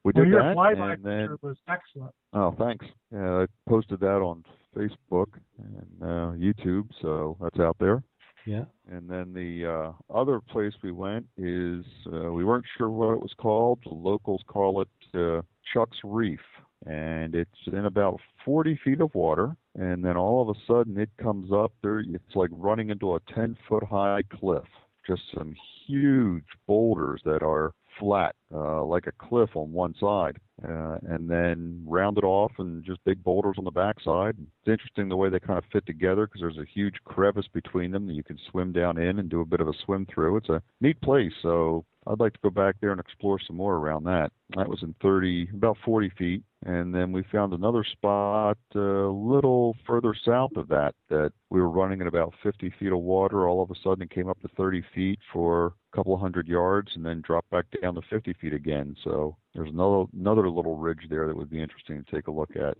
we 0.05 0.12
Well, 0.14 0.24
did 0.24 0.31
your 0.33 0.43
that, 0.43 0.57
flyby 0.57 0.95
and 0.95 1.05
then 1.05 1.20
picture 1.31 1.39
was 1.43 1.57
excellent. 1.66 2.14
oh, 2.35 2.55
thanks. 2.59 2.87
Yeah, 3.11 3.43
I 3.43 3.47
posted 3.68 4.01
that 4.01 4.18
on 4.20 4.45
Facebook 4.77 5.27
and 5.59 6.03
uh, 6.03 6.33
YouTube, 6.37 6.89
so 7.01 7.37
that's 7.41 7.59
out 7.59 7.77
there. 7.79 8.03
Yeah. 8.47 8.64
And 8.91 9.09
then 9.09 9.33
the 9.35 9.66
uh, 9.66 9.93
other 10.12 10.41
place 10.41 10.73
we 10.83 10.93
went 10.93 11.27
is 11.37 11.85
uh, 12.12 12.33
we 12.33 12.45
weren't 12.45 12.64
sure 12.77 12.91
what 12.91 13.12
it 13.12 13.21
was 13.21 13.35
called. 13.39 13.81
The 13.85 13.95
locals 13.95 14.43
call 14.47 14.83
it 14.83 14.89
uh, 15.14 15.43
Chuck's 15.73 15.99
Reef, 16.05 16.41
and 16.87 17.35
it's 17.35 17.51
in 17.66 17.85
about 17.85 18.21
40 18.45 18.81
feet 18.85 19.01
of 19.01 19.14
water. 19.14 19.57
And 19.79 20.05
then 20.05 20.16
all 20.16 20.43
of 20.43 20.57
a 20.57 20.61
sudden, 20.66 20.99
it 20.99 21.11
comes 21.23 21.53
up 21.53 21.73
there. 21.83 22.01
It's 22.01 22.35
like 22.35 22.51
running 22.53 22.91
into 22.91 23.14
a 23.14 23.21
10 23.35 23.57
foot 23.68 23.85
high 23.85 24.23
cliff. 24.23 24.64
Just 25.07 25.23
some 25.35 25.55
huge 25.87 26.45
boulders 26.66 27.21
that 27.25 27.43
are 27.43 27.73
flat, 28.01 28.35
uh, 28.53 28.83
like 28.85 29.07
a 29.07 29.13
cliff 29.13 29.51
on 29.55 29.73
one 29.73 29.95
side, 30.01 30.39
uh, 30.67 30.97
and 31.09 31.29
then 31.29 31.85
rounded 31.87 32.25
off 32.25 32.53
and 32.59 32.85
just 32.85 33.05
big 33.05 33.23
boulders 33.23 33.57
on 33.59 33.65
the 33.65 33.71
backside. 33.71 34.35
It's 34.39 34.69
interesting 34.69 35.09
the 35.09 35.17
way 35.17 35.29
they 35.29 35.39
kind 35.39 35.59
of 35.59 35.65
fit 35.73 35.87
together 35.87 36.27
because 36.27 36.41
there's 36.41 36.59
a 36.59 36.71
huge 36.73 36.97
crevice 37.05 37.47
between 37.53 37.93
them 37.93 38.07
that 38.07 38.15
you 38.15 38.25
can 38.25 38.39
swim 38.51 38.73
down 38.73 38.99
in 38.99 39.19
and 39.19 39.29
do 39.29 39.41
a 39.41 39.47
bit 39.47 39.61
of 39.61 39.69
a 39.69 39.75
swim 39.85 40.07
through. 40.13 40.39
It's 40.39 40.49
a 40.49 40.63
neat 40.81 41.01
place, 41.03 41.33
so 41.43 41.85
I'd 42.07 42.21
like 42.21 42.33
to 42.33 42.41
go 42.43 42.51
back 42.51 42.77
there 42.81 42.91
and 42.93 43.01
explore 43.01 43.39
some 43.47 43.57
more 43.57 43.77
around 43.77 44.05
that. 44.05 44.33
That 44.57 44.69
was 44.69 44.83
in 44.83 44.95
30, 45.03 45.51
about 45.55 45.77
40 45.85 46.11
feet, 46.19 46.43
and 46.67 46.95
then 46.95 47.11
we 47.11 47.23
found 47.33 47.53
another 47.53 47.85
spot 47.85 48.59
uh, 48.77 48.81
a 48.81 49.13
little 49.13 49.77
further 49.87 50.15
south 50.27 50.51
of 50.57 50.69
that 50.69 50.95
that 51.09 51.33
we 51.49 51.61
were 51.61 51.71
running 51.71 52.03
at 52.03 52.07
about 52.07 52.35
50 52.43 52.73
feet 52.79 52.93
of 52.93 52.99
water. 52.99 53.49
All 53.49 53.63
of 53.63 53.71
a 53.71 53.75
sudden, 53.83 54.03
it 54.03 54.11
came 54.11 54.29
up 54.29 54.41
to 54.43 54.49
30 54.57 54.85
feet 54.95 55.19
for 55.33 55.67
a 55.93 55.97
couple 55.97 56.13
of 56.13 56.21
hundred 56.21 56.47
yards, 56.49 56.91
and 56.95 57.05
then 57.05 57.23
dropped 57.23 57.51
back 57.51 57.65
down 57.81 57.95
to 57.95 58.03
50 58.11 58.35
feet 58.35 58.53
again. 58.53 58.95
So 59.03 59.37
there's 59.55 59.71
another 59.71 60.05
another 60.19 60.51
little 60.51 60.77
ridge 60.77 61.07
there 61.09 61.27
that 61.27 61.37
would 61.37 61.51
be 61.51 61.63
interesting 61.63 62.05
to 62.05 62.11
take 62.11 62.27
a 62.27 62.33
look 62.33 62.51
at. 62.57 62.77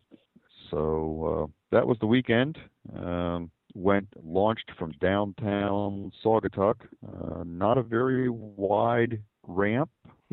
So 0.71 1.49
uh, 1.49 1.53
that 1.73 1.87
was 1.87 1.97
the 2.01 2.07
weekend. 2.07 2.59
Um, 2.95 3.51
went 3.75 4.09
launched 4.23 4.71
from 4.79 4.93
downtown 5.01 6.13
Saugatuck. 6.25 6.77
Uh, 7.07 7.45
not 7.47 7.79
a 7.79 7.83
very 7.83 8.29
wide 8.29 9.23
ramp, 9.47 9.91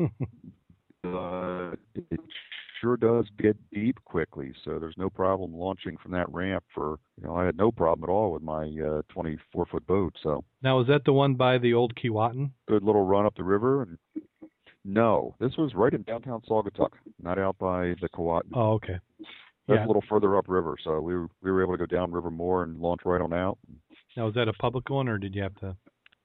but 1.02 1.76
it 1.94 2.20
sure 2.80 2.96
does 2.96 3.26
get 3.38 3.56
deep 3.72 3.96
quickly. 4.04 4.52
So 4.64 4.78
there's 4.78 4.96
no 4.98 5.10
problem 5.10 5.54
launching 5.54 5.96
from 6.02 6.12
that 6.12 6.30
ramp. 6.32 6.64
For 6.74 6.98
you 7.20 7.26
know, 7.26 7.34
I 7.36 7.44
had 7.44 7.56
no 7.56 7.70
problem 7.70 8.08
at 8.08 8.12
all 8.12 8.32
with 8.32 8.42
my 8.42 8.64
uh, 8.64 9.02
24 9.08 9.66
foot 9.66 9.86
boat. 9.86 10.14
So 10.22 10.44
Now, 10.62 10.80
is 10.80 10.86
that 10.88 11.04
the 11.04 11.12
one 11.12 11.34
by 11.34 11.58
the 11.58 11.74
old 11.74 11.94
Keewatin? 11.94 12.50
good 12.68 12.82
little 12.82 13.04
run 13.04 13.26
up 13.26 13.34
the 13.36 13.44
river. 13.44 13.82
And 13.82 13.98
no, 14.84 15.34
this 15.40 15.56
was 15.58 15.74
right 15.74 15.92
in 15.92 16.02
downtown 16.02 16.40
Saugatuck, 16.48 16.90
not 17.22 17.38
out 17.38 17.58
by 17.58 17.94
the 18.00 18.08
Kawat. 18.14 18.42
Oh, 18.54 18.72
okay. 18.74 18.98
That's 19.66 19.78
Yeah. 19.80 19.84
a 19.84 19.88
little 19.88 20.04
further 20.08 20.36
upriver, 20.38 20.76
so 20.82 21.00
we 21.00 21.14
were, 21.14 21.28
we 21.42 21.50
were 21.50 21.62
able 21.62 21.74
to 21.74 21.78
go 21.78 21.86
downriver 21.86 22.30
more 22.30 22.62
and 22.62 22.78
launch 22.80 23.02
right 23.04 23.20
on 23.20 23.32
out. 23.34 23.58
Now, 24.16 24.28
is 24.28 24.34
that 24.34 24.48
a 24.48 24.52
public 24.54 24.88
one, 24.88 25.08
or 25.08 25.18
did 25.18 25.34
you 25.34 25.42
have 25.42 25.54
to? 25.56 25.76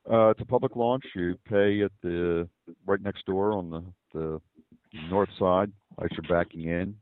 Uh, 0.10 0.30
it's 0.30 0.42
a 0.42 0.46
public 0.46 0.76
launch. 0.76 1.04
You 1.16 1.38
pay 1.48 1.82
at 1.82 1.92
the 2.02 2.48
right 2.86 3.02
next 3.02 3.26
door 3.26 3.52
on 3.54 3.70
the 3.70 3.84
the 4.14 4.42
north 5.10 5.30
side 5.40 5.72
as 6.04 6.10
you're 6.12 6.30
backing 6.30 6.66
in. 6.66 6.96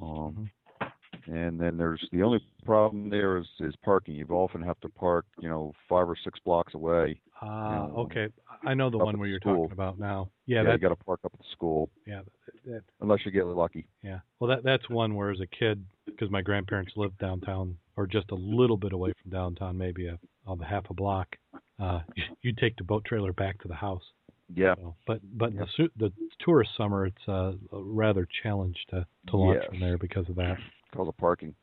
Um, 0.00 0.50
and 1.26 1.60
then 1.60 1.76
there's 1.76 2.02
the 2.12 2.22
only 2.22 2.40
problem 2.64 3.10
there 3.10 3.36
is 3.38 3.46
is 3.60 3.74
parking. 3.84 4.14
You 4.14 4.26
often 4.30 4.62
have 4.62 4.80
to 4.80 4.88
park, 4.88 5.26
you 5.40 5.48
know, 5.48 5.72
five 5.88 6.08
or 6.08 6.16
six 6.24 6.38
blocks 6.44 6.74
away. 6.74 7.20
Ah, 7.42 7.86
No. 7.86 7.96
okay. 7.98 8.28
I 8.64 8.74
know 8.74 8.90
the 8.90 8.98
one 8.98 9.18
where 9.18 9.28
you're 9.28 9.40
school. 9.40 9.64
talking 9.64 9.72
about 9.72 9.98
now. 9.98 10.30
Yeah, 10.46 10.62
you 10.62 10.68
that, 10.68 10.80
got 10.80 10.88
to 10.88 10.96
park 10.96 11.20
up 11.24 11.32
at 11.34 11.38
the 11.40 11.46
school 11.52 11.90
yeah, 12.06 12.22
that, 12.46 12.72
that, 12.72 12.82
unless 13.00 13.20
you 13.24 13.30
get 13.30 13.46
lucky. 13.46 13.86
yeah. 14.02 14.20
Well, 14.40 14.48
that 14.48 14.64
that's 14.64 14.88
one 14.88 15.14
where 15.14 15.30
as 15.30 15.40
a 15.40 15.46
kid, 15.46 15.84
because 16.06 16.30
my 16.30 16.40
grandparents 16.42 16.92
lived 16.96 17.18
downtown, 17.18 17.76
or 17.96 18.06
just 18.06 18.30
a 18.30 18.34
little 18.34 18.76
bit 18.76 18.92
away 18.92 19.12
from 19.22 19.30
downtown, 19.30 19.76
maybe 19.76 20.06
a 20.08 20.18
on 20.46 20.58
the 20.58 20.64
half 20.64 20.84
a 20.90 20.94
block. 20.94 21.36
Uh, 21.78 22.00
you, 22.16 22.24
you 22.42 22.52
take 22.52 22.76
the 22.76 22.84
boat 22.84 23.04
trailer 23.04 23.32
back 23.32 23.60
to 23.62 23.68
the 23.68 23.74
house. 23.74 24.02
Yeah. 24.54 24.74
So, 24.76 24.94
but 25.06 25.20
but 25.34 25.50
in 25.50 25.56
the 25.56 25.66
su- 25.76 25.90
the 25.96 26.12
tourist 26.40 26.70
summer, 26.76 27.06
it's 27.06 27.28
uh, 27.28 27.52
a 27.72 27.82
rather 27.82 28.26
challenge 28.42 28.76
to 28.90 29.06
to 29.28 29.36
launch 29.36 29.58
Yes. 29.62 29.68
from 29.70 29.80
there 29.80 29.98
because 29.98 30.28
of 30.28 30.36
that. 30.36 30.56
called 30.94 31.08
the 31.08 31.12
parking. 31.12 31.54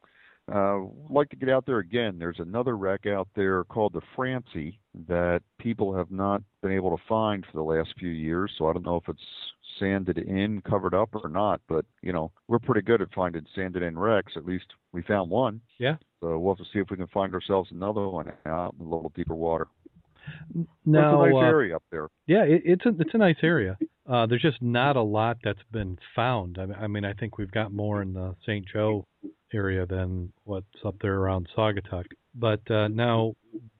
Uh, 0.53 0.81
like 1.09 1.27
to 1.29 1.35
get 1.35 1.49
out 1.49 1.65
there 1.65 1.79
again. 1.79 2.17
There's 2.19 2.39
another 2.39 2.77
wreck 2.77 3.07
out 3.07 3.27
there 3.35 3.63
called 3.63 3.93
the 3.93 4.01
Francie 4.15 4.79
that 5.07 5.41
people 5.57 5.95
have 5.95 6.11
not 6.11 6.43
been 6.61 6.71
able 6.71 6.95
to 6.95 7.03
find 7.09 7.43
for 7.43 7.53
the 7.57 7.63
last 7.63 7.89
few 7.97 8.09
years. 8.09 8.51
So 8.57 8.67
I 8.69 8.73
don't 8.73 8.85
know 8.85 8.97
if 8.97 9.09
it's 9.09 9.23
sanded 9.79 10.19
in, 10.19 10.61
covered 10.61 10.93
up, 10.93 11.09
or 11.15 11.27
not. 11.29 11.61
But 11.67 11.85
you 12.03 12.13
know, 12.13 12.31
we're 12.47 12.59
pretty 12.59 12.81
good 12.83 13.01
at 13.01 13.11
finding 13.15 13.43
sanded 13.55 13.81
in 13.81 13.97
wrecks. 13.97 14.33
At 14.35 14.45
least 14.45 14.65
we 14.91 15.01
found 15.01 15.31
one. 15.31 15.61
Yeah. 15.79 15.95
So 16.21 16.37
we'll 16.37 16.53
have 16.53 16.63
to 16.63 16.71
see 16.71 16.77
if 16.79 16.91
we 16.91 16.97
can 16.97 17.07
find 17.07 17.33
ourselves 17.33 17.71
another 17.71 18.07
one 18.07 18.31
out 18.45 18.75
in 18.79 18.85
a 18.85 18.89
little 18.89 19.11
deeper 19.15 19.33
water. 19.35 19.65
Now, 20.85 21.23
it's 21.23 21.31
a 21.31 21.33
nice 21.33 21.43
uh, 21.43 21.47
area 21.47 21.75
up 21.75 21.83
there. 21.91 22.07
Yeah, 22.27 22.43
it, 22.43 22.61
it's 22.65 22.85
a 22.85 22.89
it's 22.99 23.13
a 23.13 23.17
nice 23.17 23.37
area. 23.43 23.77
Uh, 24.07 24.25
there's 24.27 24.41
just 24.41 24.61
not 24.61 24.95
a 24.95 25.01
lot 25.01 25.37
that's 25.43 25.63
been 25.71 25.97
found. 26.15 26.57
I 26.59 26.65
mean, 26.65 26.77
I 26.79 26.87
mean, 26.87 27.05
I 27.05 27.13
think 27.13 27.37
we've 27.37 27.51
got 27.51 27.73
more 27.73 28.01
in 28.01 28.13
the 28.13 28.35
St. 28.43 28.65
Joe 28.71 29.05
area 29.53 29.85
than 29.85 30.31
what's 30.43 30.65
up 30.85 30.95
there 31.01 31.15
around 31.15 31.47
Saugatuck. 31.57 32.05
But 32.35 32.69
uh, 32.69 32.87
now, 32.89 33.33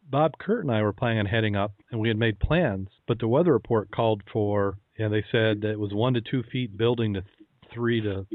Bob 0.09 0.31
Kurt 0.39 0.63
and 0.63 0.73
I 0.73 0.81
were 0.81 0.93
planning 0.93 1.19
on 1.19 1.25
heading 1.25 1.55
up, 1.55 1.73
and 1.91 1.99
we 1.99 2.07
had 2.07 2.17
made 2.17 2.39
plans. 2.39 2.89
But 3.07 3.19
the 3.19 3.27
weather 3.27 3.53
report 3.53 3.91
called 3.91 4.23
for, 4.31 4.77
yeah, 4.97 5.09
they 5.09 5.23
said 5.31 5.61
that 5.61 5.71
it 5.71 5.79
was 5.79 5.93
one 5.93 6.13
to 6.13 6.21
two 6.21 6.43
feet 6.51 6.77
building 6.77 7.13
to 7.13 7.21
th- 7.21 7.33
three 7.73 8.01
to 8.01 8.25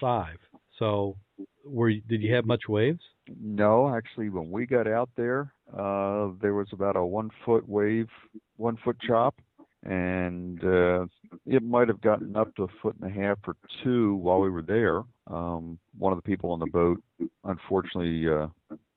five. 0.00 0.36
So, 0.78 1.16
were 1.64 1.88
you, 1.88 2.02
did 2.02 2.22
you 2.22 2.34
have 2.34 2.46
much 2.46 2.68
waves? 2.68 3.00
No, 3.40 3.94
actually, 3.94 4.28
when 4.28 4.50
we 4.50 4.66
got 4.66 4.86
out 4.86 5.10
there, 5.16 5.52
uh, 5.76 6.30
there 6.40 6.54
was 6.54 6.68
about 6.72 6.96
a 6.96 7.04
one 7.04 7.30
foot 7.44 7.68
wave, 7.68 8.08
one 8.56 8.76
foot 8.84 8.96
chop, 9.06 9.36
and 9.82 10.62
uh, 10.64 11.06
it 11.46 11.62
might 11.62 11.88
have 11.88 12.00
gotten 12.00 12.36
up 12.36 12.54
to 12.56 12.64
a 12.64 12.68
foot 12.82 12.96
and 13.00 13.10
a 13.10 13.14
half 13.14 13.38
or 13.46 13.56
two 13.82 14.14
while 14.16 14.40
we 14.40 14.50
were 14.50 14.62
there. 14.62 15.02
Um, 15.26 15.78
one 15.98 16.12
of 16.12 16.18
the 16.18 16.22
people 16.22 16.50
on 16.50 16.58
the 16.58 16.66
boat, 16.66 17.02
unfortunately, 17.44 18.28
uh, 18.28 18.48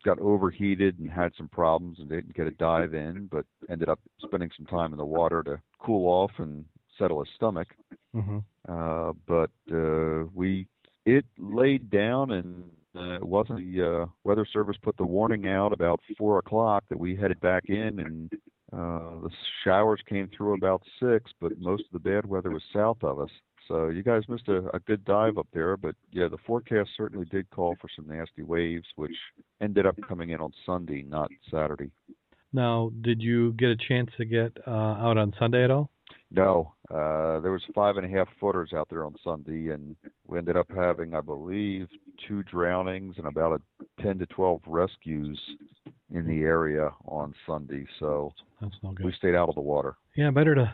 got 0.04 0.20
overheated 0.20 1.00
and 1.00 1.10
had 1.10 1.32
some 1.38 1.48
problems 1.48 2.00
and 2.00 2.10
didn't 2.10 2.36
get 2.36 2.48
a 2.48 2.52
dive 2.52 2.94
in, 2.94 3.30
but 3.32 3.46
ended 3.70 3.88
up 3.88 4.00
spending 4.24 4.50
some 4.58 4.66
time 4.66 4.92
in 4.92 4.98
the 4.98 5.06
water 5.06 5.42
to 5.44 5.62
cool 5.80 6.08
off 6.08 6.32
and 6.38 6.66
settle 6.98 7.24
his 7.24 7.34
stomach. 7.36 7.70
Mm-hmm. 8.16 8.40
Uh, 8.68 9.14
but 9.28 9.52
uh, 9.74 10.26
we 10.34 10.68
it 11.06 11.26
laid 11.38 11.90
down 11.90 12.32
and 12.32 12.64
uh, 12.96 13.16
it 13.16 13.26
wasn't 13.26 13.60
the 13.60 14.04
uh, 14.04 14.06
weather 14.24 14.46
service 14.52 14.78
put 14.82 14.96
the 14.98 15.06
warning 15.06 15.48
out 15.48 15.74
about 15.74 16.00
four 16.18 16.40
o'clock 16.40 16.84
that 16.90 17.00
we 17.00 17.16
headed 17.16 17.40
back 17.42 17.64
in 17.68 18.00
and 18.00 18.32
uh, 18.74 19.22
the 19.22 19.30
showers 19.64 20.02
came 20.10 20.30
through 20.36 20.56
about 20.56 20.82
six, 21.00 21.32
but 21.40 21.52
most 21.60 21.84
of 21.86 21.92
the 21.92 22.10
bad 22.10 22.26
weather 22.26 22.50
was 22.50 22.64
south 22.74 22.98
of 23.04 23.20
us. 23.20 23.30
So 23.68 23.90
you 23.90 24.04
guys 24.04 24.24
missed 24.28 24.48
a, 24.48 24.68
a 24.76 24.80
good 24.80 25.06
dive 25.06 25.38
up 25.38 25.48
there, 25.54 25.78
but 25.78 25.96
yeah, 26.12 26.28
the 26.28 26.38
forecast 26.46 26.90
certainly 26.98 27.26
did 27.26 27.50
call 27.52 27.76
for 27.80 27.88
some 27.96 28.08
nasty 28.08 28.42
waves, 28.42 28.88
which 28.96 29.16
ended 29.62 29.86
up 29.86 29.96
coming 30.08 30.32
in 30.32 30.42
on 30.42 30.52
Sunday, 30.66 31.04
not 31.08 31.30
Saturday. 31.52 31.92
Now, 32.52 32.92
did 33.02 33.22
you 33.22 33.54
get 33.54 33.70
a 33.70 33.76
chance 33.76 34.10
to 34.18 34.26
get 34.26 34.52
uh, 34.68 34.72
out 34.72 35.18
on 35.18 35.34
Sunday 35.40 35.64
at 35.64 35.72
all? 35.72 35.90
No, 36.32 36.74
uh, 36.94 37.40
there 37.40 37.52
was 37.52 37.62
five 37.74 37.98
and 37.98 38.06
a 38.06 38.18
half 38.18 38.28
footers 38.40 38.72
out 38.74 38.88
there 38.90 39.06
on 39.06 39.16
Sunday, 39.24 39.70
and 39.70 39.96
we 40.28 40.38
ended 40.38 40.56
up 40.58 40.68
having, 40.76 41.14
I 41.16 41.22
believe, 41.22 41.88
two 42.28 42.44
drownings 42.44 43.16
and 43.18 43.28
about 43.28 43.60
a 43.80 44.02
ten 44.02 44.20
to 44.20 44.26
twelve 44.28 44.62
rescues 44.68 45.40
in 46.14 46.28
the 46.28 46.42
area 46.42 46.92
on 47.06 47.34
Sunday. 47.48 47.86
So 48.00 48.34
That's 48.62 48.76
no 48.84 48.92
good. 48.92 49.06
we 49.06 49.14
stayed 49.14 49.36
out 49.36 49.50
of 49.50 49.56
the 49.56 49.62
water. 49.62 49.96
Yeah, 50.16 50.30
better 50.32 50.54
to 50.56 50.72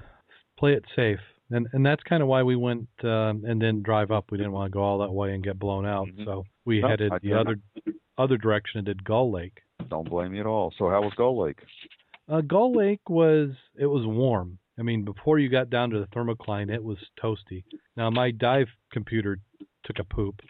play 0.57 0.73
it 0.73 0.83
safe, 0.95 1.19
and 1.51 1.67
and 1.73 1.85
that's 1.85 2.03
kind 2.03 2.21
of 2.21 2.27
why 2.27 2.43
we 2.43 2.55
went 2.57 2.87
um, 3.03 3.43
and 3.47 3.61
then 3.61 3.81
drive 3.81 4.11
up. 4.11 4.25
We 4.31 4.37
didn't 4.37 4.51
want 4.51 4.71
to 4.71 4.73
go 4.73 4.81
all 4.83 4.97
that 4.99 5.11
way 5.11 5.33
and 5.33 5.43
get 5.43 5.57
blown 5.57 5.85
out, 5.85 6.07
Mhm. 6.09 6.25
so 6.25 6.43
we 6.65 6.81
No, 6.81 6.89
headed 6.89 7.13
the 7.21 7.33
other 7.33 7.57
other 8.17 8.37
direction 8.37 8.79
and 8.79 8.85
did 8.85 9.03
Gull 9.05 9.31
Lake. 9.31 9.61
Don't 9.87 10.09
blame 10.09 10.33
me 10.33 10.41
at 10.41 10.45
all. 10.45 10.73
So 10.77 10.89
how 10.89 11.01
was 11.01 11.13
Gull 11.15 11.37
Lake? 11.39 11.61
Uh, 12.27 12.41
Gull 12.41 12.73
Lake 12.73 13.09
was 13.09 13.51
it 13.77 13.85
was 13.85 14.05
warm. 14.05 14.59
I 14.79 14.83
mean, 14.83 15.03
before 15.03 15.39
you 15.39 15.49
got 15.49 15.69
down 15.69 15.89
to 15.89 15.99
the 15.99 16.07
thermocline, 16.07 16.73
it 16.73 16.83
was 16.83 16.97
toasty. 17.21 17.63
Now 17.97 18.09
my 18.09 18.31
dive 18.31 18.67
computer 18.91 19.39
took 19.83 19.99
a 19.99 20.03
poop, 20.03 20.41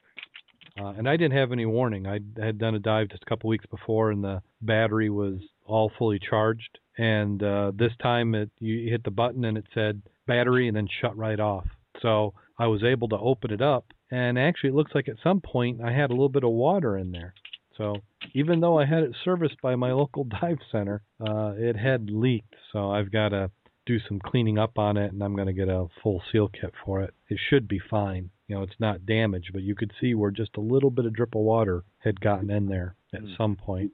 uh, 0.80 0.90
and 0.90 1.10
I 1.10 1.18
didn't 1.18 1.38
have 1.38 1.52
any 1.52 1.66
warning. 1.66 2.06
I 2.06 2.20
had 2.40 2.60
done 2.60 2.76
a 2.76 2.80
dive 2.80 3.10
just 3.10 3.24
a 3.24 3.30
couple 3.30 3.50
weeks 3.50 3.66
before, 3.66 4.12
and 4.12 4.24
the 4.24 4.42
battery 4.62 5.10
was 5.10 5.40
all 5.66 5.92
fully 5.98 6.20
charged. 6.20 6.78
And 6.98 7.42
uh, 7.42 7.72
this 7.76 7.94
time, 8.02 8.36
it 8.36 8.52
you 8.60 8.90
hit 8.90 9.04
the 9.04 9.12
button 9.12 9.46
and 9.46 9.58
it 9.58 9.66
said 9.74 10.02
battery 10.28 10.68
and 10.68 10.78
then 10.78 10.88
shut 11.02 11.18
right 11.18 11.40
off. 11.40 11.66
So 12.02 12.34
I 12.58 12.68
was 12.68 12.84
able 12.84 13.08
to 13.10 13.18
open 13.18 13.52
it 13.52 13.62
up, 13.62 13.86
and 14.12 14.38
actually, 14.38 14.70
it 14.70 14.76
looks 14.76 14.94
like 14.94 15.10
at 15.10 15.16
some 15.24 15.42
point 15.42 15.82
I 15.82 15.92
had 15.92 16.12
a 16.12 16.14
little 16.14 16.30
bit 16.30 16.44
of 16.44 16.52
water 16.52 16.98
in 16.98 17.12
there. 17.12 17.34
So 17.78 17.96
even 18.34 18.60
though 18.60 18.78
I 18.78 18.86
had 18.86 19.04
it 19.04 19.16
serviced 19.24 19.60
by 19.62 19.76
my 19.76 19.92
local 19.92 20.24
dive 20.42 20.60
center, 20.72 21.02
uh, 21.20 21.54
it 21.58 21.76
had 21.76 22.12
leaked. 22.12 22.54
So 22.72 22.92
I've 22.92 23.12
got 23.12 23.30
to 23.30 23.50
do 23.90 24.00
some 24.08 24.20
cleaning 24.20 24.58
up 24.60 24.78
on 24.78 24.98
it, 24.98 25.12
and 25.12 25.22
I'm 25.24 25.36
going 25.36 25.48
to 25.48 25.54
get 25.54 25.68
a 25.68 25.88
full 26.04 26.22
seal 26.32 26.48
kit 26.50 26.74
for 26.86 27.02
it. 27.02 27.14
It 27.30 27.40
should 27.50 27.68
be 27.68 27.80
fine. 27.90 28.30
You 28.48 28.56
know, 28.56 28.62
it's 28.64 28.80
not 28.80 29.06
damaged, 29.06 29.50
but 29.52 29.64
you 29.64 29.76
could 29.76 29.92
see 30.00 30.14
where 30.14 30.32
just 30.32 30.56
a 30.58 30.62
little 30.62 30.92
bit 30.92 31.06
of 31.06 31.14
drip 31.14 31.34
of 31.36 31.42
water 31.42 31.84
had 32.00 32.20
gotten 32.22 32.50
in 32.52 32.68
there 32.68 32.96
at 33.14 33.22
Mm. 33.24 33.38
some 33.38 33.56
point. 33.56 33.92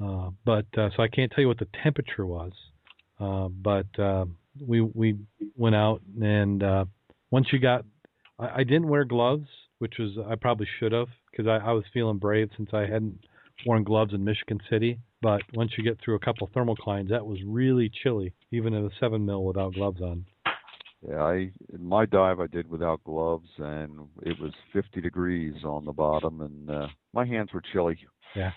Uh, 0.00 0.30
but 0.44 0.66
uh, 0.76 0.90
so 0.94 1.02
I 1.02 1.08
can't 1.08 1.30
tell 1.32 1.42
you 1.42 1.48
what 1.48 1.58
the 1.58 1.68
temperature 1.82 2.26
was. 2.26 2.52
Uh, 3.18 3.48
but 3.48 3.86
uh, 3.98 4.26
we 4.60 4.80
we 4.80 5.16
went 5.56 5.76
out 5.76 6.00
and 6.20 6.62
uh, 6.62 6.84
once 7.30 7.46
you 7.52 7.58
got, 7.58 7.84
I, 8.38 8.60
I 8.60 8.64
didn't 8.64 8.88
wear 8.88 9.04
gloves, 9.04 9.48
which 9.78 9.94
was 9.98 10.18
I 10.28 10.34
probably 10.34 10.66
should 10.78 10.92
have 10.92 11.08
because 11.30 11.46
I, 11.46 11.56
I 11.68 11.72
was 11.72 11.84
feeling 11.94 12.18
brave 12.18 12.50
since 12.56 12.70
I 12.72 12.80
hadn't 12.86 13.18
worn 13.66 13.84
gloves 13.84 14.14
in 14.14 14.24
Michigan 14.24 14.60
City. 14.70 14.98
But 15.22 15.42
once 15.54 15.72
you 15.76 15.84
get 15.84 15.98
through 16.00 16.16
a 16.16 16.20
couple 16.20 16.50
thermal 16.52 16.76
thermoclines, 16.76 17.08
that 17.10 17.26
was 17.26 17.38
really 17.46 17.90
chilly, 18.02 18.34
even 18.52 18.74
in 18.74 18.84
a 18.84 18.90
seven 19.00 19.24
mil 19.24 19.44
without 19.44 19.74
gloves 19.74 20.00
on. 20.00 20.26
Yeah, 21.08 21.22
I 21.22 21.50
in 21.72 21.84
my 21.84 22.06
dive 22.06 22.40
I 22.40 22.46
did 22.46 22.68
without 22.68 23.04
gloves, 23.04 23.48
and 23.58 24.08
it 24.22 24.40
was 24.40 24.52
50 24.72 25.00
degrees 25.00 25.54
on 25.64 25.84
the 25.84 25.92
bottom, 25.92 26.40
and 26.40 26.70
uh, 26.70 26.86
my 27.12 27.26
hands 27.26 27.52
were 27.52 27.62
chilly. 27.72 27.98
Yeah, 28.34 28.52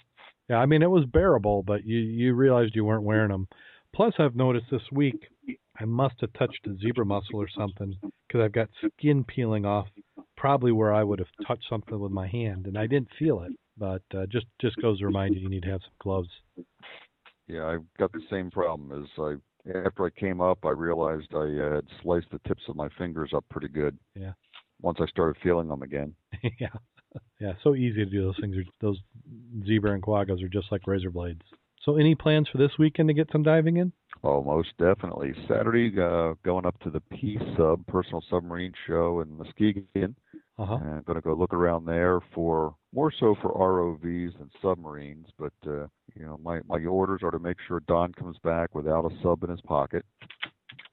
yeah, 0.49 0.57
I 0.57 0.65
mean 0.65 0.81
it 0.81 0.89
was 0.89 1.05
bearable, 1.05 1.63
but 1.63 1.85
you 1.85 1.97
you 1.97 2.33
realized 2.33 2.75
you 2.75 2.85
weren't 2.85 3.03
wearing 3.03 3.31
them. 3.31 3.47
Plus, 3.93 4.13
I've 4.19 4.35
noticed 4.35 4.67
this 4.71 4.81
week 4.91 5.27
I 5.79 5.85
must 5.85 6.15
have 6.21 6.33
touched 6.33 6.67
a 6.67 6.75
zebra 6.77 7.05
mussel 7.05 7.41
or 7.41 7.49
something 7.49 7.95
because 8.27 8.41
I've 8.41 8.51
got 8.51 8.69
skin 8.97 9.23
peeling 9.23 9.65
off, 9.65 9.87
probably 10.35 10.71
where 10.71 10.93
I 10.93 11.03
would 11.03 11.19
have 11.19 11.47
touched 11.47 11.65
something 11.69 11.99
with 11.99 12.11
my 12.11 12.27
hand, 12.27 12.67
and 12.67 12.77
I 12.77 12.87
didn't 12.87 13.09
feel 13.19 13.41
it. 13.41 13.53
But 13.77 14.01
uh, 14.15 14.25
just 14.27 14.47
just 14.59 14.75
goes 14.77 14.99
to 14.99 15.05
remind 15.05 15.35
you 15.35 15.41
you 15.41 15.49
need 15.49 15.63
to 15.63 15.69
have 15.71 15.81
some 15.81 15.91
gloves. 15.99 16.29
Yeah, 17.47 17.65
I've 17.65 17.85
got 17.97 18.11
the 18.11 18.21
same 18.29 18.49
problem. 18.49 18.91
As 18.91 19.09
I 19.17 19.35
after 19.85 20.05
I 20.05 20.09
came 20.19 20.41
up, 20.41 20.59
I 20.65 20.71
realized 20.71 21.27
I 21.33 21.37
uh, 21.37 21.75
had 21.75 21.85
sliced 22.01 22.27
the 22.31 22.39
tips 22.47 22.63
of 22.67 22.75
my 22.75 22.89
fingers 22.97 23.31
up 23.35 23.45
pretty 23.49 23.67
good. 23.67 23.97
Yeah. 24.15 24.33
Once 24.81 24.99
I 25.01 25.07
started 25.07 25.41
feeling 25.41 25.67
them 25.67 25.81
again. 25.81 26.13
yeah, 26.59 26.67
yeah, 27.39 27.53
so 27.63 27.75
easy 27.75 28.05
to 28.05 28.05
do 28.05 28.23
those 28.23 28.37
things. 28.39 28.55
Those 28.81 28.99
zebra 29.65 29.93
and 29.93 30.03
quaggas 30.03 30.43
are 30.43 30.49
just 30.49 30.71
like 30.71 30.85
razor 30.85 31.09
blades. 31.09 31.41
So, 31.83 31.95
any 31.95 32.15
plans 32.15 32.47
for 32.51 32.57
this 32.57 32.71
weekend 32.77 33.07
to 33.09 33.13
get 33.13 33.29
some 33.31 33.43
diving 33.43 33.77
in? 33.77 33.93
Oh, 34.23 34.43
most 34.43 34.69
definitely. 34.77 35.33
Saturday, 35.47 35.91
uh, 35.99 36.33
going 36.43 36.65
up 36.65 36.79
to 36.81 36.89
the 36.89 36.99
P 36.99 37.39
Sub 37.55 37.85
Personal 37.87 38.23
Submarine 38.29 38.73
Show 38.85 39.21
in 39.21 39.37
Muskegon. 39.37 40.15
Uh 40.59 40.65
huh. 40.65 40.79
and 40.81 41.05
going 41.05 41.15
to 41.17 41.21
go 41.21 41.33
look 41.33 41.53
around 41.53 41.85
there 41.85 42.19
for 42.33 42.73
more 42.91 43.13
so 43.19 43.35
for 43.43 43.53
ROVs 43.53 44.37
than 44.39 44.49
submarines. 44.59 45.27
But 45.37 45.53
uh, 45.67 45.85
you 46.15 46.25
know, 46.25 46.39
my 46.43 46.61
my 46.67 46.83
orders 46.83 47.21
are 47.23 47.29
to 47.31 47.39
make 47.39 47.57
sure 47.67 47.79
Don 47.81 48.11
comes 48.13 48.37
back 48.43 48.73
without 48.73 49.05
a 49.05 49.15
sub 49.21 49.43
in 49.43 49.51
his 49.51 49.61
pocket 49.61 50.03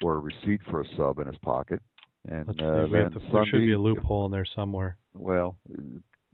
or 0.03 0.17
a 0.17 0.19
receipt 0.19 0.61
for 0.71 0.83
a 0.83 0.85
sub 0.97 1.19
in 1.19 1.27
his 1.27 1.39
pocket. 1.39 1.81
And 2.29 2.47
Let's 2.49 2.61
uh, 2.61 2.63
see. 2.87 2.93
We 2.93 2.99
have 2.99 3.13
then 3.13 3.23
to, 3.23 3.33
there 3.33 3.47
should 3.47 3.61
be 3.61 3.73
a 3.73 3.79
loophole 3.79 4.27
in 4.27 4.33
there 4.33 4.47
somewhere. 4.55 4.97
well, 5.15 5.57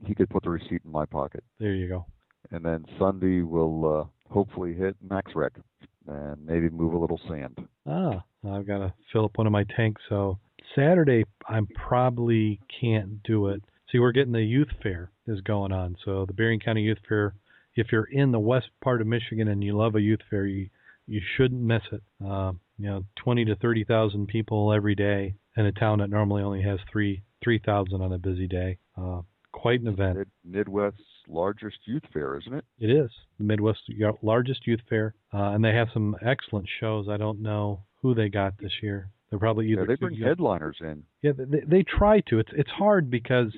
he 0.05 0.15
could 0.15 0.29
put 0.29 0.43
the 0.43 0.49
receipt 0.49 0.81
in 0.83 0.91
my 0.91 1.05
pocket. 1.05 1.43
There 1.59 1.73
you 1.73 1.87
go. 1.87 2.05
And 2.51 2.65
then 2.65 2.85
Sunday 2.99 3.41
we'll 3.41 3.99
uh, 3.99 4.33
hopefully 4.33 4.73
hit 4.73 4.95
Max 5.01 5.31
Rec 5.35 5.53
and 6.07 6.45
maybe 6.45 6.69
move 6.69 6.93
a 6.93 6.97
little 6.97 7.19
sand. 7.29 7.57
Ah, 7.87 8.23
I've 8.45 8.67
got 8.67 8.79
to 8.79 8.93
fill 9.13 9.25
up 9.25 9.37
one 9.37 9.47
of 9.47 9.53
my 9.53 9.63
tanks. 9.75 10.01
So 10.09 10.39
Saturday, 10.75 11.25
I 11.47 11.59
probably 11.75 12.59
can't 12.79 13.21
do 13.23 13.47
it. 13.47 13.61
See, 13.91 13.99
we're 13.99 14.11
getting 14.11 14.31
the 14.31 14.41
youth 14.41 14.69
fair 14.81 15.11
is 15.27 15.41
going 15.41 15.71
on. 15.71 15.97
So 16.05 16.25
the 16.25 16.33
Berrien 16.33 16.59
County 16.59 16.81
Youth 16.81 16.99
Fair. 17.07 17.33
If 17.75 17.87
you're 17.91 18.03
in 18.11 18.31
the 18.31 18.39
west 18.39 18.67
part 18.83 19.01
of 19.01 19.07
Michigan 19.07 19.47
and 19.47 19.63
you 19.63 19.77
love 19.77 19.95
a 19.95 20.01
youth 20.01 20.19
fair, 20.29 20.45
you 20.45 20.69
you 21.07 21.21
shouldn't 21.35 21.61
miss 21.61 21.81
it. 21.91 22.01
Uh, 22.25 22.53
you 22.77 22.85
know, 22.85 23.05
twenty 23.15 23.45
to 23.45 23.55
thirty 23.55 23.83
thousand 23.83 24.27
people 24.27 24.73
every 24.73 24.95
day 24.95 25.35
in 25.57 25.65
a 25.65 25.71
town 25.71 25.99
that 25.99 26.09
normally 26.09 26.43
only 26.43 26.61
has 26.61 26.79
three 26.91 27.23
three 27.43 27.59
thousand 27.59 28.01
on 28.01 28.13
a 28.13 28.17
busy 28.17 28.47
day. 28.47 28.77
Uh, 28.97 29.21
quite 29.51 29.81
an 29.81 29.87
event. 29.87 30.17
Mid- 30.17 30.27
Midwest's 30.43 31.01
largest 31.27 31.77
youth 31.85 32.03
fair, 32.13 32.37
isn't 32.37 32.53
it? 32.53 32.65
It 32.79 32.89
is 32.89 33.09
the 33.37 33.43
Midwest 33.43 33.81
largest 34.21 34.67
youth 34.67 34.81
fair, 34.89 35.15
uh, 35.33 35.51
and 35.51 35.63
they 35.63 35.73
have 35.73 35.89
some 35.93 36.15
excellent 36.25 36.67
shows. 36.79 37.07
I 37.09 37.17
don't 37.17 37.41
know 37.41 37.83
who 38.01 38.13
they 38.13 38.29
got 38.29 38.57
this 38.57 38.73
year. 38.81 39.09
They're 39.31 39.39
probably 39.39 39.71
either 39.71 39.81
Yeah, 39.81 39.87
they 39.87 39.95
bring 39.95 40.19
headliners 40.19 40.77
in. 40.81 41.03
Yeah, 41.21 41.31
they, 41.35 41.61
they 41.65 41.83
try 41.83 42.19
to. 42.27 42.39
It's 42.39 42.51
it's 42.53 42.69
hard 42.69 43.09
because 43.09 43.51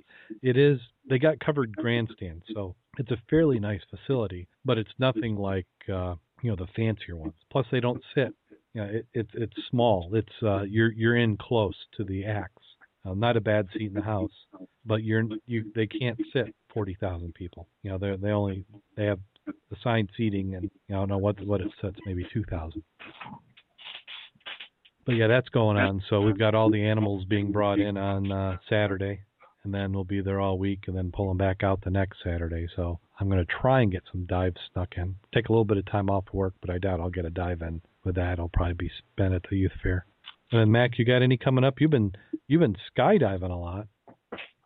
it 0.43 0.55
is 0.55 0.79
they 1.09 1.17
got 1.17 1.39
covered 1.39 1.75
grandstands, 1.75 2.43
so 2.53 2.75
it's 2.99 3.09
a 3.11 3.17
fairly 3.29 3.59
nice 3.59 3.81
facility, 3.89 4.47
but 4.63 4.77
it's 4.77 4.91
nothing 4.99 5.35
like 5.35 5.65
uh, 5.91 6.15
you 6.43 6.51
know 6.51 6.55
the 6.55 6.67
fancier 6.75 7.15
ones. 7.15 7.33
Plus, 7.51 7.65
they 7.71 7.79
don't 7.79 8.01
sit. 8.13 8.33
Yeah, 8.75 8.83
it, 8.83 9.07
it's 9.13 9.31
it's 9.33 9.53
small. 9.71 10.11
It's 10.13 10.43
uh, 10.43 10.61
you're 10.61 10.91
you're 10.91 11.17
in 11.17 11.37
close 11.37 11.75
to 11.97 12.03
the 12.03 12.23
acts. 12.25 12.61
Uh, 13.05 13.15
not 13.15 13.35
a 13.35 13.41
bad 13.41 13.67
seat 13.73 13.87
in 13.87 13.93
the 13.93 14.01
house, 14.01 14.31
but 14.85 15.03
you're 15.03 15.23
you 15.47 15.71
they 15.75 15.87
can't 15.87 16.19
sit 16.31 16.53
forty 16.71 16.95
thousand 16.99 17.33
people. 17.33 17.67
You 17.81 17.91
know 17.91 17.97
they 17.97 18.15
they 18.15 18.29
only 18.29 18.63
they 18.95 19.05
have 19.05 19.19
assigned 19.71 20.09
seating, 20.15 20.53
and 20.53 20.63
you 20.65 20.71
know, 20.89 20.97
I 20.97 21.01
don't 21.01 21.09
know 21.09 21.17
what 21.17 21.43
what 21.45 21.61
it 21.61 21.71
sits 21.81 21.97
maybe 22.05 22.27
two 22.31 22.43
thousand. 22.43 22.83
But 25.05 25.15
yeah, 25.15 25.27
that's 25.27 25.49
going 25.49 25.77
on. 25.77 26.01
So 26.09 26.21
we've 26.21 26.37
got 26.37 26.55
all 26.55 26.71
the 26.71 26.85
animals 26.85 27.25
being 27.25 27.51
brought 27.51 27.79
in 27.79 27.97
on 27.97 28.31
uh, 28.31 28.57
Saturday, 28.69 29.21
and 29.63 29.73
then 29.73 29.91
we'll 29.91 30.03
be 30.05 30.21
there 30.21 30.39
all 30.39 30.57
week, 30.57 30.85
and 30.87 30.95
then 30.95 31.11
pull 31.13 31.27
them 31.27 31.37
back 31.37 31.63
out 31.63 31.83
the 31.83 31.89
next 31.89 32.19
Saturday. 32.23 32.67
So 32.75 32.99
I'm 33.19 33.29
going 33.29 33.45
to 33.45 33.53
try 33.61 33.81
and 33.81 33.91
get 33.91 34.03
some 34.11 34.25
dives 34.25 34.57
snuck 34.71 34.93
in. 34.97 35.15
Take 35.33 35.49
a 35.49 35.51
little 35.51 35.65
bit 35.65 35.77
of 35.77 35.85
time 35.85 36.09
off 36.09 36.25
work, 36.31 36.53
but 36.61 36.69
I 36.69 36.77
doubt 36.77 36.99
I'll 36.99 37.09
get 37.09 37.25
a 37.25 37.29
dive 37.29 37.61
in 37.61 37.81
with 38.05 38.15
that. 38.15 38.39
I'll 38.39 38.49
probably 38.53 38.75
be 38.75 38.91
spent 39.13 39.33
at 39.33 39.43
the 39.49 39.57
youth 39.57 39.71
fair. 39.81 40.05
And 40.51 40.61
then 40.61 40.71
Mac, 40.71 40.97
you 40.97 41.05
got 41.05 41.21
any 41.21 41.37
coming 41.37 41.63
up? 41.63 41.81
You've 41.81 41.91
been 41.91 42.13
you've 42.47 42.61
been 42.61 42.77
skydiving 42.95 43.51
a 43.51 43.55
lot. 43.55 43.87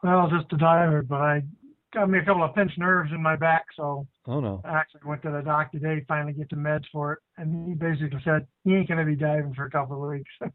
Well, 0.03 0.29
just 0.29 0.51
a 0.53 0.57
diver, 0.57 1.01
but 1.01 1.15
I 1.15 1.43
got 1.93 2.09
me 2.09 2.19
a 2.19 2.25
couple 2.25 2.43
of 2.43 2.53
pinched 2.55 2.77
nerves 2.77 3.11
in 3.13 3.21
my 3.21 3.35
back, 3.35 3.65
so 3.75 4.07
Oh 4.27 4.39
no. 4.39 4.61
I 4.65 4.69
actually 4.75 5.01
went 5.05 5.21
to 5.23 5.31
the 5.31 5.41
doc 5.41 5.71
today, 5.71 6.03
finally 6.07 6.33
get 6.33 6.49
the 6.49 6.55
meds 6.55 6.85
for 6.91 7.13
it, 7.13 7.19
and 7.37 7.67
he 7.67 7.73
basically 7.73 8.19
said 8.23 8.45
he 8.63 8.75
ain't 8.75 8.87
gonna 8.89 9.05
be 9.05 9.15
diving 9.15 9.53
for 9.53 9.65
a 9.65 9.69
couple 9.71 10.03
of 10.03 10.09
weeks. 10.09 10.31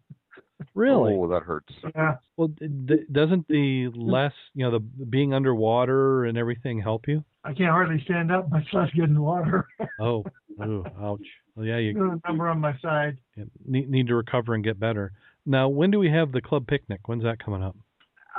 Really? 0.75 1.15
Oh, 1.15 1.27
that 1.29 1.43
hurts. 1.43 1.73
yeah, 1.95 2.17
Well, 2.37 2.49
d- 2.49 2.69
d- 2.69 3.05
doesn't 3.11 3.47
the 3.49 3.89
less 3.97 4.33
you 4.55 4.65
know 4.65 4.71
the 4.71 4.79
being 4.79 5.35
underwater 5.35 6.25
and 6.25 6.39
everything 6.39 6.81
help 6.81 7.09
you? 7.09 7.25
I 7.45 7.53
can't 7.53 7.71
hardly 7.71 8.01
stand 8.05 8.31
up, 8.31 8.49
much 8.51 8.67
less 8.73 8.89
get 8.95 9.05
in 9.05 9.15
the 9.15 9.21
water. 9.23 9.67
Oh, 10.01 10.25
ooh, 10.63 10.85
ouch. 11.01 11.21
Well, 11.57 11.67
yeah, 11.67 11.79
you 11.79 11.95
Got 11.95 12.03
a 12.13 12.21
number 12.29 12.49
on 12.49 12.61
my 12.61 12.79
side. 12.81 13.19
Need 13.67 13.91
need 13.91 14.07
to 14.07 14.15
recover 14.15 14.55
and 14.55 14.63
get 14.65 14.79
better. 14.79 15.13
Now, 15.45 15.69
when 15.69 15.91
do 15.91 15.99
we 15.99 16.11
have 16.11 16.31
the 16.33 16.41
club 16.41 16.67
picnic? 16.69 17.01
When's 17.07 17.25
that 17.25 17.45
coming 17.45 17.63
up? 17.63 17.77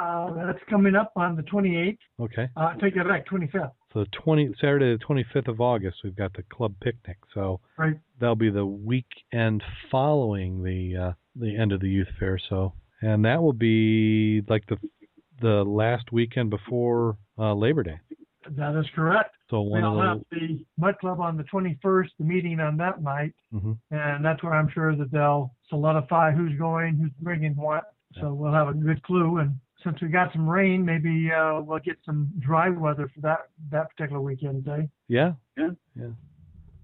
Uh, 0.03 0.45
that's 0.45 0.59
coming 0.69 0.95
up 0.95 1.11
on 1.15 1.35
the 1.35 1.43
28th. 1.43 1.97
Okay, 2.19 2.49
Uh, 2.57 2.73
take 2.75 2.95
that 2.95 3.07
back, 3.07 3.25
25th. 3.27 3.71
so 3.93 3.99
the 4.03 4.09
twenty 4.11 4.53
Saturday, 4.59 4.91
the 4.93 4.97
twenty 4.97 5.23
fifth 5.31 5.47
of 5.47 5.61
August, 5.61 5.97
we've 6.03 6.15
got 6.15 6.33
the 6.33 6.43
club 6.43 6.73
picnic. 6.81 7.17
So 7.33 7.61
Right. 7.77 7.97
that'll 8.19 8.35
be 8.35 8.49
the 8.49 8.65
weekend 8.65 9.63
following 9.91 10.63
the 10.63 10.97
uh, 10.97 11.13
the 11.35 11.55
end 11.55 11.71
of 11.71 11.79
the 11.79 11.89
youth 11.89 12.09
fair. 12.19 12.37
So, 12.49 12.73
and 13.01 13.23
that 13.25 13.41
will 13.41 13.53
be 13.53 14.41
like 14.49 14.65
the 14.67 14.77
the 15.41 15.63
last 15.63 16.11
weekend 16.11 16.49
before 16.49 17.17
uh, 17.37 17.53
Labor 17.53 17.83
Day. 17.83 17.99
That 18.51 18.77
is 18.77 18.85
correct. 18.93 19.35
So 19.49 19.61
one 19.61 19.83
of 19.83 19.93
We'll 19.93 20.01
the 20.01 20.07
have 20.09 20.21
the 20.31 20.65
Mud 20.77 20.97
Club 20.99 21.19
on 21.21 21.37
the 21.37 21.43
21st, 21.43 22.09
the 22.19 22.25
meeting 22.25 22.59
on 22.59 22.75
that 22.77 23.01
night, 23.01 23.33
mm-hmm. 23.53 23.73
and 23.91 24.25
that's 24.25 24.43
where 24.43 24.53
I'm 24.53 24.69
sure 24.73 24.95
that 24.95 25.11
they'll 25.11 25.53
solidify 25.69 26.31
who's 26.31 26.57
going, 26.57 26.95
who's 26.97 27.11
bringing 27.21 27.55
what. 27.55 27.85
So 28.21 28.33
we'll 28.33 28.53
have 28.53 28.67
a 28.67 28.73
good 28.73 29.01
clue. 29.03 29.37
And 29.37 29.55
since 29.83 30.01
we 30.01 30.07
got 30.09 30.31
some 30.33 30.49
rain, 30.49 30.85
maybe 30.85 31.31
uh, 31.31 31.61
we'll 31.61 31.79
get 31.79 31.97
some 32.05 32.31
dry 32.39 32.69
weather 32.69 33.09
for 33.13 33.21
that 33.21 33.49
that 33.71 33.89
particular 33.91 34.21
weekend 34.21 34.65
day. 34.65 34.89
Yeah. 35.07 35.33
Yeah. 35.57 35.71
Yeah. 35.95 36.09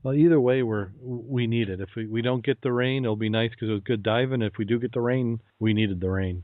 Well, 0.03 0.13
either 0.13 0.39
way, 0.39 0.63
we're 0.63 0.89
we 1.01 1.47
need 1.47 1.69
it. 1.69 1.81
If 1.81 1.89
we, 1.95 2.07
we 2.07 2.21
don't 2.21 2.45
get 2.45 2.61
the 2.61 2.71
rain, 2.71 3.03
it'll 3.03 3.15
be 3.15 3.29
nice 3.29 3.51
because 3.51 3.69
it 3.69 3.73
was 3.73 3.83
good 3.83 4.03
diving. 4.03 4.41
If 4.41 4.53
we 4.57 4.65
do 4.65 4.79
get 4.79 4.93
the 4.93 5.01
rain, 5.01 5.41
we 5.59 5.73
needed 5.73 5.99
the 5.99 6.09
rain. 6.09 6.43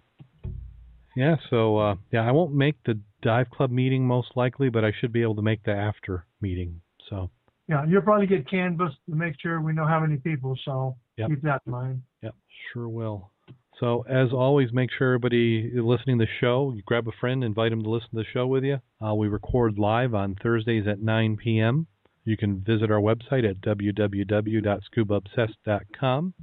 Yeah. 1.16 1.36
So 1.50 1.78
uh, 1.78 1.96
yeah, 2.12 2.28
I 2.28 2.32
won't 2.32 2.54
make 2.54 2.76
the 2.86 3.00
dive 3.22 3.50
club 3.50 3.72
meeting 3.72 4.06
most 4.06 4.30
likely, 4.36 4.70
but 4.70 4.84
I 4.84 4.92
should 5.00 5.14
be 5.14 5.22
able 5.22 5.36
to 5.36 5.42
make 5.42 5.64
the 5.64 5.72
after 5.72 6.26
meeting. 6.42 6.82
So 7.10 7.30
Yeah, 7.68 7.86
you'll 7.86 8.02
probably 8.02 8.28
get 8.28 8.50
canvas 8.50 8.94
to 9.10 9.16
make 9.16 9.36
sure 9.40 9.62
we 9.62 9.74
know 9.74 9.88
how 9.88 10.00
many 10.00 10.18
people. 10.18 10.58
So 10.66 10.96
Yep. 11.18 11.30
keep 11.30 11.42
that 11.44 11.62
in 11.66 11.72
mind. 11.72 12.02
Yep, 12.24 12.36
sure 12.74 12.90
will. 12.90 13.32
So 13.80 14.06
as 14.10 14.32
always, 14.32 14.72
make 14.72 14.90
sure 14.98 15.16
everybody 15.16 15.70
listening 15.74 16.18
to 16.20 16.26
the 16.26 16.32
show, 16.40 16.72
you 16.76 16.84
grab 16.86 17.08
a 17.08 17.12
friend, 17.20 17.44
invite 17.44 17.72
them 17.72 17.82
to 17.84 17.90
listen 17.90 18.10
to 18.12 18.18
the 18.18 18.26
show 18.34 18.46
with 18.48 18.64
you. 18.64 18.80
Uh, 19.06 19.14
we 19.14 19.28
record 19.28 19.78
live 19.78 20.14
on 20.14 20.38
Thursdays 20.42 20.88
at 20.88 21.02
9 21.02 21.36
p.m. 21.38 21.88
You 22.24 22.38
can 22.38 22.62
visit 22.62 22.90
our 22.90 23.02
website 23.02 23.44
at 23.50 23.60
www.scubaobsessed.com. 23.62 26.34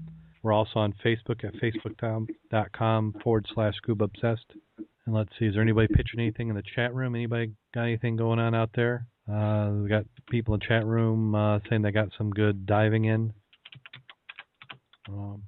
We're 0.42 0.52
also 0.52 0.80
on 0.80 0.92
Facebook 1.04 1.44
at 1.44 1.54
facebook.com 1.54 3.14
forward 3.22 3.46
slash 3.54 3.76
scuba 3.76 4.04
obsessed. 4.04 4.52
And 5.06 5.14
let's 5.14 5.30
see, 5.38 5.46
is 5.46 5.54
there 5.54 5.62
anybody 5.62 5.88
pitching 5.88 6.20
anything 6.20 6.48
in 6.48 6.54
the 6.54 6.62
chat 6.74 6.94
room? 6.94 7.14
Anybody 7.14 7.52
got 7.74 7.84
anything 7.84 8.16
going 8.16 8.38
on 8.38 8.54
out 8.54 8.68
there? 8.74 9.06
Uh, 9.30 9.70
we 9.82 9.88
got 9.88 10.04
people 10.30 10.52
in 10.54 10.60
the 10.60 10.66
chat 10.66 10.84
room 10.84 11.34
uh, 11.34 11.60
saying 11.68 11.80
they 11.82 11.92
got 11.92 12.08
some 12.18 12.30
good 12.30 12.66
diving 12.66 13.06
in. 13.06 13.32
Um, 15.08 15.42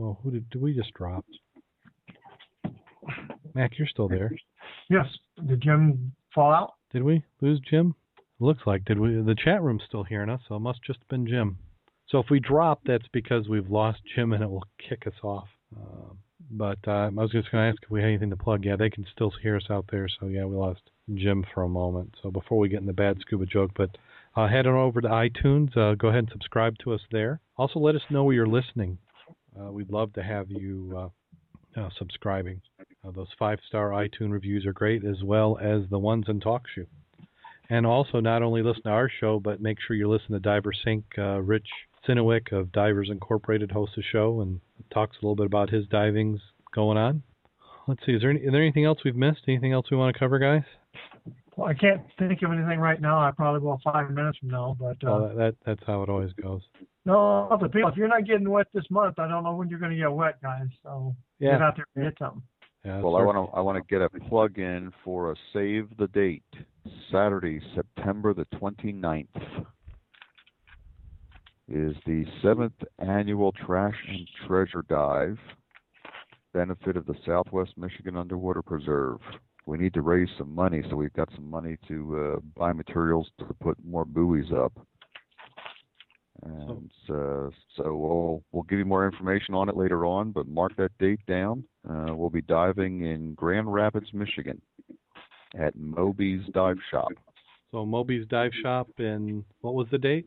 well, 0.00 0.18
who 0.22 0.30
did, 0.30 0.48
did 0.50 0.62
we 0.62 0.74
just 0.74 0.94
drop? 0.94 1.24
Mac, 3.54 3.78
you're 3.78 3.88
still 3.88 4.08
there. 4.08 4.32
Yes. 4.88 5.06
Did 5.46 5.60
Jim 5.60 6.12
fall 6.34 6.52
out? 6.52 6.74
Did 6.92 7.02
we 7.02 7.22
lose 7.40 7.60
Jim? 7.68 7.94
Looks 8.38 8.62
like 8.66 8.84
did 8.86 8.98
we? 8.98 9.14
The 9.16 9.36
chat 9.44 9.62
room's 9.62 9.82
still 9.86 10.04
hearing 10.04 10.30
us, 10.30 10.40
so 10.48 10.56
it 10.56 10.60
must 10.60 10.82
just 10.82 11.00
have 11.00 11.08
been 11.08 11.26
Jim. 11.26 11.58
So 12.08 12.18
if 12.18 12.26
we 12.30 12.40
drop, 12.40 12.80
that's 12.86 13.06
because 13.12 13.48
we've 13.48 13.70
lost 13.70 13.98
Jim, 14.14 14.32
and 14.32 14.42
it 14.42 14.50
will 14.50 14.64
kick 14.88 15.06
us 15.06 15.12
off. 15.22 15.48
Uh, 15.76 16.14
but 16.50 16.78
uh, 16.86 16.90
I 16.90 17.08
was 17.10 17.30
just 17.30 17.50
going 17.52 17.62
to 17.64 17.68
ask 17.70 17.82
if 17.82 17.90
we 17.90 18.00
had 18.00 18.08
anything 18.08 18.30
to 18.30 18.36
plug. 18.36 18.64
Yeah, 18.64 18.76
they 18.76 18.90
can 18.90 19.06
still 19.12 19.32
hear 19.42 19.56
us 19.56 19.66
out 19.68 19.84
there. 19.92 20.08
So 20.18 20.26
yeah, 20.26 20.46
we 20.46 20.56
lost 20.56 20.80
Jim 21.14 21.44
for 21.52 21.64
a 21.64 21.68
moment. 21.68 22.14
So 22.22 22.30
before 22.30 22.58
we 22.58 22.70
get 22.70 22.80
in 22.80 22.86
the 22.86 22.92
bad 22.92 23.18
scuba 23.20 23.44
joke, 23.44 23.72
but 23.76 23.90
uh, 24.34 24.48
head 24.48 24.66
on 24.66 24.74
over 24.74 25.00
to 25.00 25.08
iTunes. 25.08 25.76
Uh, 25.76 25.94
go 25.94 26.08
ahead 26.08 26.20
and 26.20 26.30
subscribe 26.32 26.76
to 26.78 26.94
us 26.94 27.00
there. 27.12 27.40
Also, 27.56 27.78
let 27.78 27.94
us 27.94 28.02
know 28.10 28.24
where 28.24 28.34
you're 28.34 28.46
listening. 28.46 28.98
Uh, 29.60 29.70
we'd 29.70 29.90
love 29.90 30.12
to 30.14 30.22
have 30.22 30.50
you 30.50 30.92
uh, 30.96 31.80
uh, 31.80 31.88
subscribing. 31.98 32.60
Uh, 33.06 33.10
those 33.10 33.28
five 33.38 33.58
star 33.68 33.90
iTunes 33.90 34.32
reviews 34.32 34.64
are 34.66 34.72
great, 34.72 35.04
as 35.04 35.22
well 35.22 35.58
as 35.60 35.82
the 35.90 35.98
ones 35.98 36.24
in 36.28 36.40
TalkShoe. 36.40 36.86
And 37.68 37.86
also, 37.86 38.20
not 38.20 38.42
only 38.42 38.62
listen 38.62 38.82
to 38.84 38.90
our 38.90 39.10
show, 39.20 39.38
but 39.38 39.60
make 39.60 39.78
sure 39.80 39.94
you 39.96 40.08
listen 40.08 40.32
to 40.32 40.40
Divers 40.40 40.80
Inc. 40.86 41.04
Uh, 41.16 41.40
Rich 41.40 41.68
Sinowick 42.08 42.52
of 42.52 42.72
Divers 42.72 43.10
Incorporated 43.10 43.70
hosts 43.70 43.96
a 43.98 44.02
show 44.02 44.40
and 44.40 44.60
talks 44.92 45.16
a 45.16 45.24
little 45.24 45.36
bit 45.36 45.46
about 45.46 45.70
his 45.70 45.86
divings 45.86 46.40
going 46.74 46.98
on. 46.98 47.22
Let's 47.86 48.04
see, 48.04 48.12
is 48.12 48.22
there, 48.22 48.30
any, 48.30 48.40
is 48.40 48.52
there 48.52 48.62
anything 48.62 48.84
else 48.84 48.98
we've 49.04 49.16
missed? 49.16 49.42
Anything 49.48 49.72
else 49.72 49.86
we 49.90 49.96
want 49.96 50.14
to 50.14 50.18
cover, 50.18 50.38
guys? 50.38 50.62
Well, 51.56 51.68
I 51.68 51.74
can't 51.74 52.02
think 52.18 52.42
of 52.42 52.52
anything 52.52 52.78
right 52.78 53.00
now. 53.00 53.18
I 53.18 53.30
probably 53.32 53.60
will 53.60 53.80
five 53.84 54.10
minutes 54.10 54.38
from 54.38 54.50
now. 54.50 54.76
But 54.78 54.96
uh, 55.06 55.28
that, 55.28 55.36
that 55.36 55.54
that's 55.66 55.82
how 55.86 56.02
it 56.02 56.08
always 56.08 56.32
goes. 56.32 56.62
No, 57.06 57.48
other 57.50 57.68
people. 57.68 57.88
If 57.88 57.96
you're 57.96 58.08
not 58.08 58.26
getting 58.26 58.48
wet 58.48 58.66
this 58.74 58.84
month, 58.90 59.18
I 59.18 59.26
don't 59.26 59.44
know 59.44 59.54
when 59.54 59.68
you're 59.68 59.78
going 59.78 59.92
to 59.92 59.98
get 59.98 60.12
wet, 60.12 60.40
guys. 60.42 60.68
So 60.82 61.14
yeah. 61.38 61.52
get 61.52 61.62
out 61.62 61.76
there 61.76 61.86
and 61.96 62.04
get 62.04 62.18
something. 62.18 62.42
Yeah, 62.84 63.00
well, 63.00 63.16
I 63.16 63.22
want 63.22 63.36
to 63.36 63.56
I 63.56 63.60
want 63.60 63.76
to 63.76 63.84
get 63.88 64.00
a 64.00 64.08
plug 64.28 64.58
in 64.58 64.90
for 65.04 65.32
a 65.32 65.36
save 65.52 65.88
the 65.98 66.06
date 66.08 66.44
Saturday, 67.10 67.60
September 67.74 68.32
the 68.32 68.46
29th 68.56 69.26
is 71.68 71.94
the 72.04 72.24
seventh 72.42 72.74
annual 72.98 73.52
Trash 73.52 73.94
and 74.08 74.26
Treasure 74.46 74.84
Dive, 74.88 75.38
benefit 76.52 76.96
of 76.96 77.06
the 77.06 77.14
Southwest 77.24 77.72
Michigan 77.76 78.16
Underwater 78.16 78.62
Preserve. 78.62 79.20
We 79.66 79.78
need 79.78 79.94
to 79.94 80.02
raise 80.02 80.28
some 80.36 80.52
money, 80.52 80.82
so 80.90 80.96
we've 80.96 81.12
got 81.12 81.28
some 81.34 81.48
money 81.48 81.76
to 81.86 82.34
uh, 82.36 82.40
buy 82.56 82.72
materials 82.72 83.30
to 83.38 83.44
put 83.60 83.76
more 83.84 84.04
buoys 84.04 84.50
up. 84.52 84.72
And 86.42 86.90
uh, 87.08 87.50
so 87.76 87.94
we'll 87.96 88.42
we'll 88.52 88.62
give 88.64 88.78
you 88.78 88.84
more 88.84 89.06
information 89.06 89.54
on 89.54 89.68
it 89.68 89.76
later 89.76 90.06
on, 90.06 90.32
but 90.32 90.48
mark 90.48 90.74
that 90.76 90.96
date 90.98 91.20
down. 91.26 91.64
Uh, 91.88 92.14
we'll 92.14 92.30
be 92.30 92.42
diving 92.42 93.04
in 93.04 93.34
Grand 93.34 93.72
Rapids, 93.72 94.06
Michigan, 94.12 94.60
at 95.58 95.76
Moby's 95.76 96.42
Dive 96.52 96.78
Shop. 96.90 97.08
So 97.72 97.84
Moby's 97.84 98.26
Dive 98.28 98.52
Shop, 98.62 98.88
in 98.98 99.44
what 99.60 99.74
was 99.74 99.86
the 99.90 99.98
date? 99.98 100.26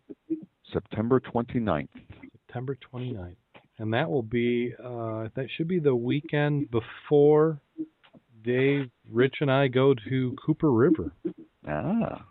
September 0.72 1.20
29th. 1.20 1.90
September 2.48 2.78
29th. 2.94 3.36
And 3.80 3.94
that 3.94 4.10
will 4.10 4.24
be, 4.24 4.74
uh, 4.80 5.30
that 5.36 5.48
should 5.56 5.68
be 5.68 5.80
the 5.80 5.96
weekend 5.96 6.70
before 6.70 7.60
Dave, 8.44 8.90
Rich, 9.10 9.36
and 9.42 9.52
I 9.52 9.68
go 9.68 9.94
to 10.10 10.36
Cooper 10.46 10.72
River. 10.72 11.12
Ah. 11.68 12.26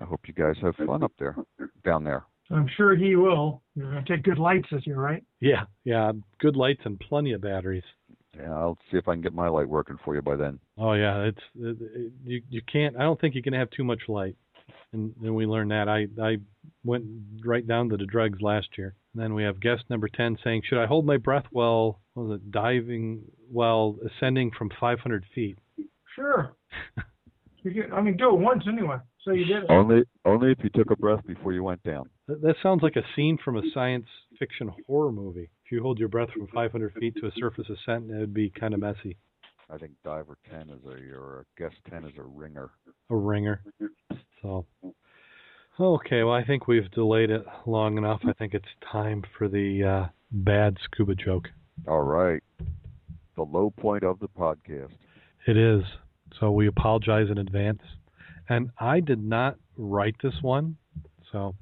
I 0.00 0.04
hope 0.04 0.20
you 0.26 0.34
guys 0.34 0.56
have 0.62 0.76
fun 0.86 1.02
up 1.02 1.12
there, 1.18 1.36
down 1.84 2.04
there. 2.04 2.24
I'm 2.50 2.68
sure 2.76 2.96
he 2.96 3.14
will. 3.14 3.62
You're 3.76 3.92
going 3.92 4.04
to 4.04 4.16
take 4.16 4.24
good 4.24 4.38
lights 4.38 4.66
this 4.72 4.86
year, 4.86 5.00
right? 5.00 5.22
Yeah, 5.40 5.64
yeah. 5.84 6.12
Good 6.40 6.56
lights 6.56 6.80
and 6.84 6.98
plenty 6.98 7.32
of 7.32 7.40
batteries. 7.40 7.84
Yeah, 8.36 8.52
I'll 8.52 8.78
see 8.90 8.96
if 8.96 9.06
I 9.06 9.14
can 9.14 9.22
get 9.22 9.34
my 9.34 9.48
light 9.48 9.68
working 9.68 9.98
for 10.04 10.14
you 10.14 10.22
by 10.22 10.36
then. 10.36 10.58
Oh 10.78 10.92
yeah, 10.94 11.22
it's 11.24 11.40
it, 11.58 11.76
it, 11.80 12.12
you 12.24 12.42
you 12.48 12.60
can't. 12.72 12.96
I 12.96 13.00
don't 13.00 13.20
think 13.20 13.34
you 13.34 13.42
can 13.42 13.52
have 13.52 13.70
too 13.70 13.84
much 13.84 14.02
light 14.08 14.36
and, 14.92 15.14
then 15.20 15.34
we 15.34 15.46
learned 15.46 15.70
that. 15.70 15.88
I 15.88 16.06
I 16.22 16.36
went 16.84 17.04
right 17.44 17.66
down 17.66 17.88
to 17.90 17.96
the 17.96 18.06
drugs 18.06 18.40
last 18.40 18.68
year. 18.76 18.94
And 19.14 19.22
then 19.22 19.34
we 19.34 19.42
have 19.42 19.60
guest 19.60 19.84
number 19.88 20.08
ten 20.08 20.36
saying, 20.42 20.62
"Should 20.64 20.82
I 20.82 20.86
hold 20.86 21.06
my 21.06 21.16
breath 21.16 21.46
while 21.50 22.00
was 22.14 22.36
it 22.36 22.50
diving 22.50 23.22
while 23.50 23.96
ascending 24.06 24.52
from 24.56 24.70
500 24.80 25.24
feet?" 25.34 25.58
Sure. 26.14 26.54
you 27.62 27.70
can, 27.72 27.92
I 27.92 28.00
mean, 28.00 28.16
do 28.16 28.28
it 28.30 28.38
once 28.38 28.64
anyway. 28.68 28.98
So 29.24 29.32
you 29.32 29.44
did 29.44 29.64
it. 29.64 29.70
Only 29.70 30.02
only 30.24 30.52
if 30.52 30.58
you 30.62 30.70
took 30.70 30.90
a 30.90 30.96
breath 30.96 31.26
before 31.26 31.52
you 31.52 31.62
went 31.62 31.82
down. 31.82 32.08
That, 32.26 32.40
that 32.42 32.56
sounds 32.62 32.82
like 32.82 32.96
a 32.96 33.02
scene 33.14 33.38
from 33.44 33.56
a 33.56 33.62
science 33.74 34.06
fiction 34.38 34.70
horror 34.86 35.12
movie. 35.12 35.50
If 35.64 35.72
you 35.72 35.82
hold 35.82 35.98
your 35.98 36.08
breath 36.08 36.30
from 36.30 36.48
500 36.54 36.94
feet 36.94 37.14
to 37.20 37.26
a 37.26 37.30
surface 37.38 37.66
ascent, 37.68 38.10
it 38.10 38.18
would 38.18 38.34
be 38.34 38.50
kind 38.50 38.72
of 38.72 38.80
messy. 38.80 39.16
I 39.72 39.78
think 39.78 39.92
diver 40.04 40.36
10 40.50 40.70
is 40.70 40.84
a 40.84 41.14
or 41.14 41.46
guest 41.56 41.76
10 41.88 42.04
is 42.04 42.12
a 42.18 42.22
ringer. 42.22 42.70
A 43.10 43.16
ringer. 43.16 43.62
So, 44.42 44.66
okay, 45.78 46.24
well, 46.24 46.34
I 46.34 46.44
think 46.44 46.66
we've 46.66 46.90
delayed 46.90 47.30
it 47.30 47.44
long 47.66 47.98
enough. 47.98 48.20
I 48.26 48.32
think 48.32 48.54
it's 48.54 48.64
time 48.90 49.22
for 49.38 49.48
the 49.48 49.84
uh, 49.84 50.08
bad 50.32 50.76
scuba 50.84 51.14
joke. 51.14 51.48
All 51.86 52.02
right. 52.02 52.42
The 53.36 53.42
low 53.42 53.70
point 53.70 54.02
of 54.02 54.18
the 54.18 54.28
podcast. 54.28 54.90
It 55.46 55.56
is. 55.56 55.84
So 56.40 56.50
we 56.50 56.66
apologize 56.66 57.28
in 57.30 57.38
advance. 57.38 57.82
And 58.48 58.70
I 58.78 59.00
did 59.00 59.22
not 59.22 59.56
write 59.76 60.16
this 60.22 60.42
one. 60.42 60.76
So, 61.32 61.54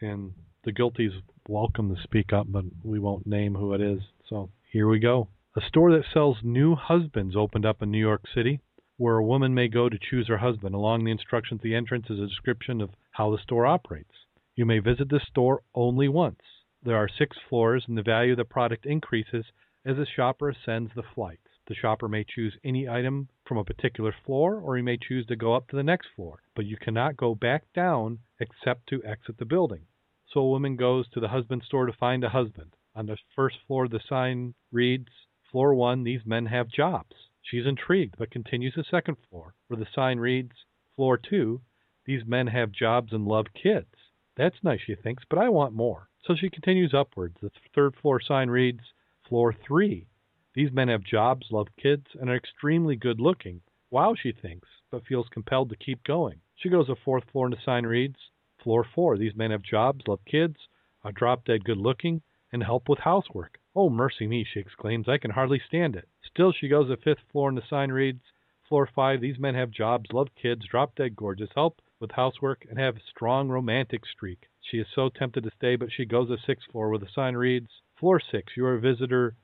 and 0.00 0.32
the 0.64 0.72
guilty's 0.72 1.12
welcome 1.48 1.94
to 1.94 2.02
speak 2.02 2.32
up, 2.32 2.46
but 2.48 2.64
we 2.82 2.98
won't 2.98 3.26
name 3.26 3.54
who 3.54 3.74
it 3.74 3.80
is. 3.80 4.00
So 4.28 4.50
here 4.72 4.88
we 4.88 4.98
go. 4.98 5.28
A 5.56 5.60
store 5.66 5.92
that 5.92 6.04
sells 6.12 6.38
new 6.42 6.74
husbands 6.74 7.34
opened 7.36 7.66
up 7.66 7.82
in 7.82 7.90
New 7.90 7.98
York 7.98 8.22
City 8.34 8.60
where 8.98 9.16
a 9.16 9.24
woman 9.24 9.54
may 9.54 9.68
go 9.68 9.88
to 9.88 9.98
choose 9.98 10.26
her 10.28 10.38
husband. 10.38 10.74
Along 10.74 11.04
the 11.04 11.10
instructions 11.10 11.60
at 11.60 11.62
the 11.62 11.74
entrance 11.74 12.06
is 12.10 12.18
a 12.18 12.26
description 12.26 12.80
of 12.80 12.90
how 13.12 13.30
the 13.30 13.42
store 13.42 13.64
operates. 13.64 14.12
You 14.56 14.66
may 14.66 14.80
visit 14.80 15.08
this 15.08 15.22
store 15.28 15.62
only 15.74 16.08
once. 16.08 16.40
There 16.82 16.96
are 16.96 17.08
six 17.08 17.36
floors, 17.48 17.84
and 17.86 17.96
the 17.96 18.02
value 18.02 18.32
of 18.32 18.38
the 18.38 18.44
product 18.44 18.86
increases 18.86 19.46
as 19.86 19.96
the 19.96 20.06
shopper 20.06 20.50
ascends 20.50 20.90
the 20.94 21.04
flights. 21.14 21.47
The 21.68 21.74
shopper 21.74 22.08
may 22.08 22.24
choose 22.24 22.56
any 22.64 22.88
item 22.88 23.28
from 23.44 23.58
a 23.58 23.64
particular 23.64 24.14
floor, 24.24 24.58
or 24.58 24.76
he 24.76 24.82
may 24.82 24.96
choose 24.96 25.26
to 25.26 25.36
go 25.36 25.52
up 25.52 25.68
to 25.68 25.76
the 25.76 25.82
next 25.82 26.08
floor, 26.16 26.40
but 26.56 26.64
you 26.64 26.78
cannot 26.78 27.18
go 27.18 27.34
back 27.34 27.70
down 27.74 28.20
except 28.40 28.86
to 28.86 29.04
exit 29.04 29.36
the 29.36 29.44
building. 29.44 29.86
So 30.32 30.40
a 30.40 30.48
woman 30.48 30.76
goes 30.76 31.08
to 31.10 31.20
the 31.20 31.28
husband 31.28 31.62
store 31.64 31.84
to 31.84 31.92
find 31.92 32.24
a 32.24 32.30
husband. 32.30 32.74
On 32.94 33.04
the 33.04 33.18
first 33.36 33.58
floor, 33.66 33.86
the 33.86 34.00
sign 34.00 34.54
reads, 34.72 35.10
Floor 35.50 35.74
1, 35.74 36.04
these 36.04 36.24
men 36.24 36.46
have 36.46 36.68
jobs. 36.68 37.28
She's 37.42 37.66
intrigued, 37.66 38.16
but 38.16 38.30
continues 38.30 38.74
the 38.74 38.84
second 38.84 39.18
floor, 39.28 39.54
where 39.66 39.78
the 39.78 39.86
sign 39.94 40.20
reads, 40.20 40.64
Floor 40.96 41.18
2, 41.18 41.60
these 42.06 42.24
men 42.24 42.46
have 42.46 42.72
jobs 42.72 43.12
and 43.12 43.26
love 43.26 43.52
kids. 43.52 43.94
That's 44.36 44.64
nice, 44.64 44.80
she 44.80 44.94
thinks, 44.94 45.24
but 45.28 45.38
I 45.38 45.50
want 45.50 45.74
more. 45.74 46.08
So 46.24 46.34
she 46.34 46.48
continues 46.48 46.94
upwards. 46.94 47.36
The 47.42 47.50
third 47.74 47.94
floor 47.96 48.22
sign 48.22 48.48
reads, 48.48 48.80
Floor 49.28 49.52
3, 49.52 50.06
these 50.54 50.72
men 50.72 50.88
have 50.88 51.04
jobs, 51.04 51.46
love 51.50 51.68
kids, 51.76 52.06
and 52.20 52.30
are 52.30 52.36
extremely 52.36 52.96
good 52.96 53.20
looking. 53.20 53.60
Wow, 53.90 54.14
she 54.14 54.32
thinks, 54.32 54.68
but 54.90 55.06
feels 55.06 55.28
compelled 55.28 55.70
to 55.70 55.76
keep 55.76 56.02
going. 56.04 56.40
She 56.56 56.68
goes 56.68 56.86
to 56.86 56.96
fourth 56.96 57.24
floor 57.30 57.46
and 57.46 57.56
the 57.56 57.60
sign 57.64 57.86
reads, 57.86 58.18
Floor 58.62 58.82
4, 58.82 59.16
these 59.16 59.36
men 59.36 59.50
have 59.52 59.62
jobs, 59.62 60.08
love 60.08 60.24
kids, 60.24 60.56
are 61.04 61.12
drop 61.12 61.44
dead 61.44 61.64
good 61.64 61.76
looking, 61.76 62.22
and 62.52 62.62
help 62.62 62.88
with 62.88 62.98
housework. 62.98 63.60
Oh, 63.76 63.88
mercy 63.88 64.26
me, 64.26 64.44
she 64.44 64.58
exclaims. 64.58 65.08
I 65.08 65.18
can 65.18 65.30
hardly 65.30 65.60
stand 65.60 65.94
it. 65.94 66.08
Still, 66.22 66.52
she 66.52 66.66
goes 66.66 66.88
to 66.88 66.96
fifth 66.96 67.22
floor, 67.30 67.48
and 67.48 67.56
the 67.56 67.66
sign 67.68 67.92
reads, 67.92 68.22
Floor 68.68 68.86
5, 68.92 69.20
these 69.20 69.38
men 69.38 69.54
have 69.54 69.70
jobs, 69.70 70.12
love 70.12 70.28
kids, 70.34 70.66
drop 70.66 70.96
dead 70.96 71.14
gorgeous, 71.14 71.50
help 71.54 71.80
with 72.00 72.10
housework, 72.10 72.66
and 72.68 72.78
have 72.78 72.96
a 72.96 73.00
strong 73.10 73.48
romantic 73.48 74.04
streak. 74.06 74.48
She 74.60 74.78
is 74.78 74.86
so 74.94 75.08
tempted 75.08 75.44
to 75.44 75.50
stay, 75.56 75.76
but 75.76 75.92
she 75.92 76.04
goes 76.04 76.28
to 76.28 76.38
sixth 76.38 76.70
floor, 76.70 76.90
where 76.90 76.98
the 76.98 77.08
sign 77.14 77.36
reads, 77.36 77.70
Floor 77.98 78.20
6, 78.20 78.56
you 78.56 78.66
are 78.66 78.74
a 78.74 78.80
visitor 78.80 79.36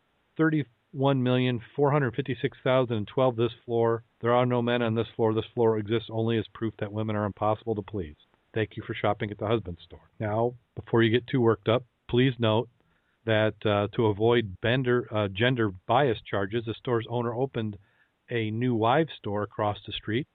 31,456,012 0.95 3.37
this 3.37 3.53
floor. 3.65 4.05
There 4.21 4.33
are 4.33 4.47
no 4.47 4.63
men 4.63 4.83
on 4.83 4.95
this 4.95 5.09
floor. 5.17 5.35
This 5.35 5.45
floor 5.55 5.79
exists 5.79 6.09
only 6.11 6.39
as 6.39 6.47
proof 6.55 6.75
that 6.79 6.93
women 6.93 7.17
are 7.17 7.25
impossible 7.25 7.75
to 7.75 7.83
please. 7.83 8.15
Thank 8.55 8.77
you 8.77 8.85
for 8.87 8.95
shopping 8.95 9.31
at 9.31 9.39
the 9.39 9.47
husband 9.47 9.79
store. 9.85 10.09
Now, 10.21 10.55
before 10.77 11.03
you 11.03 11.11
get 11.11 11.27
too 11.27 11.41
worked 11.41 11.69
up, 11.69 11.85
please 12.09 12.35
note 12.39 12.69
that 13.27 13.55
uh, 13.65 13.89
to 13.97 14.07
avoid 14.07 14.61
bender, 14.61 15.09
uh, 15.13 15.29
gender 15.29 15.71
bias 15.87 16.19
charges, 16.29 16.65
the 16.67 16.75
store's 16.75 17.07
owner 17.09 17.35
opened 17.35 17.79
a 18.31 18.51
new 18.51 18.75
wives 18.75 19.13
store 19.19 19.43
across 19.43 19.79
the 19.87 19.93
street. 19.93 20.27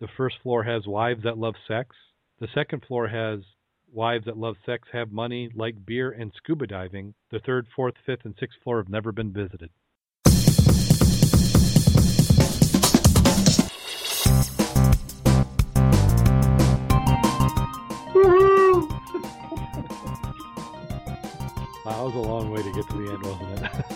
The 0.00 0.08
first 0.16 0.36
floor 0.42 0.64
has 0.64 0.86
wives 0.86 1.24
that 1.24 1.38
love 1.38 1.54
sex. 1.66 1.96
The 2.40 2.48
second 2.54 2.84
floor 2.86 3.08
has 3.08 3.40
Wives 3.92 4.26
that 4.26 4.36
love 4.36 4.56
sex, 4.66 4.86
have 4.92 5.12
money, 5.12 5.48
like 5.54 5.86
beer 5.86 6.10
and 6.10 6.30
scuba 6.36 6.66
diving. 6.66 7.14
The 7.30 7.38
third, 7.38 7.66
fourth, 7.74 7.94
fifth, 8.04 8.26
and 8.26 8.34
sixth 8.38 8.58
floor 8.62 8.76
have 8.76 8.90
never 8.90 9.12
been 9.12 9.32
visited. 9.32 9.70
Wow, 21.88 21.94
that 21.96 22.04
was 22.04 22.26
a 22.26 22.28
long 22.28 22.50
way 22.50 22.62
to 22.62 22.70
get 22.72 22.86
to 22.86 22.96
the 22.98 23.10
end, 23.12 23.22
wasn't 23.24 23.62
it? 23.64 23.72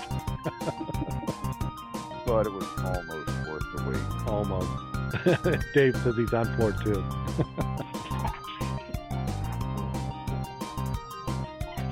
But 2.24 2.46
it 2.46 2.52
was 2.52 2.66
almost 2.78 3.28
worth 3.46 3.66
the 3.74 3.82
wait. 3.86 4.00
Almost. 4.26 4.70
Dave 5.74 5.94
says 5.96 6.16
he's 6.16 6.32
on 6.32 6.56
floor 6.56 6.72
too. 6.72 7.04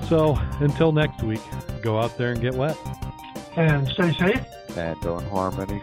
so, 0.08 0.38
until 0.60 0.92
next 0.92 1.22
week, 1.22 1.42
go 1.82 1.98
out 1.98 2.16
there 2.16 2.30
and 2.32 2.40
get 2.40 2.54
wet. 2.54 2.78
And 3.56 3.86
stay 3.88 4.14
safe. 4.14 4.40
And 4.78 4.98
don't 5.02 5.28
harm 5.28 5.60
any 5.60 5.82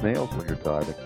snails 0.00 0.34
when 0.34 0.48
you're 0.48 0.56
diving. 0.56 0.96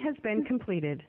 Has 0.00 0.16
been 0.22 0.44
completed. 0.44 1.02